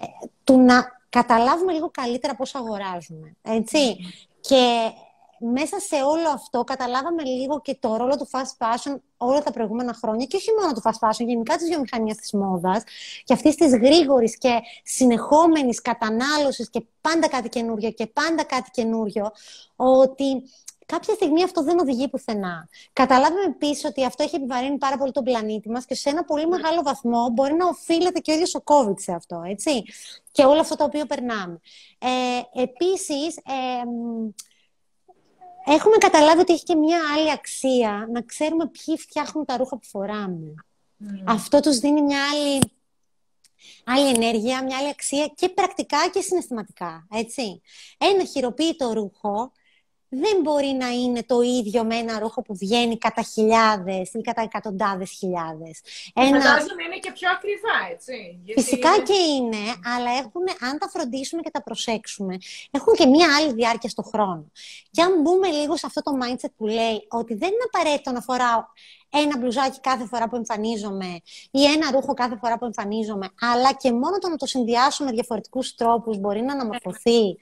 ε, 0.01 0.05
του 0.43 0.59
να 0.59 0.99
καταλάβουμε 1.09 1.73
λίγο 1.73 1.91
καλύτερα 1.91 2.35
πώς 2.35 2.55
αγοράζουμε, 2.55 3.35
έτσι. 3.41 3.97
Και 4.41 4.91
μέσα 5.39 5.79
σε 5.79 5.95
όλο 5.95 6.29
αυτό 6.29 6.63
καταλάβαμε 6.63 7.23
λίγο 7.23 7.61
και 7.61 7.77
το 7.79 7.95
ρόλο 7.95 8.17
του 8.17 8.29
fast 8.31 8.65
fashion 8.65 8.95
όλα 9.17 9.43
τα 9.43 9.51
προηγούμενα 9.51 9.93
χρόνια 9.93 10.25
και 10.25 10.35
όχι 10.35 10.49
μόνο 10.59 10.73
του 10.73 10.81
fast 10.83 11.07
fashion, 11.07 11.27
γενικά 11.27 11.55
της 11.57 11.67
βιομηχανίας 11.67 12.17
της 12.17 12.31
μόδας 12.33 12.83
και 13.23 13.33
αυτής 13.33 13.55
της 13.55 13.71
γρήγορης 13.71 14.37
και 14.37 14.59
συνεχόμενης 14.83 15.81
κατανάλωσης 15.81 16.69
και 16.69 16.83
πάντα 17.01 17.27
κάτι 17.27 17.49
καινούριο 17.49 17.91
και 17.91 18.07
πάντα 18.07 18.43
κάτι 18.43 18.69
καινούριο, 18.71 19.31
ότι 19.75 20.43
κάποια 20.91 21.13
στιγμή 21.13 21.43
αυτό 21.43 21.63
δεν 21.63 21.79
οδηγεί 21.79 22.07
πουθενά. 22.07 22.69
Καταλάβαμε 22.93 23.43
επίσης 23.45 23.85
ότι 23.85 24.05
αυτό 24.05 24.23
έχει 24.23 24.35
επιβαρύνει 24.35 24.77
πάρα 24.77 24.97
πολύ 24.97 25.11
τον 25.11 25.23
πλανήτη 25.23 25.69
μας 25.69 25.85
και 25.85 25.95
σε 25.95 26.09
ένα 26.09 26.23
πολύ 26.23 26.47
μεγάλο 26.47 26.81
βαθμό 26.81 27.29
μπορεί 27.29 27.53
να 27.53 27.67
οφείλεται 27.67 28.19
και 28.19 28.31
ο 28.31 28.33
ίδιος 28.33 28.55
ο 28.55 28.63
COVID 28.63 28.99
σε 28.99 29.11
αυτό, 29.11 29.41
έτσι. 29.45 29.83
Και 30.31 30.43
όλο 30.43 30.59
αυτό 30.59 30.75
το 30.75 30.83
οποίο 30.83 31.05
περνάμε. 31.05 31.59
Ε, 31.99 32.61
Επίσης, 32.61 33.37
ε, 33.37 33.83
έχουμε 35.65 35.97
καταλάβει 35.97 36.39
ότι 36.39 36.53
έχει 36.53 36.63
και 36.63 36.75
μια 36.75 36.99
άλλη 37.15 37.31
αξία 37.31 38.07
να 38.11 38.21
ξέρουμε 38.21 38.67
ποιοι 38.67 38.97
φτιάχνουν 38.97 39.45
τα 39.45 39.57
ρούχα 39.57 39.77
που 39.77 39.87
φοράμε. 39.87 40.53
Mm. 41.03 41.23
Αυτό 41.25 41.59
τους 41.59 41.77
δίνει 41.77 42.01
μια 42.01 42.19
άλλη, 42.33 42.59
άλλη 43.85 44.09
ενέργεια, 44.09 44.63
μια 44.63 44.77
άλλη 44.77 44.89
αξία 44.89 45.27
και 45.35 45.49
πρακτικά 45.49 45.97
και 46.13 46.21
συναισθηματικά, 46.21 47.07
έτσι. 47.11 47.61
Ένα 47.97 48.25
χειροποίητο 48.25 48.91
ρούχο 48.93 49.51
δεν 50.13 50.41
μπορεί 50.41 50.67
να 50.79 50.87
είναι 50.87 51.23
το 51.23 51.41
ίδιο 51.41 51.83
με 51.83 51.95
ένα 51.95 52.19
ρούχο 52.19 52.41
που 52.41 52.55
βγαίνει 52.55 52.97
κατά 52.97 53.21
χιλιάδες 53.21 54.13
ή 54.13 54.21
κατά 54.21 54.41
εκατοντάδες 54.41 55.09
χιλιάδες. 55.09 55.81
Ένα... 56.13 56.41
Φαντάζομαι 56.41 56.83
είναι 56.85 56.99
και 56.99 57.11
πιο 57.11 57.29
ακριβά, 57.31 57.77
έτσι. 57.91 58.39
Γιατί... 58.43 58.61
Φυσικά 58.61 59.01
και 59.01 59.13
είναι, 59.13 59.63
αλλά 59.95 60.11
έχουν, 60.11 60.69
αν 60.69 60.77
τα 60.77 60.89
φροντίσουμε 60.89 61.41
και 61.41 61.49
τα 61.51 61.63
προσέξουμε, 61.63 62.37
έχουν 62.71 62.93
και 62.93 63.05
μία 63.05 63.35
άλλη 63.35 63.53
διάρκεια 63.53 63.89
στο 63.89 64.01
χρόνο. 64.01 64.51
Και 64.91 65.01
αν 65.01 65.21
μπούμε 65.21 65.47
λίγο 65.47 65.77
σε 65.77 65.85
αυτό 65.85 66.01
το 66.01 66.11
mindset 66.21 66.51
που 66.57 66.65
λέει 66.65 67.07
ότι 67.09 67.33
δεν 67.33 67.49
είναι 67.49 67.65
απαραίτητο 67.73 68.11
να 68.11 68.21
φοράω 68.21 68.63
ένα 69.09 69.37
μπλουζάκι 69.37 69.79
κάθε 69.79 70.05
φορά 70.05 70.29
που 70.29 70.35
εμφανίζομαι 70.35 71.19
ή 71.51 71.63
ένα 71.63 71.91
ρούχο 71.91 72.13
κάθε 72.13 72.37
φορά 72.41 72.57
που 72.57 72.65
εμφανίζομαι, 72.65 73.29
αλλά 73.39 73.73
και 73.73 73.91
μόνο 73.91 74.17
το 74.17 74.29
να 74.29 74.35
το 74.35 74.45
συνδυάσουμε 74.45 75.09
με 75.09 75.15
διαφορετικούς 75.15 75.75
τρόπους 75.75 76.17
μπορεί 76.17 76.41
να 76.41 76.53
αναμορφωθεί. 76.53 77.37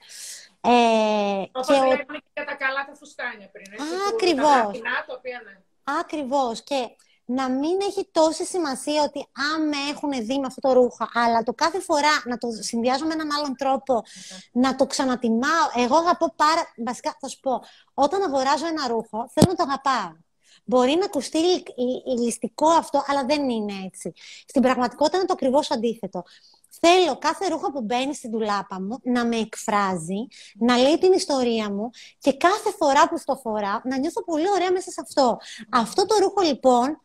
Ε, 0.60 1.42
Όπως 1.52 1.66
και 1.66 1.72
λέγαμε 1.72 1.96
ο... 1.96 2.14
και 2.14 2.30
για 2.34 2.44
τα 2.44 2.54
καλά 2.54 2.84
τα 2.84 2.94
φουστάνια 2.94 3.48
πριν. 3.52 3.64
Έτσι, 3.72 3.84
Ακριβώς. 4.12 4.80
τα 5.06 5.14
οποία, 5.16 5.42
ναι. 5.44 5.60
Ακριβώς. 6.00 6.62
Και 6.62 6.96
να 7.24 7.48
μην 7.48 7.80
έχει 7.80 8.08
τόση 8.12 8.44
σημασία 8.44 9.02
ότι 9.02 9.26
αν 9.52 9.68
με 9.68 9.76
έχουν 9.90 10.26
δει 10.26 10.38
με 10.38 10.46
αυτό 10.46 10.60
το 10.60 10.72
ρούχο, 10.72 11.08
αλλά 11.12 11.42
το 11.42 11.52
κάθε 11.52 11.80
φορά 11.80 12.22
να 12.24 12.38
το 12.38 12.48
συνδυάζω 12.60 13.06
με 13.06 13.12
έναν 13.12 13.28
άλλον 13.32 13.56
τρόπο, 13.56 14.02
να 14.52 14.74
το 14.74 14.86
ξανατιμάω. 14.86 15.66
Εγώ 15.76 15.96
αγαπώ 15.96 16.34
πάρα. 16.36 16.62
Βασικά, 16.86 17.16
θα 17.20 17.28
σου 17.28 17.40
πω, 17.40 17.62
όταν 17.94 18.22
αγοράζω 18.22 18.66
ένα 18.66 18.88
ρούχο, 18.88 19.30
θέλω 19.32 19.46
να 19.48 19.54
το 19.54 19.62
αγαπάω. 19.62 20.12
Μπορεί 20.64 20.96
να 20.98 21.04
ακουστεί 21.04 21.38
ληστικό 22.18 22.68
αυτό, 22.68 23.02
αλλά 23.06 23.24
δεν 23.24 23.48
είναι 23.48 23.72
έτσι. 23.86 24.12
Στην 24.46 24.62
πραγματικότητα 24.62 25.16
είναι 25.16 25.26
το 25.26 25.32
ακριβώς 25.32 25.70
αντίθετο. 25.70 26.22
Θέλω 26.80 27.18
κάθε 27.18 27.48
ρούχο 27.48 27.72
που 27.72 27.80
μπαίνει 27.80 28.14
στην 28.14 28.30
τουλάπα 28.30 28.80
μου 28.80 28.98
να 29.02 29.24
με 29.24 29.36
εκφράζει, 29.36 30.26
να 30.58 30.76
λέει 30.76 30.98
την 30.98 31.12
ιστορία 31.12 31.70
μου 31.70 31.90
και 32.18 32.32
κάθε 32.32 32.70
φορά 32.78 33.08
που 33.08 33.16
το 33.24 33.36
φοράω 33.36 33.80
να 33.84 33.98
νιώθω 33.98 34.24
πολύ 34.24 34.50
ωραία 34.50 34.72
μέσα 34.72 34.90
σε 34.90 35.00
αυτό. 35.00 35.38
Αυτό 35.70 36.06
το 36.06 36.14
ρούχο 36.20 36.40
λοιπόν 36.40 37.00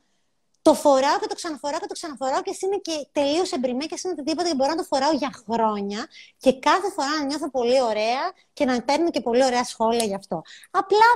το 0.61 0.73
φοράω 0.73 1.19
και 1.19 1.27
το 1.27 1.35
ξαναφοράω 1.35 1.79
και 1.79 1.87
το 1.87 1.93
ξαναφοράω 1.93 2.41
και 2.41 2.57
είναι 2.65 2.77
και 2.77 3.07
τελείως 3.11 3.51
εμπριμέ 3.51 3.85
και 3.85 3.99
είναι 4.03 4.13
οτιδήποτε 4.13 4.49
και 4.49 4.55
μπορώ 4.55 4.69
να 4.69 4.75
το 4.75 4.83
φοράω 4.83 5.11
για 5.11 5.31
χρόνια 5.45 6.07
και 6.37 6.59
κάθε 6.59 6.91
φορά 6.91 7.09
να 7.19 7.25
νιώθω 7.25 7.49
πολύ 7.51 7.81
ωραία 7.81 8.23
και 8.53 8.65
να 8.65 8.81
παίρνω 8.81 9.09
και 9.09 9.21
πολύ 9.21 9.43
ωραία 9.43 9.63
σχόλια 9.63 10.05
γι' 10.05 10.15
αυτό. 10.15 10.41
Απλά 10.71 11.09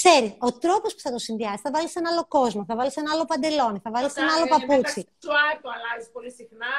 ξέρεις, 0.00 0.30
ο 0.48 0.50
τρόπος 0.64 0.90
που 0.94 1.02
θα 1.06 1.10
το 1.14 1.20
συνδυάσεις, 1.26 1.62
θα 1.66 1.70
βάλεις 1.74 1.92
ένα 2.00 2.08
άλλο 2.12 2.24
κόσμο, 2.36 2.62
θα 2.70 2.74
βάλεις 2.78 2.96
ένα 3.02 3.10
άλλο 3.14 3.24
παντελόνι, 3.30 3.78
θα 3.86 3.90
βάλεις 3.94 4.14
ένα 4.22 4.32
άλλο 4.34 4.46
παπούτσι. 4.54 5.02
Το 5.26 5.32
το 5.62 5.68
αλλάζεις 5.76 6.08
πολύ 6.16 6.30
συχνά. 6.38 6.72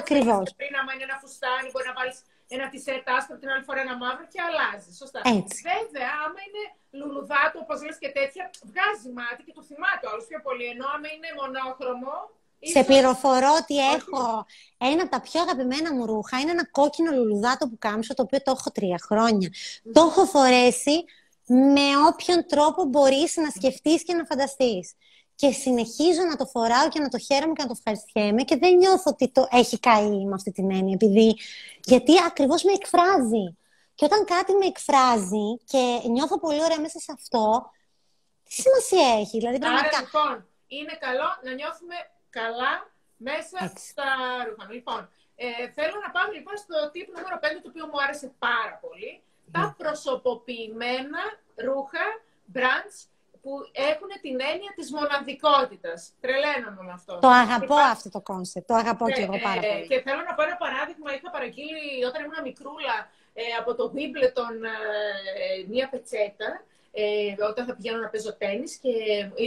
Ακριβώς. 0.00 0.46
Πριν, 0.60 0.72
άμα 0.80 0.90
είναι 0.94 1.06
ένα 1.08 1.16
φουστάνι, 1.22 1.66
μπορεί 1.72 1.86
να 1.92 1.96
βάλεις 2.00 2.18
ένα 2.56 2.66
τισερτ 2.72 3.06
άσπρο, 3.16 3.34
την 3.42 3.48
άλλη 3.52 3.64
φορά 3.68 3.80
ένα 3.86 3.94
μαύρο 4.02 4.24
και 4.32 4.40
αλλάζεις. 4.48 4.92
Σωστά. 5.02 5.18
Έτσι. 5.36 5.56
Βέβαια, 5.70 6.10
άμα 6.24 6.40
είναι 6.46 6.62
λουλουδάτο, 6.98 7.56
όπως 7.64 7.78
λες 7.86 7.96
και 8.02 8.10
τέτοια, 8.18 8.44
βγάζει 8.70 9.08
μάτι 9.18 9.40
και 9.46 9.54
το 9.58 9.62
θυμάται 9.68 10.04
άλλος 10.10 10.24
πιο 10.30 10.38
πολύ. 10.46 10.64
Ενώ 10.72 10.84
άμα 10.94 11.08
είναι 11.14 11.28
μονόχρωμο, 11.40 12.14
σε 12.74 12.82
πληροφορώ 12.84 13.50
ότι 13.62 13.74
έχω 13.96 14.46
ένα 14.90 15.02
από 15.02 15.10
τα 15.10 15.20
πιο 15.20 15.40
αγαπημένα 15.40 15.88
μου 15.94 16.06
ρούχα. 16.06 16.34
Είναι 16.40 16.50
ένα 16.50 16.66
κόκκινο 16.78 17.10
λουλουδάτο 17.12 17.68
που 17.68 17.76
κάμισο, 17.78 18.14
το 18.14 18.22
οποίο 18.22 18.40
το 18.42 18.50
έχω 18.56 18.70
τρία 18.70 18.98
χρόνια. 19.06 19.48
Το 19.92 20.00
έχω 20.08 20.24
φορέσει 20.24 21.04
με 21.46 21.96
όποιον 22.08 22.46
τρόπο 22.46 22.84
μπορείς 22.84 23.36
να 23.36 23.50
σκεφτείς 23.50 24.04
και 24.04 24.14
να 24.14 24.24
φανταστείς. 24.24 24.94
Και 25.34 25.50
συνεχίζω 25.50 26.22
να 26.30 26.36
το 26.36 26.46
φοράω 26.46 26.88
και 26.88 27.00
να 27.00 27.08
το 27.08 27.18
χαίρομαι 27.18 27.52
και 27.52 27.62
να 27.62 27.68
το 27.68 27.74
ευχαριστιέμαι 27.76 28.42
και 28.42 28.56
δεν 28.56 28.76
νιώθω 28.76 29.10
ότι 29.10 29.28
το 29.28 29.48
έχει 29.50 29.78
καεί 29.78 30.24
με 30.24 30.34
αυτή 30.34 30.52
την 30.52 30.70
έννοια, 30.70 30.94
επειδή... 30.94 31.36
γιατί 31.84 32.12
ακριβώς 32.26 32.62
με 32.62 32.72
εκφράζει. 32.72 33.56
Και 33.94 34.04
όταν 34.04 34.24
κάτι 34.24 34.52
με 34.52 34.66
εκφράζει 34.66 35.48
και 35.64 36.08
νιώθω 36.08 36.38
πολύ 36.38 36.62
ωραία 36.62 36.80
μέσα 36.80 36.98
σε 36.98 37.12
αυτό, 37.18 37.70
τι 38.44 38.52
σημασία 38.52 39.20
έχει, 39.20 39.38
δηλαδή 39.38 39.58
πραγματικά... 39.58 39.96
Άρα 39.96 40.04
λοιπόν, 40.04 40.48
είναι 40.66 40.94
καλό 41.06 41.28
να 41.44 41.52
νιώθουμε 41.52 41.96
καλά 42.30 42.72
μέσα 43.16 43.58
στα 43.90 44.06
ρούχα. 44.46 44.72
Λοιπόν, 44.72 45.00
ε, 45.36 45.46
θέλω 45.76 45.96
να 46.04 46.10
πάμε 46.14 46.30
λοιπόν 46.38 46.56
στο 46.64 46.76
tip 46.92 47.10
νούμερο 47.16 47.36
5, 47.42 47.46
το 47.62 47.68
οποίο 47.72 47.84
μου 47.90 47.98
άρεσε 48.04 48.26
πάρα 48.46 48.74
πολύ 48.84 49.10
τα 49.50 49.74
προσωποποιημένα 49.78 51.22
ρούχα, 51.56 52.04
brands, 52.54 52.96
που 53.42 53.52
έχουν 53.90 54.10
την 54.24 54.36
έννοια 54.50 54.72
της 54.78 54.88
μοναδικότητας. 54.96 55.98
Τρελαίνομαι 56.20 56.82
με 56.88 56.92
αυτό. 56.98 57.18
Το 57.26 57.28
αγαπώ 57.28 57.74
αυτό 57.94 58.08
το 58.16 58.20
κόνσεπτ. 58.20 58.66
Το 58.70 58.74
αγαπώ 58.74 59.06
και, 59.10 59.22
εγώ 59.26 59.36
πάρα 59.48 59.60
ε, 59.66 59.68
πολύ. 59.70 59.86
Και 59.90 60.00
θέλω 60.06 60.22
να 60.28 60.34
πω 60.34 60.42
ένα 60.48 60.56
παράδειγμα. 60.64 61.08
Είχα 61.14 61.30
παραγγείλει 61.36 62.04
όταν 62.08 62.20
ήμουν 62.24 62.42
μικρούλα 62.48 62.96
ε, 63.40 63.42
από 63.60 63.70
το 63.78 63.84
Wimbledon 63.94 64.56
ε, 65.42 65.66
μία 65.72 65.86
πετσέτα 65.92 66.48
ε, 66.92 67.34
όταν 67.50 67.62
θα 67.66 67.74
πηγαίνω 67.76 67.98
να 68.04 68.08
παίζω 68.12 68.32
τέννη 68.42 68.68
και 68.82 68.92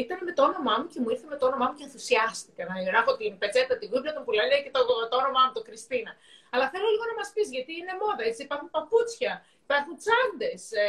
ήταν 0.02 0.18
με 0.28 0.32
το 0.38 0.42
όνομά 0.50 0.76
μου 0.80 0.88
και 0.92 1.00
μου 1.02 1.10
ήρθε 1.14 1.28
με 1.34 1.38
το 1.42 1.46
όνομά 1.50 1.66
μου 1.68 1.76
και 1.78 1.86
ενθουσιάστηκα. 1.88 2.62
Να 2.70 2.76
γράφω 2.90 3.12
την 3.20 3.32
πετσέτα, 3.42 3.74
την 3.82 3.90
Wimbledon 3.92 4.24
που 4.26 4.34
λέει 4.38 4.62
και 4.66 4.74
το, 4.76 4.82
το 5.12 5.16
όνομά 5.22 5.42
μου, 5.46 5.54
το 5.58 5.64
Κριστίνα. 5.68 6.12
Αλλά 6.54 6.66
θέλω 6.72 6.88
λίγο 6.94 7.06
να 7.12 7.16
μας 7.20 7.30
πεις 7.34 7.48
γιατί 7.56 7.72
είναι 7.80 7.94
μόδα, 8.02 8.24
έτσι. 8.30 8.42
Υπάρχουν 8.48 8.70
παπούτσια, 8.76 9.34
υπάρχουν 9.66 9.96
τσάντε. 10.02 10.52
Ε, 10.84 10.86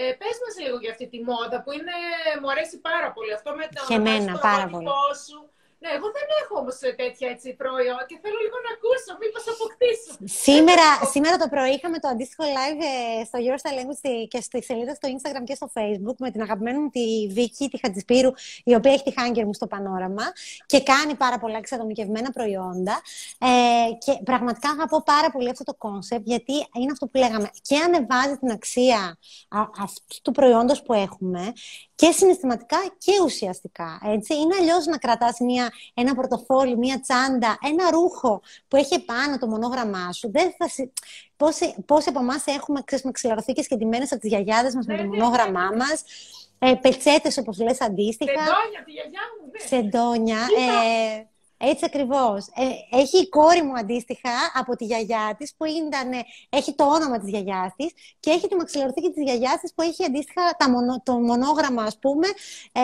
ε, 0.00 0.12
Πες 0.20 0.36
μας 0.42 0.54
λίγο 0.62 0.76
για 0.84 0.90
αυτή 0.94 1.06
τη 1.12 1.18
μόδα 1.28 1.56
που 1.62 1.70
είναι, 1.78 1.96
μου 2.40 2.50
αρέσει 2.50 2.76
πάρα 2.88 3.08
πολύ 3.16 3.32
αυτό 3.38 3.50
με 3.58 3.66
το 3.74 3.80
και 3.90 3.98
πάρα 4.50 4.66
πολύ. 4.72 4.88
σου. 5.26 5.38
Ναι, 5.82 5.90
εγώ 5.96 6.08
δεν 6.16 6.26
έχω 6.40 6.54
όμως 6.62 6.76
τέτοια 7.02 7.28
έτσι 7.34 7.48
προϊόν 7.62 8.02
και 8.08 8.16
θέλω 8.22 8.38
λίγο 8.44 8.58
να 8.66 8.70
ακούσω, 8.76 9.10
μήπως 9.22 9.44
αποκτήσω. 9.54 10.12
Σήμερα, 10.44 10.86
σήμερα 11.14 11.36
το 11.42 11.48
πρωί 11.54 11.72
είχαμε 11.76 11.98
το 12.04 12.08
αντίστοιχο 12.12 12.44
live 12.56 12.80
ε, 13.20 13.24
στο 13.28 13.36
Your 13.44 13.56
Style 13.56 13.72
Language 13.78 14.26
και 14.32 14.40
στη 14.40 14.58
σελίδα 14.68 14.94
στο 14.98 15.06
Instagram 15.14 15.44
και 15.48 15.54
στο 15.60 15.66
Facebook 15.76 16.16
με 16.24 16.30
την 16.30 16.40
αγαπημένη 16.46 16.78
μου 16.78 16.90
τη 16.96 17.06
Βίκη, 17.36 17.64
τη 17.72 17.76
Χατζησπύρου, 17.82 18.30
η 18.64 18.74
οποία 18.74 18.92
έχει 18.92 19.04
τη 19.08 19.12
Hanger 19.18 19.44
μου 19.44 19.54
στο 19.54 19.66
Πανόραμα 19.66 20.26
και 20.66 20.78
κάνει 20.90 21.14
πάρα 21.14 21.38
πολλά 21.38 21.58
εξατομικευμένα 21.58 22.30
προϊόντα. 22.30 22.94
Ε, 23.38 23.90
και 24.04 24.12
πραγματικά 24.24 24.68
αγαπώ 24.76 25.02
πάρα 25.02 25.30
πολύ 25.30 25.48
αυτό 25.48 25.64
το 25.64 25.74
κόνσεπτ, 25.74 26.26
γιατί 26.26 26.52
είναι 26.52 26.92
αυτό 26.92 27.06
που 27.06 27.16
λέγαμε. 27.18 27.48
Και 27.62 27.76
ανεβάζει 27.86 28.36
την 28.36 28.50
αξία 28.50 29.18
αυτού 29.84 30.16
του 30.22 30.32
προϊόντος 30.32 30.82
που 30.82 30.92
έχουμε 30.92 31.52
και 31.94 32.10
συναισθηματικά 32.12 32.76
και 32.98 33.12
ουσιαστικά. 33.24 34.00
Έτσι. 34.04 34.34
Είναι 34.34 34.54
αλλιώς 34.60 34.86
να 34.86 34.98
κρατάς 34.98 35.40
ένα 35.94 36.14
πορτοφόλι, 36.14 36.76
μια 36.76 37.00
τσάντα, 37.00 37.58
ένα 37.62 37.90
ρούχο 37.90 38.42
που 38.68 38.76
έχει 38.76 39.04
πάνω 39.04 39.38
το 39.38 39.46
μονόγραμμά 39.46 40.12
σου. 40.12 40.30
Δεν 40.30 40.54
θα, 40.58 40.66
πόσοι, 41.36 41.74
πόσοι 41.86 42.08
από 42.08 42.18
εμάς 42.18 42.46
έχουμε 42.46 42.82
ξυλαρωθήκε 43.12 43.62
και 43.62 43.76
ντυμένες 43.76 44.12
από 44.12 44.20
τις 44.20 44.30
γιαγιάδες 44.30 44.74
μας 44.74 44.86
με 44.86 44.96
το 44.96 45.02
ναι, 45.02 45.08
ναι, 45.08 45.16
μονόγραμμά 45.16 45.70
ναι. 45.70 45.76
μας. 45.76 46.04
Ε, 46.58 46.74
Πετσέτες, 46.74 47.38
όπως 47.38 47.60
λες, 47.60 47.80
αντίστοιχα. 47.80 48.32
Σεντόνια, 48.32 48.84
τη 48.84 48.90
γιαγιά 48.90 49.20
μου, 49.40 49.50
ναι. 49.52 49.66
Σεντόνια. 49.66 50.38
Ε, 50.38 51.26
έτσι 51.58 51.84
ακριβώς. 51.84 52.46
Ε, 52.54 52.96
έχει 52.98 53.18
η 53.18 53.28
κόρη 53.28 53.62
μου 53.62 53.78
αντίστοιχα 53.78 54.30
από 54.54 54.76
τη 54.76 54.84
γιαγιά 54.84 55.34
της 55.38 55.54
που 55.56 55.64
ήταν, 55.64 56.10
έχει 56.48 56.74
το 56.74 56.84
όνομα 56.84 57.18
της 57.18 57.28
γιαγιάς 57.28 57.72
της 57.76 57.92
και 58.20 58.30
έχει 58.30 58.48
τη 58.48 58.54
μαξιλαροθήκη 58.54 59.10
της 59.10 59.22
γιαγιάς 59.22 59.60
της 59.60 59.74
που 59.74 59.82
έχει 59.82 60.04
αντίστοιχα 60.04 60.56
τα 60.58 60.70
μονο, 60.70 61.02
το 61.02 61.12
μονόγραμμα 61.12 61.82
ας 61.82 61.98
πούμε 61.98 62.26
ε, 62.72 62.82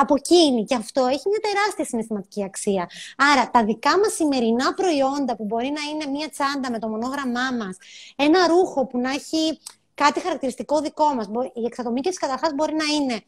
από 0.00 0.14
εκείνη 0.14 0.64
και 0.64 0.74
αυτό 0.74 1.06
έχει 1.06 1.28
μια 1.28 1.40
τεράστια 1.42 1.84
συναισθηματική 1.84 2.44
αξία. 2.44 2.90
Άρα 3.16 3.50
τα 3.50 3.64
δικά 3.64 3.98
μας 3.98 4.12
σημερινά 4.14 4.74
προϊόντα 4.74 5.36
που 5.36 5.44
μπορεί 5.44 5.72
να 5.78 5.82
είναι 5.90 6.06
μια 6.16 6.28
τσάντα 6.28 6.70
με 6.70 6.78
το 6.78 6.88
μονόγραμμά 6.88 7.52
μας, 7.52 7.76
ένα 8.16 8.46
ρούχο 8.46 8.86
που 8.86 8.98
να 8.98 9.10
έχει 9.10 9.58
κάτι 9.94 10.20
χαρακτηριστικό 10.20 10.80
δικό 10.80 11.14
μας, 11.14 11.26
η 11.54 11.64
εξατομίκευση 11.64 12.18
καταρχάς 12.18 12.52
μπορεί 12.54 12.74
να 12.74 12.84
είναι 12.84 13.22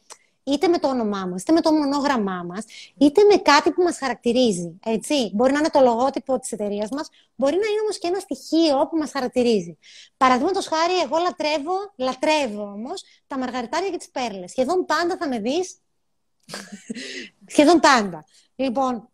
είτε 0.45 0.69
με 0.69 0.79
το 0.79 0.89
όνομά 0.89 1.27
μας, 1.27 1.43
είτε 1.43 1.53
με 1.53 1.61
το 1.61 1.73
μονόγραμμά 1.73 2.43
μας, 2.43 2.65
είτε 2.99 3.23
με 3.25 3.37
κάτι 3.37 3.73
που 3.73 3.83
μας 3.83 3.99
χαρακτηρίζει. 3.99 4.79
Έτσι. 4.85 5.31
Μπορεί 5.35 5.53
να 5.53 5.59
είναι 5.59 5.71
το 5.71 5.81
λογότυπο 5.81 6.39
της 6.39 6.53
εταιρείας 6.53 6.91
μας, 6.91 7.09
μπορεί 7.35 7.55
να 7.55 7.67
είναι 7.67 7.81
όμως 7.83 7.99
και 7.99 8.07
ένα 8.07 8.19
στοιχείο 8.19 8.89
που 8.91 8.97
μας 8.97 9.11
χαρακτηρίζει. 9.11 9.79
Παραδείγματος 10.17 10.67
χάρη, 10.67 11.01
εγώ 11.05 11.17
λατρεύω, 11.19 11.75
λατρεύω 11.97 12.63
όμως 12.63 13.05
τα 13.27 13.39
μαργαριτάρια 13.39 13.91
και 13.91 13.97
τις 13.97 14.11
πέρλες. 14.11 14.51
Σχεδόν 14.51 14.85
πάντα 14.85 15.17
θα 15.17 15.29
με 15.29 15.39
δεις. 15.39 15.77
Σχεδόν 17.53 17.81
πάντα. 17.81 18.25
Λοιπόν, 18.55 19.12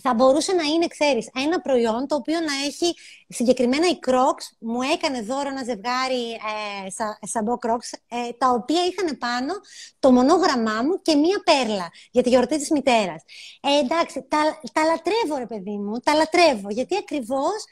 θα 0.00 0.14
μπορούσε 0.14 0.52
να 0.52 0.62
είναι, 0.62 0.86
ξέρεις, 0.86 1.30
ένα 1.34 1.60
προϊόν 1.60 2.06
το 2.06 2.14
οποίο 2.14 2.40
να 2.40 2.66
έχει 2.66 2.94
συγκεκριμένα 3.28 3.86
η 3.86 3.98
Crocs 4.06 4.44
μου 4.58 4.82
έκανε 4.82 5.22
δώρο 5.22 5.48
ένα 5.48 5.64
ζευγάρι 5.64 6.30
ε, 6.30 6.90
σα, 6.90 7.26
σαμπό 7.26 7.52
Crocs 7.66 7.98
ε, 8.08 8.32
τα 8.38 8.50
οποία 8.50 8.84
είχαν 8.84 9.18
πάνω 9.18 9.54
το 9.98 10.12
μονόγραμμά 10.12 10.82
μου 10.82 11.02
και 11.02 11.14
μία 11.14 11.42
πέρλα 11.44 11.90
για 12.10 12.22
τη 12.22 12.28
γιορτή 12.28 12.58
της 12.58 12.70
μητέρας. 12.70 13.22
Ε, 13.60 13.78
εντάξει, 13.78 14.26
τα, 14.28 14.60
τα 14.72 14.84
λατρεύω 14.84 15.36
ρε 15.38 15.46
παιδί 15.46 15.78
μου, 15.78 15.98
τα 15.98 16.14
λατρεύω 16.14 16.70
γιατί 16.70 16.96
ακριβώς 16.96 17.64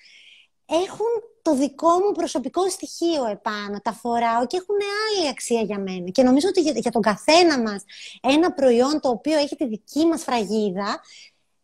έχουν 0.66 1.06
το 1.42 1.54
δικό 1.54 1.88
μου 1.88 2.12
προσωπικό 2.12 2.68
στοιχείο 2.68 3.26
επάνω, 3.30 3.80
τα 3.82 3.92
φοράω 3.92 4.46
και 4.46 4.56
έχουν 4.56 4.76
άλλη 5.06 5.28
αξία 5.28 5.60
για 5.60 5.78
μένα. 5.78 6.10
Και 6.10 6.22
νομίζω 6.22 6.48
ότι 6.48 6.60
για, 6.60 6.72
για 6.76 6.90
τον 6.90 7.02
καθένα 7.02 7.62
μας 7.62 7.84
ένα 8.20 8.52
προϊόν 8.52 9.00
το 9.00 9.08
οποίο 9.08 9.38
έχει 9.38 9.56
τη 9.56 9.66
δική 9.66 10.06
μας 10.06 10.22
φραγίδα 10.22 11.00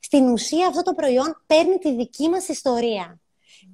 στην 0.04 0.28
ουσία 0.28 0.66
αυτό 0.66 0.82
το 0.82 0.92
προϊόν 0.92 1.42
παίρνει 1.46 1.78
τη 1.78 1.94
δική 1.94 2.28
μας 2.28 2.48
ιστορία. 2.48 3.20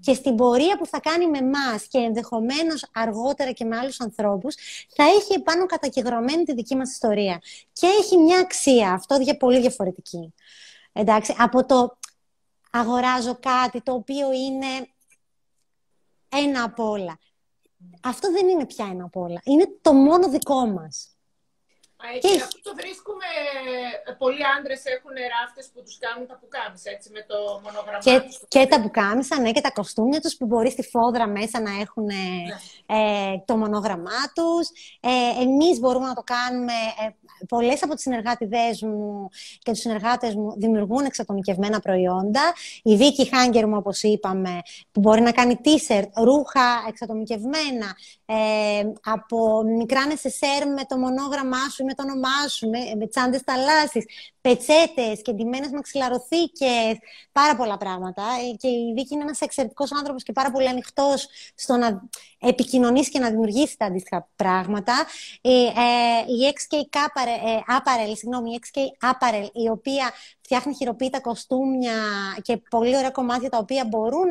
Και 0.00 0.14
στην 0.14 0.36
πορεία 0.36 0.78
που 0.78 0.86
θα 0.86 1.00
κάνει 1.00 1.28
με 1.28 1.38
εμάς 1.38 1.86
και 1.88 1.98
ενδεχομένως 1.98 2.90
αργότερα 2.92 3.52
και 3.52 3.64
με 3.64 3.76
άλλους 3.76 4.00
ανθρώπους, 4.00 4.54
θα 4.94 5.04
έχει 5.04 5.32
επάνω 5.32 5.66
κατακεγρωμένη 5.66 6.44
τη 6.44 6.54
δική 6.54 6.76
μας 6.76 6.90
ιστορία. 6.90 7.40
Και 7.72 7.86
έχει 7.86 8.16
μια 8.16 8.38
αξία, 8.38 8.92
αυτό 8.92 9.14
για 9.14 9.36
πολύ 9.36 9.60
διαφορετική. 9.60 10.34
Εντάξει, 10.92 11.34
από 11.38 11.66
το 11.66 11.98
αγοράζω 12.70 13.38
κάτι 13.40 13.80
το 13.80 13.92
οποίο 13.92 14.32
είναι 14.32 14.88
ένα 16.28 16.62
από 16.62 16.90
όλα. 16.90 17.18
Αυτό 18.02 18.32
δεν 18.32 18.48
είναι 18.48 18.66
πια 18.66 18.88
ένα 18.92 19.04
από 19.04 19.20
όλα. 19.20 19.40
Είναι 19.44 19.68
το 19.80 19.92
μόνο 19.92 20.28
δικό 20.28 20.66
μας. 20.66 21.14
Και... 22.12 22.28
και 22.28 22.42
αυτό 22.48 22.60
το 22.68 22.72
βρίσκουμε. 22.80 23.28
Ε, 24.08 24.12
πολλοί 24.22 24.42
άντρες 24.56 24.82
έχουν 24.96 25.14
ράφτες 25.36 25.66
που 25.72 25.80
τους 25.84 25.96
κάνουν 26.04 26.26
τα 26.30 26.36
πουκάμισα 26.40 26.88
έτσι 26.96 27.08
με 27.16 27.22
το 27.30 27.38
μονογραμμά 27.64 28.04
και, 28.06 28.14
Και 28.52 28.62
τα 28.72 28.80
πουκάμισα, 28.82 29.34
ναι, 29.40 29.50
και 29.52 29.60
τα 29.60 29.72
κοστούμια 29.78 30.20
τους 30.20 30.34
που 30.36 30.46
μπορεί 30.46 30.70
στη 30.70 30.82
φόδρα 30.92 31.26
μέσα 31.38 31.60
να 31.60 31.72
έχουν 31.84 32.04
ναι. 32.04 32.26
ε, 32.86 33.38
το 33.48 33.56
μονόγραμμά 33.56 34.20
τους. 34.36 34.64
Ε, 35.10 35.42
Εμείς 35.44 35.78
μπορούμε 35.78 36.06
να 36.06 36.14
το 36.14 36.24
κάνουμε. 36.34 36.78
Ε, 37.04 37.08
Πολλές 37.48 37.82
από 37.82 37.94
τις 37.94 38.02
συνεργάτηδές 38.02 38.82
μου 38.82 39.28
και 39.58 39.70
τους 39.70 39.80
συνεργάτες 39.80 40.34
μου 40.34 40.54
δημιουργούν 40.56 41.04
εξατομικευμένα 41.04 41.80
προϊόντα. 41.80 42.52
Η 42.82 42.96
Βίκη 42.96 43.28
Χάγκερ 43.28 43.66
μου, 43.66 43.76
όπως 43.76 44.02
είπαμε, 44.02 44.60
που 44.92 45.00
μπορεί 45.00 45.20
να 45.20 45.32
κάνει 45.32 45.60
t-shirt, 45.64 46.08
ρούχα 46.14 46.84
εξατομικευμένα, 46.88 47.96
ε, 48.26 48.36
από 49.02 49.62
μικρά 49.62 50.06
νεσεσέρ 50.06 50.68
με 50.68 50.84
το 50.88 50.98
μονόγραμμά 50.98 51.68
σου 51.72 51.84
με 51.90 51.94
το 51.94 52.02
όνομά 52.02 52.48
σου, 52.48 52.68
με, 52.68 52.78
με 52.98 53.06
τσάντες 53.06 53.40
θαλάσσης, 53.40 54.04
πετσέτες 54.40 55.22
και 55.22 55.32
ντυμένες 55.32 55.70
μαξιλαροθήκες, 55.70 56.98
πάρα 57.32 57.56
πολλά 57.56 57.76
πράγματα. 57.76 58.22
Ε, 58.22 58.56
και 58.56 58.68
η 58.68 58.92
Βίκη 58.94 59.14
είναι 59.14 59.22
ένας 59.22 59.40
εξαιρετικός 59.40 59.92
άνθρωπος 59.92 60.22
και 60.22 60.32
πάρα 60.32 60.50
πολύ 60.50 60.68
ανοιχτός 60.68 61.28
στο 61.54 61.76
να 61.76 62.08
επικοινωνήσει 62.38 63.10
και 63.10 63.18
να 63.18 63.30
δημιουργήσεις 63.30 63.76
τα 63.76 63.86
αντίστοιχα 63.86 64.28
πράγματα. 64.36 64.94
Η, 65.40 65.64
ε, 65.64 66.32
η 66.32 66.52
XK 66.54 66.76
Apparel, 67.76 68.12
συγγνώμη, 68.16 68.50
η 68.50 68.60
XK 68.62 68.78
Apparel, 69.10 69.48
η 69.52 69.68
οποία 69.68 70.12
φτιάχνει 70.40 70.74
χειροποίητα 70.74 71.20
κοστούμια 71.20 71.92
και 72.42 72.56
πολύ 72.70 72.96
ωραία 72.96 73.10
κομμάτια 73.10 73.48
τα 73.48 73.58
οποία 73.58 73.84
μπορούν 73.84 74.28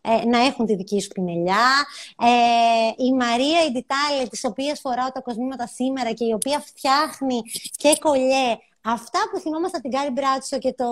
ε, 0.00 0.24
να 0.24 0.38
έχουν 0.38 0.66
τη 0.66 0.74
δική 0.76 1.00
σου 1.00 1.08
πινελιά. 1.08 1.66
Ε, 2.18 3.04
η 3.04 3.12
Μαρία 3.12 3.64
Ιντιτάλε, 3.68 4.26
της 4.30 4.44
οποίας 4.44 4.80
φοράω 4.80 5.12
τα 5.12 5.20
κοσμήματα 5.20 5.66
σήμερα 5.66 6.12
και 6.12 6.24
η 6.24 6.32
οποία 6.32 6.60
φτιάχνει 6.60 7.40
και 7.76 7.96
κολλιέ 8.00 8.56
Αυτά 8.88 9.18
που 9.30 9.38
θυμόμαστε 9.38 9.76
από 9.76 9.88
την 9.88 9.98
Γκάρι 9.98 10.10
Μπράτσο 10.10 10.58
και 10.58 10.72
το, 10.72 10.86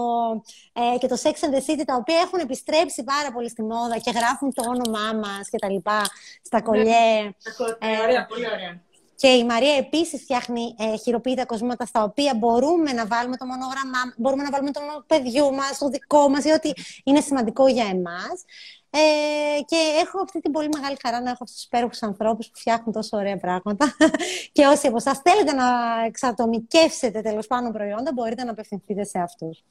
ε, 0.72 0.99
και 0.99 1.07
το 1.07 1.16
Sex 1.22 1.32
and 1.45 1.53
the 1.55 1.62
City, 1.70 1.82
τα 1.84 1.95
οποία 1.95 2.18
έχουν 2.24 2.38
επιστρέψει 2.38 3.05
πάρα 3.05 3.32
πολύ 3.32 3.49
στη 3.49 3.62
μόδα 3.62 3.99
και 3.99 4.11
γράφουν 4.11 4.53
το 4.55 4.62
όνομά 4.68 5.12
μας 5.14 5.49
και 5.51 5.59
τα 5.59 5.70
λοιπά 5.70 6.03
στα 6.42 6.57
ναι, 6.57 6.62
κολλιέ. 6.62 7.22
Ναι, 7.22 8.01
ωραία, 8.03 8.26
πολύ 8.26 8.47
ωραία. 8.47 8.82
Και 9.14 9.28
η 9.28 9.44
Μαρία 9.44 9.74
επίσης 9.74 10.22
φτιάχνει 10.22 10.74
ε, 10.78 10.96
χειροποίητα 10.96 11.46
κοσμήματα 11.46 11.84
στα 11.84 12.02
οποία 12.02 12.34
μπορούμε 12.34 12.92
να 12.92 13.06
βάλουμε 13.06 13.36
το 13.36 13.46
μονόγραμμά, 13.46 14.14
μπορούμε 14.16 14.42
να 14.42 14.50
βάλουμε 14.50 14.70
το 14.70 14.80
παιδιού 15.06 15.54
μας, 15.54 15.78
το 15.78 15.88
δικό 15.88 16.28
μας, 16.28 16.44
ή 16.44 16.50
ό,τι 16.50 16.70
είναι 17.04 17.20
σημαντικό 17.20 17.66
για 17.66 17.84
εμάς. 17.84 18.44
Ε, 18.90 19.60
και 19.62 19.76
έχω 20.02 20.20
αυτή 20.20 20.40
την 20.40 20.52
πολύ 20.52 20.68
μεγάλη 20.74 20.96
χαρά 21.02 21.20
να 21.20 21.30
έχω 21.30 21.42
αυτούς 21.42 21.54
τους 21.54 21.64
υπέροχους 21.64 22.02
ανθρώπους 22.02 22.46
που 22.50 22.58
φτιάχνουν 22.58 22.92
τόσο 22.92 23.16
ωραία 23.16 23.36
πράγματα. 23.36 23.96
και 24.56 24.66
όσοι 24.66 24.86
από 24.86 24.96
εσάς 24.96 25.18
θέλετε 25.18 25.52
να 25.52 25.66
εξατομικεύσετε 26.06 27.20
τέλος 27.20 27.46
πάντων 27.46 27.72
προϊόντα, 27.72 28.12
μπορείτε 28.12 28.44
να 28.44 28.50
απευθυνθείτε 28.50 29.04
σε 29.04 29.18
αυτούς. 29.18 29.64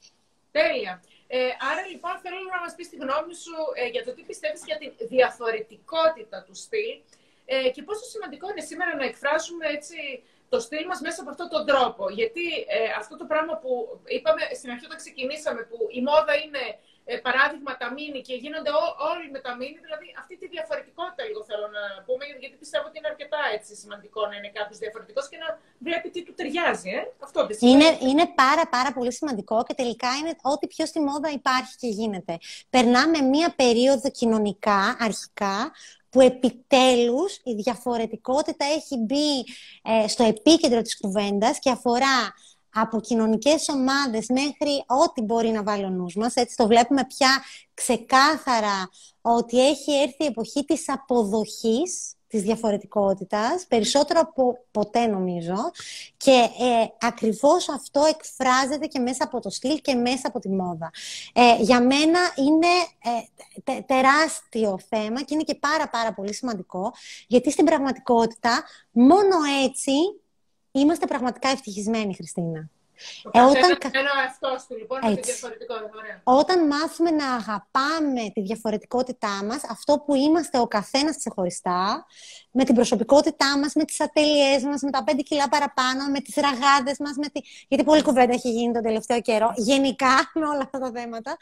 Τέλεια. 0.51 1.01
Ε, 1.27 1.37
άρα 1.71 1.83
λοιπόν 1.91 2.13
θέλω 2.23 2.35
να 2.55 2.59
μας 2.63 2.73
πεις 2.75 2.89
τη 2.89 2.95
γνώμη 2.95 3.35
σου 3.43 3.55
ε, 3.81 3.87
για 3.87 4.03
το 4.05 4.11
τι 4.13 4.21
πιστεύεις 4.29 4.61
για 4.65 4.77
τη 4.77 5.05
διαφορετικότητα 5.15 6.43
του 6.45 6.55
στυλ 6.55 6.95
ε, 7.45 7.69
και 7.69 7.83
πόσο 7.83 8.05
σημαντικό 8.13 8.45
είναι 8.49 8.61
σήμερα 8.69 8.95
να 8.95 9.05
εκφράσουμε 9.05 9.65
έτσι, 9.77 9.97
το 10.53 10.59
στυλ 10.65 10.85
μας 10.91 10.99
μέσα 11.05 11.19
από 11.21 11.29
αυτόν 11.33 11.49
τον 11.55 11.63
τρόπο. 11.69 12.03
Γιατί 12.19 12.45
ε, 12.77 12.79
αυτό 13.01 13.13
το 13.21 13.25
πράγμα 13.31 13.53
που 13.61 13.71
είπαμε 14.15 14.41
στην 14.57 14.69
αρχή 14.73 14.85
όταν 14.89 14.99
ξεκινήσαμε, 15.03 15.61
που 15.69 15.77
η 15.97 16.01
μόδα 16.07 16.33
είναι 16.43 16.63
ε, 17.05 17.17
παράδειγμα 17.27 17.71
τα 17.81 17.87
μίνι 17.95 18.19
και 18.27 18.35
γίνονται 18.43 18.71
όλοι 19.11 19.27
με 19.35 19.39
τα 19.45 19.51
μίνι, 19.59 19.77
δηλαδή 19.85 20.07
αυτή 20.21 20.33
τη 20.41 20.45
διαφορετικότητα 20.55 21.21
λίγο 21.27 21.41
θέλω 21.49 21.67
να 21.77 21.83
πούμε, 22.07 22.23
γιατί 22.43 22.55
πιστεύω 22.63 22.85
ότι 22.89 22.97
είναι 22.99 23.11
αρκετά 23.13 23.41
έτσι 23.57 23.71
σημαντικό 23.81 24.21
να 24.29 24.35
είναι 24.37 24.51
κάποιος 24.59 24.77
διαφορετικός 24.83 25.25
και 25.31 25.37
να 25.43 25.47
βλέπει 25.85 26.07
τι 26.13 26.21
του 26.25 26.33
ταιριάζει. 26.37 26.89
Ε; 26.99 27.01
Αυτό 27.27 27.39
πιστεύω. 27.47 27.71
Είναι, 27.71 27.87
είναι 28.09 28.25
πάρα 28.43 28.65
πάρα 28.75 28.91
πολύ 28.97 29.11
σημαντικό 29.19 29.57
και 29.67 29.75
τελικά 29.81 30.09
είναι 30.19 30.33
ό,τι 30.51 30.65
πιο 30.73 30.85
στη 30.91 30.99
μόδα 31.07 31.29
υπάρχει 31.39 31.73
και 31.81 31.89
γίνεται. 31.99 32.33
Περνάμε 32.75 33.17
μία 33.33 33.49
περίοδο 33.61 34.07
κοινωνικά, 34.19 34.79
αρχικά, 35.07 35.57
που 36.13 36.21
επιτέλους 36.21 37.35
η 37.43 37.53
διαφορετικότητα 37.53 38.65
έχει 38.65 38.97
μπει 38.97 39.45
ε, 39.81 40.07
στο 40.07 40.23
επίκεντρο 40.23 40.81
της 40.81 40.99
κουβέντας 40.99 41.59
και 41.59 41.69
αφορά 41.69 42.33
από 42.73 42.99
κοινωνικές 42.99 43.69
ομάδες 43.69 44.25
μέχρι 44.29 44.83
ό,τι 44.87 45.21
μπορεί 45.21 45.49
να 45.49 45.63
βάλει 45.63 45.83
ο 45.83 45.89
νους 45.89 46.15
μας. 46.15 46.35
Έτσι 46.35 46.55
το 46.55 46.67
βλέπουμε 46.67 47.05
πια 47.05 47.43
ξεκάθαρα 47.73 48.89
ότι 49.21 49.67
έχει 49.67 49.93
έρθει 49.93 50.23
η 50.23 50.25
εποχή 50.25 50.65
της 50.65 50.89
αποδοχής 50.89 52.13
της 52.33 52.41
διαφορετικότητας, 52.41 53.65
περισσότερο 53.67 54.19
από 54.19 54.65
ποτέ 54.71 55.05
νομίζω. 55.05 55.55
Και 56.17 56.31
ε, 56.59 57.07
ακριβώς 57.07 57.69
αυτό 57.69 58.03
εκφράζεται 58.09 58.85
και 58.85 58.99
μέσα 58.99 59.23
από 59.23 59.39
το 59.39 59.49
στυλ 59.49 59.81
και 59.81 59.95
μέσα 59.95 60.27
από 60.27 60.39
τη 60.39 60.49
μόδα. 60.49 60.91
Ε, 61.33 61.55
για 61.61 61.81
μένα 61.81 62.19
είναι 62.35 62.67
ε, 63.63 63.81
τεράστιο 63.81 64.79
θέμα 64.89 65.21
και 65.21 65.33
είναι 65.33 65.43
και 65.43 65.55
πάρα 65.55 65.89
πάρα 65.89 66.13
πολύ 66.13 66.33
σημαντικό, 66.33 66.93
γιατί 67.27 67.51
στην 67.51 67.65
πραγματικότητα 67.65 68.63
μόνο 68.91 69.35
έτσι 69.63 69.91
είμαστε 70.71 71.05
πραγματικά 71.05 71.49
ευτυχισμένοι, 71.49 72.15
Χριστίνα. 72.15 72.69
Ε, 73.31 73.41
όταν... 73.41 73.77
Ένα 73.91 74.11
εαυτός 74.23 74.65
του, 74.67 74.75
λοιπόν, 74.77 74.99
με 75.03 75.15
τη 75.15 75.21
διαφορετικότητα. 75.21 76.21
Όταν 76.23 76.67
μάθουμε 76.67 77.11
να 77.11 77.33
αγαπάμε 77.33 78.29
τη 78.33 78.41
διαφορετικότητά 78.41 79.43
μας, 79.43 79.61
αυτό 79.69 80.03
που 80.05 80.15
είμαστε 80.15 80.59
ο 80.59 80.67
καθένας 80.67 81.17
ξεχωριστά, 81.17 82.05
με 82.51 82.63
την 82.63 82.75
προσωπικότητά 82.75 83.59
μας, 83.59 83.73
με 83.73 83.83
τις 83.83 84.01
ατέλειές 84.01 84.63
μας, 84.63 84.81
με 84.81 84.91
τα 84.91 85.03
πέντε 85.03 85.21
κιλά 85.21 85.49
παραπάνω, 85.49 86.07
με 86.11 86.19
τις 86.19 86.35
ραγάδες 86.35 86.97
μας, 86.99 87.15
με 87.15 87.27
τη... 87.27 87.39
γιατί 87.67 87.83
πολύ 87.83 88.01
κουβέντα 88.01 88.33
έχει 88.33 88.51
γίνει 88.51 88.73
τον 88.73 88.83
τελευταίο 88.83 89.21
καιρό, 89.21 89.53
γενικά 89.55 90.15
με 90.39 90.45
όλα 90.45 90.61
αυτά 90.61 90.79
τα 90.79 90.91
θέματα. 90.93 91.37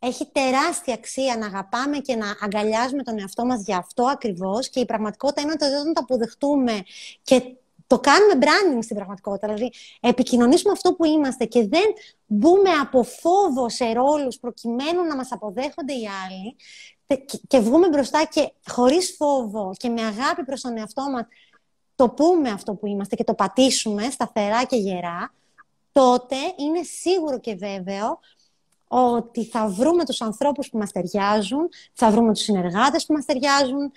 Έχει 0.00 0.26
τεράστια 0.32 0.94
αξία 0.94 1.36
να 1.36 1.46
αγαπάμε 1.46 1.98
και 1.98 2.16
να 2.16 2.36
αγκαλιάζουμε 2.40 3.02
τον 3.02 3.18
εαυτό 3.18 3.44
μας 3.44 3.62
για 3.62 3.76
αυτό 3.76 4.04
ακριβώς 4.04 4.68
και 4.68 4.80
η 4.80 4.84
πραγματικότητα 4.84 5.40
είναι 5.40 5.52
ότι 5.52 5.64
όταν 5.64 5.92
το 5.92 6.00
αποδεχτούμε 6.02 6.82
και 7.22 7.42
το 7.88 7.98
κάνουμε 7.98 8.32
branding 8.40 8.78
στην 8.82 8.96
πραγματικότητα. 8.96 9.46
Δηλαδή, 9.46 9.72
επικοινωνήσουμε 10.00 10.72
αυτό 10.72 10.94
που 10.94 11.04
είμαστε 11.04 11.44
και 11.44 11.68
δεν 11.68 11.92
μπούμε 12.26 12.70
από 12.70 13.02
φόβο 13.02 13.68
σε 13.68 13.92
ρόλους 13.92 14.38
προκειμένου 14.38 15.04
να 15.08 15.16
μας 15.16 15.32
αποδέχονται 15.32 15.92
οι 15.92 16.08
άλλοι 16.24 16.56
και 17.46 17.58
βγούμε 17.58 17.88
μπροστά 17.88 18.24
και 18.30 18.52
χωρίς 18.68 19.14
φόβο 19.16 19.70
και 19.76 19.88
με 19.88 20.02
αγάπη 20.02 20.44
προς 20.44 20.60
τον 20.60 20.76
εαυτό 20.76 21.02
μας 21.10 21.26
το 21.98 22.08
πούμε 22.08 22.50
αυτό 22.50 22.74
που 22.74 22.86
είμαστε 22.86 23.16
και 23.16 23.24
το 23.24 23.34
πατήσουμε 23.34 24.10
σταθερά 24.10 24.64
και 24.64 24.76
γερά, 24.76 25.34
τότε 25.92 26.36
είναι 26.56 26.82
σίγουρο 26.82 27.40
και 27.40 27.54
βέβαιο 27.54 28.18
ότι 28.88 29.44
θα 29.44 29.68
βρούμε 29.68 30.04
τους 30.04 30.20
ανθρώπους 30.20 30.68
που 30.68 30.78
μας 30.78 30.92
ταιριάζουν, 30.92 31.68
θα 31.92 32.10
βρούμε 32.10 32.32
τους 32.32 32.42
συνεργάτες 32.42 33.06
που 33.06 33.12
μας 33.12 33.24
ταιριάζουν, 33.24 33.92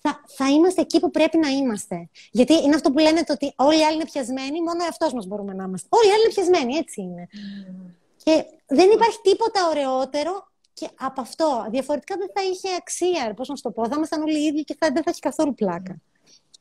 θα, 0.00 0.20
θα 0.26 0.48
είμαστε 0.48 0.80
εκεί 0.80 1.00
που 1.00 1.10
πρέπει 1.10 1.38
να 1.38 1.48
είμαστε. 1.48 2.08
Γιατί 2.30 2.54
είναι 2.54 2.74
αυτό 2.74 2.90
που 2.90 2.98
λένε 2.98 3.24
το 3.24 3.32
ότι 3.32 3.52
όλοι 3.56 3.78
οι 3.78 3.84
άλλοι 3.84 3.94
είναι 3.94 4.04
πιασμένοι, 4.04 4.62
μόνο 4.62 4.84
εαυτός 4.84 5.12
μας 5.12 5.26
μπορούμε 5.26 5.52
να 5.54 5.64
είμαστε. 5.64 5.88
Όλοι 5.90 6.08
οι 6.08 6.12
άλλοι 6.12 6.22
είναι 6.22 6.32
πιασμένοι, 6.32 6.74
έτσι 6.76 7.00
είναι. 7.00 7.28
Mm. 7.32 7.94
Και 8.24 8.44
δεν 8.66 8.90
υπάρχει 8.90 9.18
τίποτα 9.22 9.68
ωραιότερο 9.68 10.48
και 10.72 10.88
από 10.98 11.20
αυτό. 11.20 11.66
Διαφορετικά 11.70 12.16
δεν 12.16 12.30
θα 12.34 12.42
είχε 12.42 12.68
αξία, 12.78 13.34
πώς 13.34 13.48
να 13.48 13.56
σου 13.56 13.62
το 13.62 13.70
πω. 13.70 13.88
Θα 13.88 13.94
ήμασταν 13.96 14.22
όλοι 14.22 14.38
οι 14.38 14.44
ίδιοι 14.44 14.64
και 14.64 14.76
θα, 14.78 14.90
δεν 14.92 15.02
θα 15.02 15.10
έχει 15.10 15.20
καθόλου 15.20 15.54
πλάκα. 15.54 15.94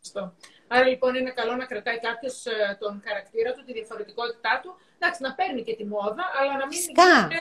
Σωστό. 0.01 0.33
Άρα 0.67 0.87
λοιπόν 0.87 1.15
είναι 1.15 1.31
καλό 1.31 1.55
να 1.55 1.65
κρατάει 1.65 1.99
κάποιος 1.99 2.45
ε, 2.45 2.77
τον 2.79 3.01
χαρακτήρα 3.05 3.53
του, 3.53 3.63
τη 3.63 3.71
διαφορετικότητά 3.73 4.59
του. 4.63 4.75
Εντάξει, 4.97 5.21
να 5.21 5.33
παίρνει 5.33 5.61
και 5.63 5.75
τη 5.75 5.85
μόδα, 5.85 6.23
αλλά 6.39 6.53
να 6.61 6.65
μην 6.67 6.79
γίνεται. 6.79 7.39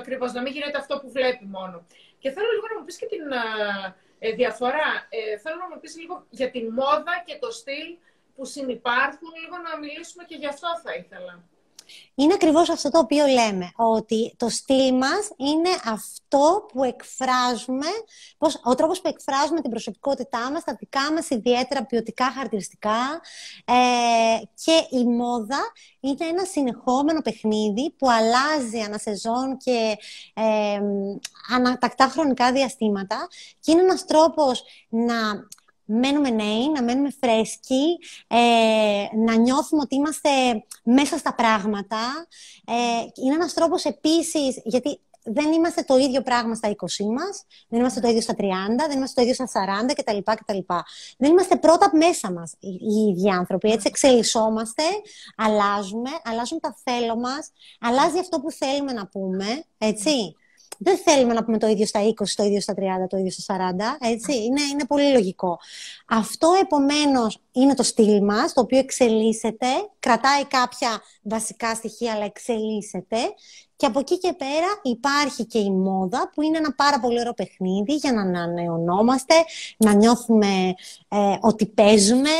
Ακριβώς, 0.00 0.32
να 0.32 0.42
μην 0.42 0.52
γίνεται 0.52 0.78
αυτό 0.78 0.98
που 1.00 1.10
βλέπει 1.10 1.44
μόνο. 1.56 1.76
Και 2.18 2.30
θέλω 2.30 2.50
λίγο 2.54 2.66
να 2.72 2.78
μου 2.78 2.84
πεις 2.84 2.96
και 2.96 3.06
την, 3.06 3.24
ε, 3.32 3.36
ε, 3.36 3.94
διαφορά. 4.18 5.06
Ε, 5.08 5.38
θέλω 5.38 5.56
να 5.56 5.68
μου 5.68 5.80
πεις 5.80 5.96
λίγο 5.96 6.26
για 6.30 6.50
τη 6.50 6.70
μόδα 6.70 7.22
και 7.26 7.38
το 7.40 7.50
στυλ 7.50 7.96
που 8.34 8.44
συνεπάρχουν, 8.44 9.32
λίγο 9.42 9.56
να 9.56 9.78
μιλήσουμε 9.78 10.24
και 10.24 10.34
γι' 10.34 10.46
αυτό 10.46 10.68
θα 10.82 10.94
ήθελα. 10.94 11.44
Είναι 12.14 12.34
ακριβώς 12.34 12.70
αυτό 12.70 12.90
το 12.90 12.98
οποίο 12.98 13.26
λέμε, 13.26 13.72
ότι 13.76 14.34
το 14.36 14.48
στυλ 14.48 14.94
μας 14.94 15.30
είναι 15.36 15.68
αυτό 15.84 16.66
που 16.72 16.84
εκφράζουμε, 16.84 17.86
πώς, 18.38 18.60
ο 18.64 18.74
τρόπος 18.74 19.00
που 19.00 19.08
εκφράζουμε 19.08 19.60
την 19.60 19.70
προσωπικότητά 19.70 20.50
μας, 20.50 20.64
τα 20.64 20.76
δικά 20.78 21.12
μας 21.12 21.30
ιδιαίτερα 21.30 21.84
ποιοτικά 21.84 22.32
χαρακτηριστικά 22.32 23.20
ε, 23.64 23.74
και 24.64 24.96
η 24.96 25.04
μόδα 25.04 25.72
είναι 26.00 26.26
ένα 26.26 26.44
συνεχόμενο 26.44 27.20
παιχνίδι 27.20 27.90
που 27.98 28.10
αλλάζει 28.10 28.80
ανασεζόν 28.80 29.56
και 29.56 29.96
ε, 30.34 30.80
ανατακτά 31.54 32.06
χρονικά 32.08 32.52
διαστήματα 32.52 33.28
και 33.60 33.72
είναι 33.72 33.80
ένας 33.80 34.04
τρόπος 34.04 34.64
να 34.88 35.46
μένουμε 35.86 36.30
νέοι, 36.30 36.70
να 36.74 36.82
μένουμε 36.82 37.10
φρέσκοι, 37.20 37.98
ε, 38.26 39.16
να 39.16 39.34
νιώθουμε 39.34 39.82
ότι 39.82 39.94
είμαστε 39.94 40.30
μέσα 40.82 41.18
στα 41.18 41.34
πράγματα. 41.34 42.26
Ε, 42.66 42.72
είναι 43.22 43.34
ένας 43.34 43.54
τρόπος 43.54 43.84
επίσης, 43.84 44.60
γιατί 44.64 45.00
δεν 45.26 45.52
είμαστε 45.52 45.82
το 45.82 45.96
ίδιο 45.96 46.22
πράγμα 46.22 46.54
στα 46.54 46.68
20 46.68 46.74
μας, 47.04 47.44
δεν 47.68 47.80
είμαστε 47.80 48.00
το 48.00 48.08
ίδιο 48.08 48.20
στα 48.20 48.34
30, 48.34 48.86
δεν 48.88 48.96
είμαστε 48.96 49.22
το 49.22 49.28
ίδιο 49.28 49.46
στα 49.46 49.46
40 49.46 49.94
κτλ. 49.94 50.18
κτλ. 50.22 50.58
Δεν 51.18 51.30
είμαστε 51.30 51.56
πρώτα 51.56 51.90
μέσα 51.96 52.32
μας 52.32 52.54
οι 52.58 53.10
ίδιοι 53.10 53.30
άνθρωποι. 53.30 53.70
Έτσι 53.70 53.86
εξελισσόμαστε, 53.88 54.82
αλλάζουμε, 55.36 56.10
αλλάζουν 56.24 56.60
τα 56.60 56.76
θέλω 56.84 57.16
μας, 57.16 57.52
αλλάζει 57.80 58.18
αυτό 58.18 58.40
που 58.40 58.50
θέλουμε 58.50 58.92
να 58.92 59.06
πούμε, 59.06 59.64
έτσι 59.78 60.36
δεν 60.78 60.96
θέλουμε 60.96 61.32
να 61.32 61.44
πούμε 61.44 61.58
το 61.58 61.66
ίδιο 61.66 61.86
στα 61.86 62.00
20, 62.02 62.12
το 62.36 62.44
ίδιο 62.44 62.60
στα 62.60 62.74
30, 62.76 62.80
το 63.08 63.16
ίδιο 63.16 63.30
στα 63.30 63.56
40. 64.00 64.06
Έτσι. 64.10 64.32
Είναι, 64.32 64.60
είναι 64.72 64.84
πολύ 64.86 65.12
λογικό. 65.12 65.58
Αυτό 66.08 66.48
επομένως 66.60 67.38
είναι 67.52 67.74
το 67.74 67.82
στυλ 67.82 68.24
μας, 68.24 68.52
το 68.52 68.60
οποίο 68.60 68.78
εξελίσσεται, 68.78 69.66
κρατάει 69.98 70.44
κάποια 70.44 71.02
βασικά 71.22 71.74
στοιχεία, 71.74 72.12
αλλά 72.12 72.24
εξελίσσεται. 72.24 73.16
Και 73.76 73.86
από 73.86 73.98
εκεί 73.98 74.18
και 74.18 74.32
πέρα 74.32 74.66
υπάρχει 74.82 75.44
και 75.44 75.58
η 75.58 75.70
μόδα, 75.70 76.30
που 76.34 76.42
είναι 76.42 76.58
ένα 76.58 76.74
πάρα 76.74 77.00
πολύ 77.00 77.20
ωραίο 77.20 77.32
παιχνίδι 77.32 77.94
για 77.94 78.12
να 78.12 78.20
ανανεωνόμαστε, 78.20 79.34
να 79.76 79.92
νιώθουμε 79.92 80.74
ε, 81.08 81.36
ότι 81.40 81.66
παίζουμε, 81.66 82.30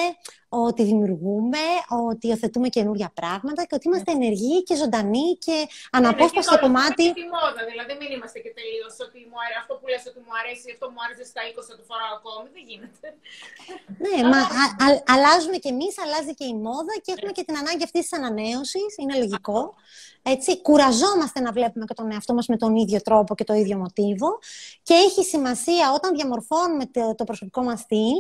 ότι 0.49 0.83
δημιουργούμε, 0.91 1.65
ότι 2.09 2.27
υιοθετούμε 2.27 2.69
καινούργια 2.77 3.11
πράγματα 3.19 3.61
και 3.65 3.75
ότι 3.79 3.87
είμαστε 3.89 4.11
ενεργοί 4.19 4.63
και 4.63 4.75
ζωντανοί 4.83 5.29
και 5.47 5.57
αναπόσπαστο 5.99 6.55
ναι, 6.55 6.63
κομμάτι. 6.65 7.05
Και 7.09 7.21
τη 7.23 7.29
μόδα, 7.37 7.63
δηλαδή 7.71 7.93
μην 8.01 8.09
είμαστε 8.17 8.39
και 8.45 8.53
τελείως 8.59 8.95
ότι 9.07 9.19
μου 9.31 9.39
αρέσει, 9.43 9.59
αυτό 9.63 9.73
που 9.79 9.87
λες 9.93 10.03
ότι 10.11 10.21
μου 10.27 10.35
αρέσει, 10.41 10.67
αυτό 10.75 10.87
μου 10.93 11.01
άρεσε 11.05 11.25
στα 11.33 11.41
20 11.51 11.69
θα 11.69 11.75
το 11.79 11.85
φοράω 11.91 12.13
ακόμη. 12.21 12.47
Δεν 12.57 12.65
γίνεται. 12.71 13.07
Ναι, 14.05 14.17
μα 14.33 14.41
α, 14.61 14.63
α, 14.85 14.87
αλλάζουμε 15.15 15.57
κι 15.65 15.71
εμείς, 15.75 15.95
αλλάζει 16.05 16.33
και 16.39 16.47
η 16.53 16.57
μόδα 16.67 16.95
και 17.05 17.11
έχουμε 17.15 17.33
και 17.37 17.45
την 17.49 17.57
ανάγκη 17.61 17.83
αυτής 17.89 18.03
της 18.07 18.13
ανανέωσης. 18.19 18.91
Είναι 19.01 19.15
λογικό. 19.23 19.59
Έτσι, 20.35 20.51
κουραζόμαστε 20.67 21.39
να 21.41 21.51
βλέπουμε 21.53 21.85
και 21.85 21.95
τον 21.95 22.13
εαυτό 22.13 22.33
μας 22.35 22.47
με 22.47 22.57
τον 22.57 22.77
ίδιο 22.77 23.01
τρόπο 23.09 23.35
και 23.35 23.45
το 23.45 23.55
ίδιο 23.55 23.77
μοτίβο 23.77 24.39
και 24.83 24.95
έχει 24.95 25.23
σημασία 25.25 25.93
όταν 25.95 26.15
διαμορφώνουμε 26.15 26.85
το, 27.17 27.25
προσωπικό 27.25 27.63
μας 27.63 27.81
στυλ 27.81 28.17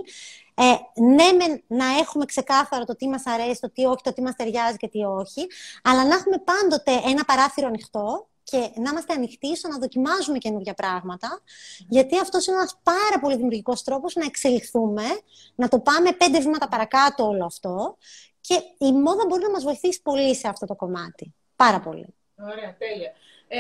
ε, 0.59 1.01
ναι, 1.01 1.33
με, 1.33 1.63
να 1.67 1.85
έχουμε 1.99 2.25
ξεκάθαρο 2.25 2.85
το 2.85 2.97
τι 2.97 3.09
μας 3.09 3.27
αρέσει, 3.27 3.61
το 3.61 3.71
τι 3.71 3.85
όχι, 3.85 4.03
το 4.03 4.13
τι 4.13 4.23
μας 4.23 4.35
ταιριάζει 4.37 4.77
και 4.77 4.89
τι 4.89 5.05
όχι, 5.05 5.47
αλλά 5.83 6.05
να 6.05 6.15
έχουμε 6.15 6.43
πάντοτε 6.45 7.09
ένα 7.09 7.25
παράθυρο 7.25 7.67
ανοιχτό 7.67 8.29
και 8.43 8.57
να 8.57 8.91
είμαστε 8.91 9.13
ανοιχτοί 9.13 9.57
στο 9.57 9.69
να 9.69 9.79
δοκιμάζουμε 9.79 10.39
καινούργια 10.39 10.75
πράγματα, 10.75 11.43
γιατί 11.89 12.19
αυτός 12.19 12.47
είναι 12.47 12.57
ένας 12.57 12.79
πάρα 12.83 13.21
πολύ 13.21 13.37
δημιουργικός 13.37 13.83
τρόπος 13.83 14.15
να 14.15 14.25
εξελιχθούμε, 14.25 15.05
να 15.55 15.69
το 15.69 15.81
πάμε 15.81 16.13
πέντε 16.13 16.41
βήματα 16.41 16.69
παρακάτω 16.69 17.27
όλο 17.27 17.45
αυτό. 17.45 17.97
Και 18.41 18.55
η 18.79 18.93
μόδα 18.93 19.25
μπορεί 19.29 19.43
να 19.43 19.51
μας 19.51 19.63
βοηθήσει 19.63 20.03
πολύ 20.03 20.35
σε 20.35 20.49
αυτό 20.49 20.67
το 20.67 20.75
κομμάτι. 20.75 21.35
Πάρα 21.57 21.81
πολύ. 21.81 22.07
Ωραία, 22.41 22.77
τέλεια. 22.79 23.13
Ε, 23.49 23.59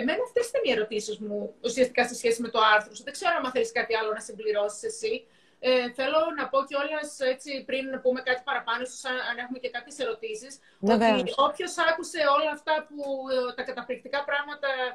εμένα 0.00 0.22
αυτές 0.26 0.48
ήταν 0.48 0.60
οι 0.64 0.70
ερωτήσεις 0.70 1.18
μου 1.18 1.54
ουσιαστικά 1.64 2.08
σε 2.08 2.14
σχέση 2.14 2.42
με 2.42 2.48
το 2.48 2.58
άρθρο 2.74 2.92
Δεν 3.04 3.12
ξέρω 3.12 3.32
αν 3.44 3.50
θέλεις 3.50 3.72
κάτι 3.72 3.96
άλλο 3.96 4.12
να 4.12 4.20
συμπληρώσεις 4.20 4.82
εσύ. 4.82 5.26
Ε, 5.58 5.90
θέλω 5.98 6.18
να 6.38 6.48
πω 6.48 6.58
κιόλας 6.64 7.20
έτσι 7.20 7.64
πριν 7.64 7.88
να 7.88 7.98
πούμε 7.98 8.20
κάτι 8.20 8.42
παραπάνω, 8.44 8.82
ίσως 8.82 9.04
αν 9.04 9.36
έχουμε 9.42 9.58
και 9.58 9.70
κάποιες 9.70 9.98
ερωτήσεις. 9.98 10.52
Ότι 10.80 11.32
όποιος 11.36 11.78
άκουσε 11.78 12.20
όλα 12.36 12.50
αυτά 12.50 12.74
που 12.88 12.96
ε, 13.34 13.54
τα 13.54 13.62
καταπληκτικά 13.62 14.24
πράγματα 14.24 14.68
ε, 14.68 14.88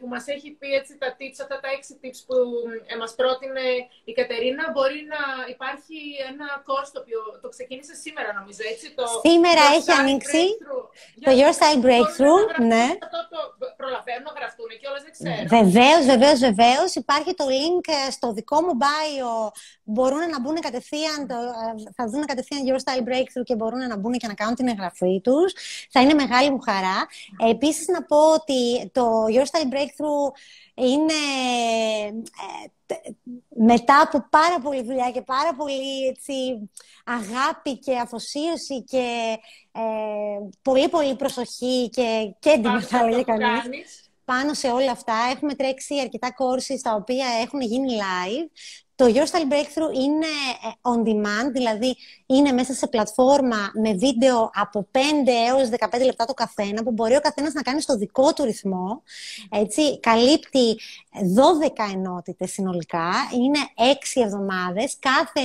που 0.00 0.06
μας 0.14 0.24
έχει 0.34 0.48
πει 0.58 0.68
έτσι 0.80 0.92
τα 1.02 1.08
tips, 1.18 1.38
αυτά 1.44 1.56
τα 1.62 1.68
έξι 1.76 1.92
tips 2.02 2.20
που 2.26 2.36
ε, 2.92 2.96
μας 3.02 3.12
πρότεινε 3.20 3.66
η 4.10 4.12
Κατερίνα, 4.20 4.64
μπορεί 4.74 5.00
να 5.14 5.22
υπάρχει 5.54 5.98
ένα 6.30 6.48
course 6.68 6.90
το 6.94 7.00
οποίο 7.04 7.20
το 7.42 7.48
ξεκίνησε 7.54 7.94
σήμερα 8.04 8.30
νομίζω, 8.38 8.62
έτσι. 8.72 8.86
Το 8.98 9.04
σήμερα 9.28 9.62
έχει 9.76 9.92
ανοίξει 10.00 10.42
το 11.24 11.30
Your 11.40 11.52
Style 11.58 11.80
Breakthrough, 11.86 12.46
ναι. 12.72 12.86
Αυτό 13.06 13.20
το 13.32 13.38
προλαβαίνουν 13.80 14.26
να 14.30 14.34
γραφτούν 14.38 14.70
και 14.80 14.86
όλες 14.90 15.02
δεν 15.06 15.12
ξέρω. 15.16 15.42
Βεβαίως, 15.56 16.02
βεβαίως, 16.12 16.38
βεβαίως. 16.48 16.90
Υπάρχει 17.02 17.32
το 17.40 17.44
link 17.56 17.84
ε, 18.06 18.10
στο 18.16 18.26
δικό 18.38 18.58
μου 18.64 18.74
bio. 18.84 19.32
Μπορούν 19.84 20.22
να 20.34 20.38
μπουν 20.40 20.56
κατευθείαν, 20.68 21.18
το, 21.30 21.36
θα 21.96 22.04
δουν 22.10 22.22
κατευθείαν 22.30 22.60
Your 22.68 22.80
Style 22.84 23.04
Breakthrough 23.08 23.44
και 23.48 23.54
μπορούν 23.54 23.82
να 23.92 23.96
μπουν 23.96 24.12
και 24.12 24.26
να 24.26 24.34
κάνουν 24.34 24.54
την 24.54 24.68
εγγραφή 24.68 25.20
τους. 25.20 25.52
Θα 25.90 26.00
είναι 26.00 26.14
μεγάλη 26.14 26.50
μου 26.50 26.60
χαρά. 26.60 26.98
Επίσης 27.50 27.86
να 27.88 28.02
πω 28.02 28.32
ότι 28.32 28.90
το 28.92 29.24
Your 29.34 29.46
Style 29.50 29.61
breakthrough 29.70 30.32
είναι 30.74 31.20
ε, 32.86 32.96
μετά 33.48 34.00
από 34.00 34.26
πάρα 34.30 34.58
πολύ 34.62 34.82
δουλειά 34.82 35.10
και 35.10 35.22
πάρα 35.22 35.54
πολύ 35.54 36.06
έτσι, 36.06 36.70
αγάπη 37.04 37.78
και 37.78 37.96
αφοσίωση 37.96 38.82
και 38.82 39.36
ε, 39.72 39.80
πολύ 40.62 40.88
πολύ 40.88 41.16
προσοχή 41.16 41.88
και 41.88 42.34
κέντρη 42.38 42.80
θα 42.80 42.98
έλεγε 42.98 43.22
κανείς. 43.22 44.06
Πάνω 44.24 44.54
σε 44.54 44.68
όλα 44.68 44.90
αυτά 44.90 45.14
έχουμε 45.36 45.54
τρέξει 45.54 46.00
αρκετά 46.00 46.28
courses 46.28 46.78
τα 46.82 46.94
οποία 46.94 47.26
έχουν 47.42 47.60
γίνει 47.60 47.88
live 47.90 48.50
το 49.02 49.12
Your 49.14 49.26
Style 49.26 49.52
Breakthrough 49.52 49.94
είναι 49.94 50.26
ε, 50.62 50.68
on 50.82 51.08
demand, 51.08 51.50
δηλαδή 51.52 51.96
είναι 52.26 52.52
μέσα 52.52 52.72
σε 52.72 52.86
πλατφόρμα 52.86 53.70
με 53.82 53.92
βίντεο 53.92 54.50
από 54.54 54.88
5 54.92 54.98
έως 55.48 55.68
15 55.98 56.04
λεπτά 56.04 56.24
το 56.24 56.34
καθένα, 56.34 56.82
που 56.82 56.90
μπορεί 56.90 57.16
ο 57.16 57.20
καθένας 57.20 57.52
να 57.52 57.62
κάνει 57.62 57.80
στο 57.80 57.96
δικό 57.96 58.32
του 58.32 58.44
ρυθμό. 58.44 59.02
Έτσι, 59.50 60.00
καλύπτει 60.00 60.78
12 61.12 61.92
ενότητες 61.94 62.52
συνολικά, 62.52 63.10
είναι 63.34 63.58
6 64.14 64.22
εβδομάδες. 64.22 64.96
Κάθε, 64.98 65.40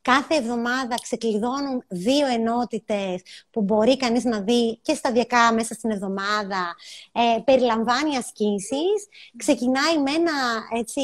κάθε 0.00 0.34
εβδομάδα 0.34 0.94
ξεκλειδώνουν 1.02 1.84
δύο 1.88 2.26
ενότητες 2.26 3.22
που 3.50 3.62
μπορεί 3.62 3.96
κανείς 3.96 4.24
να 4.24 4.40
δει 4.40 4.78
και 4.82 4.94
σταδιακά 4.94 5.52
μέσα 5.52 5.74
στην 5.74 5.90
εβδομάδα. 5.90 6.74
Ε, 7.12 7.40
περιλαμβάνει 7.44 8.16
ασκήσεις. 8.16 9.08
Ξεκινάει 9.36 9.98
με 10.04 10.10
ένα 10.10 10.32
έτσι, 10.78 11.00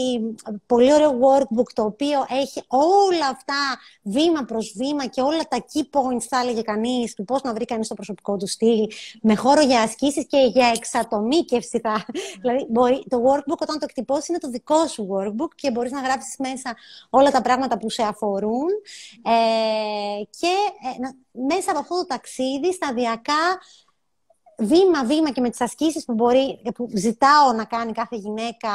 πολύ 0.67 0.93
ωραίο 0.93 1.11
workbook 1.11 1.73
το 1.75 1.83
οποίο 1.83 2.27
έχει 2.29 2.63
όλα 2.67 3.27
αυτά 3.27 3.81
βήμα 4.03 4.43
προς 4.45 4.73
βήμα 4.77 5.07
και 5.07 5.21
όλα 5.21 5.43
τα 5.49 5.65
key 5.73 5.99
points, 5.99 6.23
θα 6.29 6.41
έλεγε 6.41 6.63
κανείς, 6.63 7.15
του 7.15 7.25
πώς 7.25 7.43
να 7.43 7.53
βρει 7.53 7.65
κανείς 7.65 7.89
το 7.89 7.95
προσωπικό 7.95 8.37
του 8.37 8.47
στυλ, 8.47 8.87
με 9.23 9.35
χώρο 9.35 9.61
για 9.61 9.81
ασκήσεις 9.81 10.27
και 10.27 10.51
για 10.53 10.73
εξατομίκευση. 10.77 11.81
Θα... 11.81 12.05
δηλαδή, 12.41 12.67
μπορεί, 12.69 13.05
το 13.09 13.23
workbook 13.27 13.59
όταν 13.59 13.79
το 13.79 13.87
εκτυπώσεις 13.95 14.29
είναι 14.29 14.39
το 14.39 14.51
δικό 14.51 14.87
σου 14.87 15.09
workbook 15.13 15.51
και 15.55 15.71
μπορείς 15.71 15.93
να 15.93 16.01
γράψεις 16.01 16.37
μέσα 16.39 16.77
όλα 17.11 17.31
τα 17.31 17.43
πράγματα 17.43 17.79
που 17.79 17.91
σε 17.91 18.03
αφορούν. 18.03 18.69
Ε, 19.23 20.23
και 20.39 20.55
ε, 20.83 21.09
μέσα 21.49 21.71
από 21.71 21.81
αυτό 21.81 21.95
το 21.95 22.07
ταξίδι 22.07 22.73
σταδιακά 22.73 23.59
βήμα-βήμα 24.59 25.31
και 25.31 25.41
με 25.41 25.51
τις 25.51 25.61
ασκήσεις 25.61 26.05
που, 26.05 26.15
μπορεί, 26.15 26.63
που 26.75 26.89
ζητάω 26.95 27.53
να 27.57 27.65
κάνει 27.65 27.93
κάθε 27.93 28.17
γυναίκα 28.17 28.71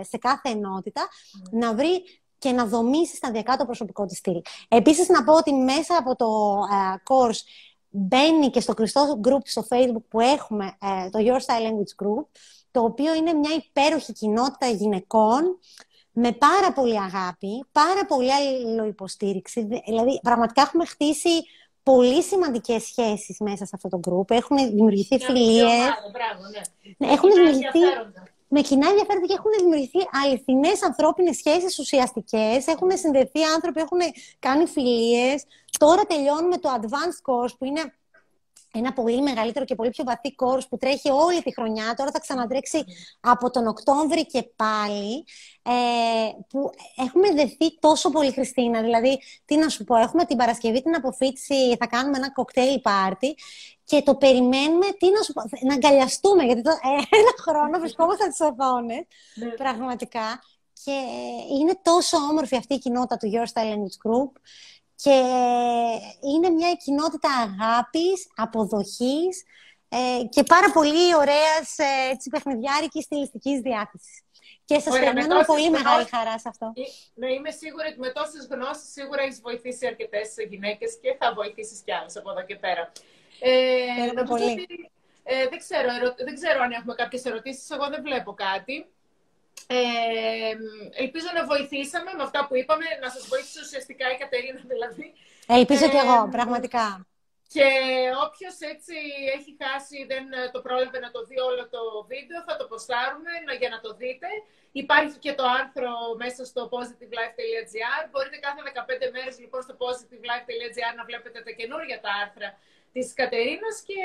ε, 0.00 0.04
σε 0.04 0.18
κάθε 0.18 0.48
ενότητα, 0.48 1.08
να 1.50 1.74
βρει 1.74 2.02
και 2.38 2.50
να 2.52 2.66
δομήσει 2.66 3.16
σταδιακά 3.16 3.56
το 3.56 3.64
προσωπικό 3.64 4.06
της 4.06 4.18
στυλ. 4.18 4.40
Επίσης, 4.68 5.08
να 5.08 5.24
πω 5.24 5.32
ότι 5.32 5.52
μέσα 5.52 5.96
από 5.98 6.16
το 6.16 6.60
uh, 6.60 6.94
course 6.94 7.40
μπαίνει 7.88 8.50
και 8.50 8.60
στο 8.60 8.74
κλειστό 8.74 9.20
group 9.24 9.40
στο 9.44 9.66
Facebook 9.68 10.02
που 10.08 10.20
έχουμε, 10.20 10.76
uh, 10.80 11.08
το 11.10 11.18
Your 11.22 11.38
Style 11.38 11.66
Language 11.66 12.04
Group, 12.04 12.26
το 12.74 12.80
οποίο 12.80 13.14
είναι 13.14 13.32
μια 13.32 13.54
υπέροχη 13.54 14.12
κοινότητα 14.12 14.66
γυναικών 14.66 15.58
με 16.12 16.32
πάρα 16.32 16.72
πολύ 16.72 16.98
αγάπη, 16.98 17.64
πάρα 17.72 18.06
πολύ 18.06 18.32
αλληλοϊποστήριξη. 18.32 19.68
Δηλαδή, 19.86 20.20
πραγματικά 20.22 20.62
έχουμε 20.62 20.84
χτίσει 20.84 21.44
πολύ 21.82 22.22
σημαντικές 22.22 22.82
σχέσεις 22.82 23.36
μέσα 23.40 23.64
σε 23.64 23.70
αυτό 23.74 23.88
το 23.88 24.00
group. 24.08 24.30
Έχουν 24.30 24.56
δημιουργηθεί 24.56 25.18
φιλίες. 25.18 25.64
Ναι. 25.64 27.06
ναι. 27.06 27.12
Έχουν 27.12 27.30
δημιουργηθεί 27.30 27.78
με 28.48 28.60
κοινά 28.60 28.88
ενδιαφέροντα 28.88 29.26
και 29.26 29.34
έχουν 29.38 29.50
δημιουργηθεί 29.58 29.98
αληθινές 30.24 30.82
ανθρώπινες 30.82 31.36
σχέσεις 31.36 31.78
ουσιαστικές. 31.78 32.66
Έχουν 32.66 32.90
συνδεθεί 32.96 33.42
άνθρωποι, 33.54 33.80
έχουν 33.80 34.00
κάνει 34.38 34.66
φιλίες. 34.66 35.44
Τώρα 35.78 36.02
τελειώνουμε 36.02 36.58
το 36.58 36.68
advanced 36.80 37.22
course 37.28 37.54
που 37.58 37.64
είναι 37.64 37.94
ένα 38.74 38.92
πολύ 38.92 39.22
μεγαλύτερο 39.22 39.64
και 39.64 39.74
πολύ 39.74 39.90
πιο 39.90 40.04
βαθύ 40.04 40.34
course 40.38 40.68
που 40.68 40.76
τρέχει 40.76 41.10
όλη 41.10 41.42
τη 41.42 41.52
χρονιά. 41.52 41.94
Τώρα 41.96 42.10
θα 42.10 42.20
ξανατρέξει 42.20 42.84
από 43.20 43.50
τον 43.50 43.66
Οκτώβρη 43.66 44.26
και 44.26 44.42
πάλι. 44.56 45.24
Ε, 45.66 45.72
που 46.48 46.70
έχουμε 46.96 47.32
δεθεί 47.32 47.78
τόσο 47.80 48.10
πολύ, 48.10 48.32
Χριστίνα. 48.32 48.82
Δηλαδή, 48.82 49.20
τι 49.44 49.56
να 49.56 49.68
σου 49.68 49.84
πω, 49.84 49.96
έχουμε 49.96 50.24
την 50.24 50.36
Παρασκευή 50.36 50.82
την 50.82 50.94
αποφύτιση, 50.94 51.76
θα 51.78 51.86
κάνουμε 51.86 52.16
ένα 52.16 52.32
κοκτέιλ 52.32 52.80
πάρτι 52.80 53.34
και 53.84 54.02
το 54.02 54.14
περιμένουμε, 54.14 54.86
τι 54.98 55.10
να 55.10 55.22
σου 55.22 55.32
πω, 55.32 55.42
να 55.66 55.74
αγκαλιαστούμε, 55.74 56.44
γιατί 56.44 56.62
το, 56.62 56.70
ε, 56.70 57.16
ένα 57.20 57.32
χρόνο 57.40 57.78
βρισκόμαστε 57.78 58.24
στις 58.24 58.40
οθόνες, 58.40 59.04
ναι. 59.34 59.46
πραγματικά. 59.48 60.42
Και 60.84 61.00
είναι 61.60 61.78
τόσο 61.82 62.16
όμορφη 62.16 62.56
αυτή 62.56 62.74
η 62.74 62.78
κοινότητα 62.78 63.16
του 63.16 63.30
Your 63.32 63.46
Style 63.52 63.72
Language 63.72 63.98
Group 64.10 64.32
και 65.04 65.18
είναι 66.32 66.48
μια 66.50 66.72
κοινότητα 66.84 67.30
αγάπης, 67.46 68.28
αποδοχής 68.36 69.44
ε, 69.88 70.24
και 70.28 70.42
πάρα 70.42 70.72
πολύ 70.72 71.14
ωραίας 71.14 71.78
ε, 71.78 72.10
έτσι, 72.10 72.30
παιχνιδιάρικης 72.30 73.04
στιλιστικής 73.04 73.60
διάθεσης. 73.60 74.22
Και 74.64 74.78
σας 74.78 74.98
περιμένω 74.98 75.44
πολύ 75.44 75.70
μεγάλη 75.70 76.04
χαρά 76.04 76.38
σε 76.38 76.48
αυτό. 76.48 76.72
Ναι, 77.14 77.32
είμαι 77.32 77.50
σίγουρη 77.50 77.88
ότι 77.88 77.98
με 77.98 78.10
τόσες 78.10 78.48
γνώσεις 78.50 78.92
σίγουρα 78.92 79.22
έχεις 79.22 79.40
βοηθήσει 79.40 79.86
αρκετές 79.86 80.34
γυναίκες 80.48 80.98
και 81.02 81.16
θα 81.18 81.32
βοηθήσεις 81.34 81.80
κι 81.84 81.92
άλλες 81.92 82.16
από 82.16 82.30
εδώ 82.30 82.42
και 82.44 82.56
πέρα. 82.56 82.92
Ε, 83.40 84.22
πολύ. 84.22 84.66
ε, 85.22 85.48
δεν, 85.48 85.58
ξέρω, 85.58 85.88
δεν 86.26 86.34
ξέρω 86.34 86.62
αν 86.62 86.70
έχουμε 86.70 86.94
κάποιες 86.94 87.24
ερωτήσεις. 87.24 87.70
Εγώ 87.70 87.88
δεν 87.88 88.02
βλέπω 88.02 88.32
κάτι. 88.32 88.86
Ε, 89.66 90.52
ελπίζω 91.02 91.28
να 91.34 91.42
βοηθήσαμε 91.52 92.10
με 92.18 92.22
αυτά 92.22 92.40
που 92.46 92.54
είπαμε, 92.56 92.86
να 93.04 93.08
σας 93.14 93.24
βοήθησε 93.32 93.60
ουσιαστικά 93.66 94.04
η 94.14 94.16
Κατερίνα 94.22 94.60
δηλαδή. 94.72 95.06
Ελπίζω 95.58 95.84
ε, 95.84 95.88
κι 95.92 96.00
εγώ, 96.04 96.18
πραγματικά. 96.36 96.86
Και 97.54 97.68
όποιος 98.26 98.56
έτσι 98.72 98.96
έχει 99.36 99.52
χάσει, 99.62 99.98
δεν 100.12 100.24
το 100.54 100.60
πρόλαβε 100.66 100.98
να 101.06 101.10
το 101.14 101.20
δει 101.28 101.38
όλο 101.50 101.62
το 101.74 101.82
βίντεο, 102.10 102.38
θα 102.48 102.54
το 102.60 102.64
ποστάρουμε 102.70 103.32
για 103.60 103.70
να 103.74 103.78
το 103.84 103.90
δείτε. 104.00 104.28
Υπάρχει 104.82 105.16
και 105.24 105.32
το 105.38 105.44
άρθρο 105.60 105.92
μέσα 106.22 106.42
στο 106.50 106.60
positivelife.gr. 106.74 108.02
Μπορείτε 108.10 108.36
κάθε 108.46 108.60
15 109.08 109.12
μέρες 109.16 109.34
λοιπόν 109.42 109.60
στο 109.66 109.74
positivelife.gr 109.82 110.92
να 110.98 111.04
βλέπετε 111.08 111.38
τα 111.46 111.52
καινούργια 111.58 111.98
τα 112.04 112.12
άρθρα 112.22 112.48
της 112.94 113.06
Κατερίνας 113.20 113.76
και 113.88 114.00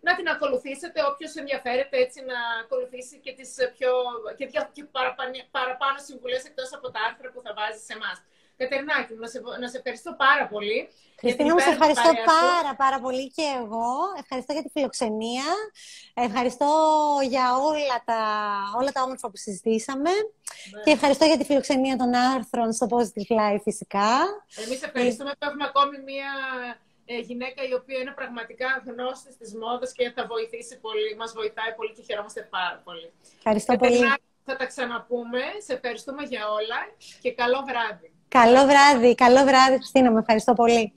να 0.00 0.12
την 0.16 0.28
ακολουθήσετε 0.28 0.98
όποιος 1.10 1.34
ενδιαφέρεται 1.34 1.96
έτσι 2.04 2.18
να 2.30 2.38
ακολουθήσει 2.62 3.16
και 3.24 3.32
τις 3.38 3.50
πιο 3.76 3.90
και, 4.38 4.46
και 4.72 4.84
παραπάνω, 4.96 5.30
παραπάνω 5.50 5.98
συμβουλές 6.08 6.44
εκτός 6.44 6.68
από 6.76 6.90
τα 6.90 7.00
άρθρα 7.08 7.28
που 7.32 7.40
θα 7.44 7.52
βάζει 7.58 7.80
σε 7.88 7.92
εμάς. 7.98 8.16
Κατερνάκη, 8.56 9.14
να 9.14 9.28
σε, 9.28 9.40
να 9.60 9.68
σε 9.68 9.76
ευχαριστώ 9.76 10.10
πάρα 10.24 10.46
πολύ. 10.52 10.88
Χριστίνα, 11.20 11.52
μου 11.52 11.60
σε 11.60 11.70
ευχαριστώ 11.70 12.10
πάρα 12.34 12.72
πάρα 12.76 12.98
πολύ 13.00 13.30
και 13.30 13.46
εγώ. 13.62 13.88
Ευχαριστώ 14.22 14.52
για 14.52 14.62
τη 14.62 14.68
φιλοξενία. 14.68 15.48
Ευχαριστώ 16.14 16.70
για 17.28 17.46
όλα 17.56 17.98
τα, 18.04 18.20
όλα 18.78 18.92
τα 18.92 19.02
όμορφα 19.02 19.30
που 19.30 19.36
συζητήσαμε. 19.36 20.10
Ναι. 20.10 20.82
Και 20.84 20.90
ευχαριστώ 20.90 21.24
για 21.24 21.38
τη 21.38 21.44
φιλοξενία 21.44 21.96
των 21.96 22.14
άρθρων 22.14 22.72
στο 22.72 22.86
Positive 22.90 23.30
Life 23.40 23.62
φυσικά. 23.62 24.10
Εμείς 24.64 24.82
ευχαριστούμε 24.82 25.30
που 25.38 25.44
έχουμε 25.48 25.64
ακόμη 25.64 25.98
μία 25.98 26.30
ε, 26.70 26.78
γυναίκα 27.14 27.62
η 27.70 27.72
οποία 27.74 27.98
είναι 27.98 28.10
πραγματικά 28.10 28.82
γνώστη 28.86 29.36
της 29.36 29.54
μόδας 29.54 29.92
και 29.92 30.10
θα 30.16 30.26
βοηθήσει 30.26 30.80
πολύ, 30.80 31.16
μας 31.16 31.32
βοηθάει 31.32 31.72
πολύ 31.76 31.92
και 31.92 32.02
χαιρόμαστε 32.02 32.48
πάρα 32.50 32.80
πολύ. 32.84 33.12
Ευχαριστώ 33.36 33.76
πολύ. 33.76 33.98
Θα 34.44 34.56
τα 34.56 34.66
ξαναπούμε. 34.66 35.40
Σε 35.58 35.72
ευχαριστούμε 35.72 36.22
για 36.22 36.48
όλα 36.48 36.80
και 37.20 37.32
καλό 37.32 37.64
βράδυ. 37.68 38.12
Καλό 38.28 38.66
βράδυ. 38.66 39.14
Καλό 39.14 39.44
βράδυ, 39.44 39.76
Χριστίνα. 39.76 40.10
Με 40.10 40.18
ευχαριστώ 40.18 40.52
πολύ. 40.52 40.92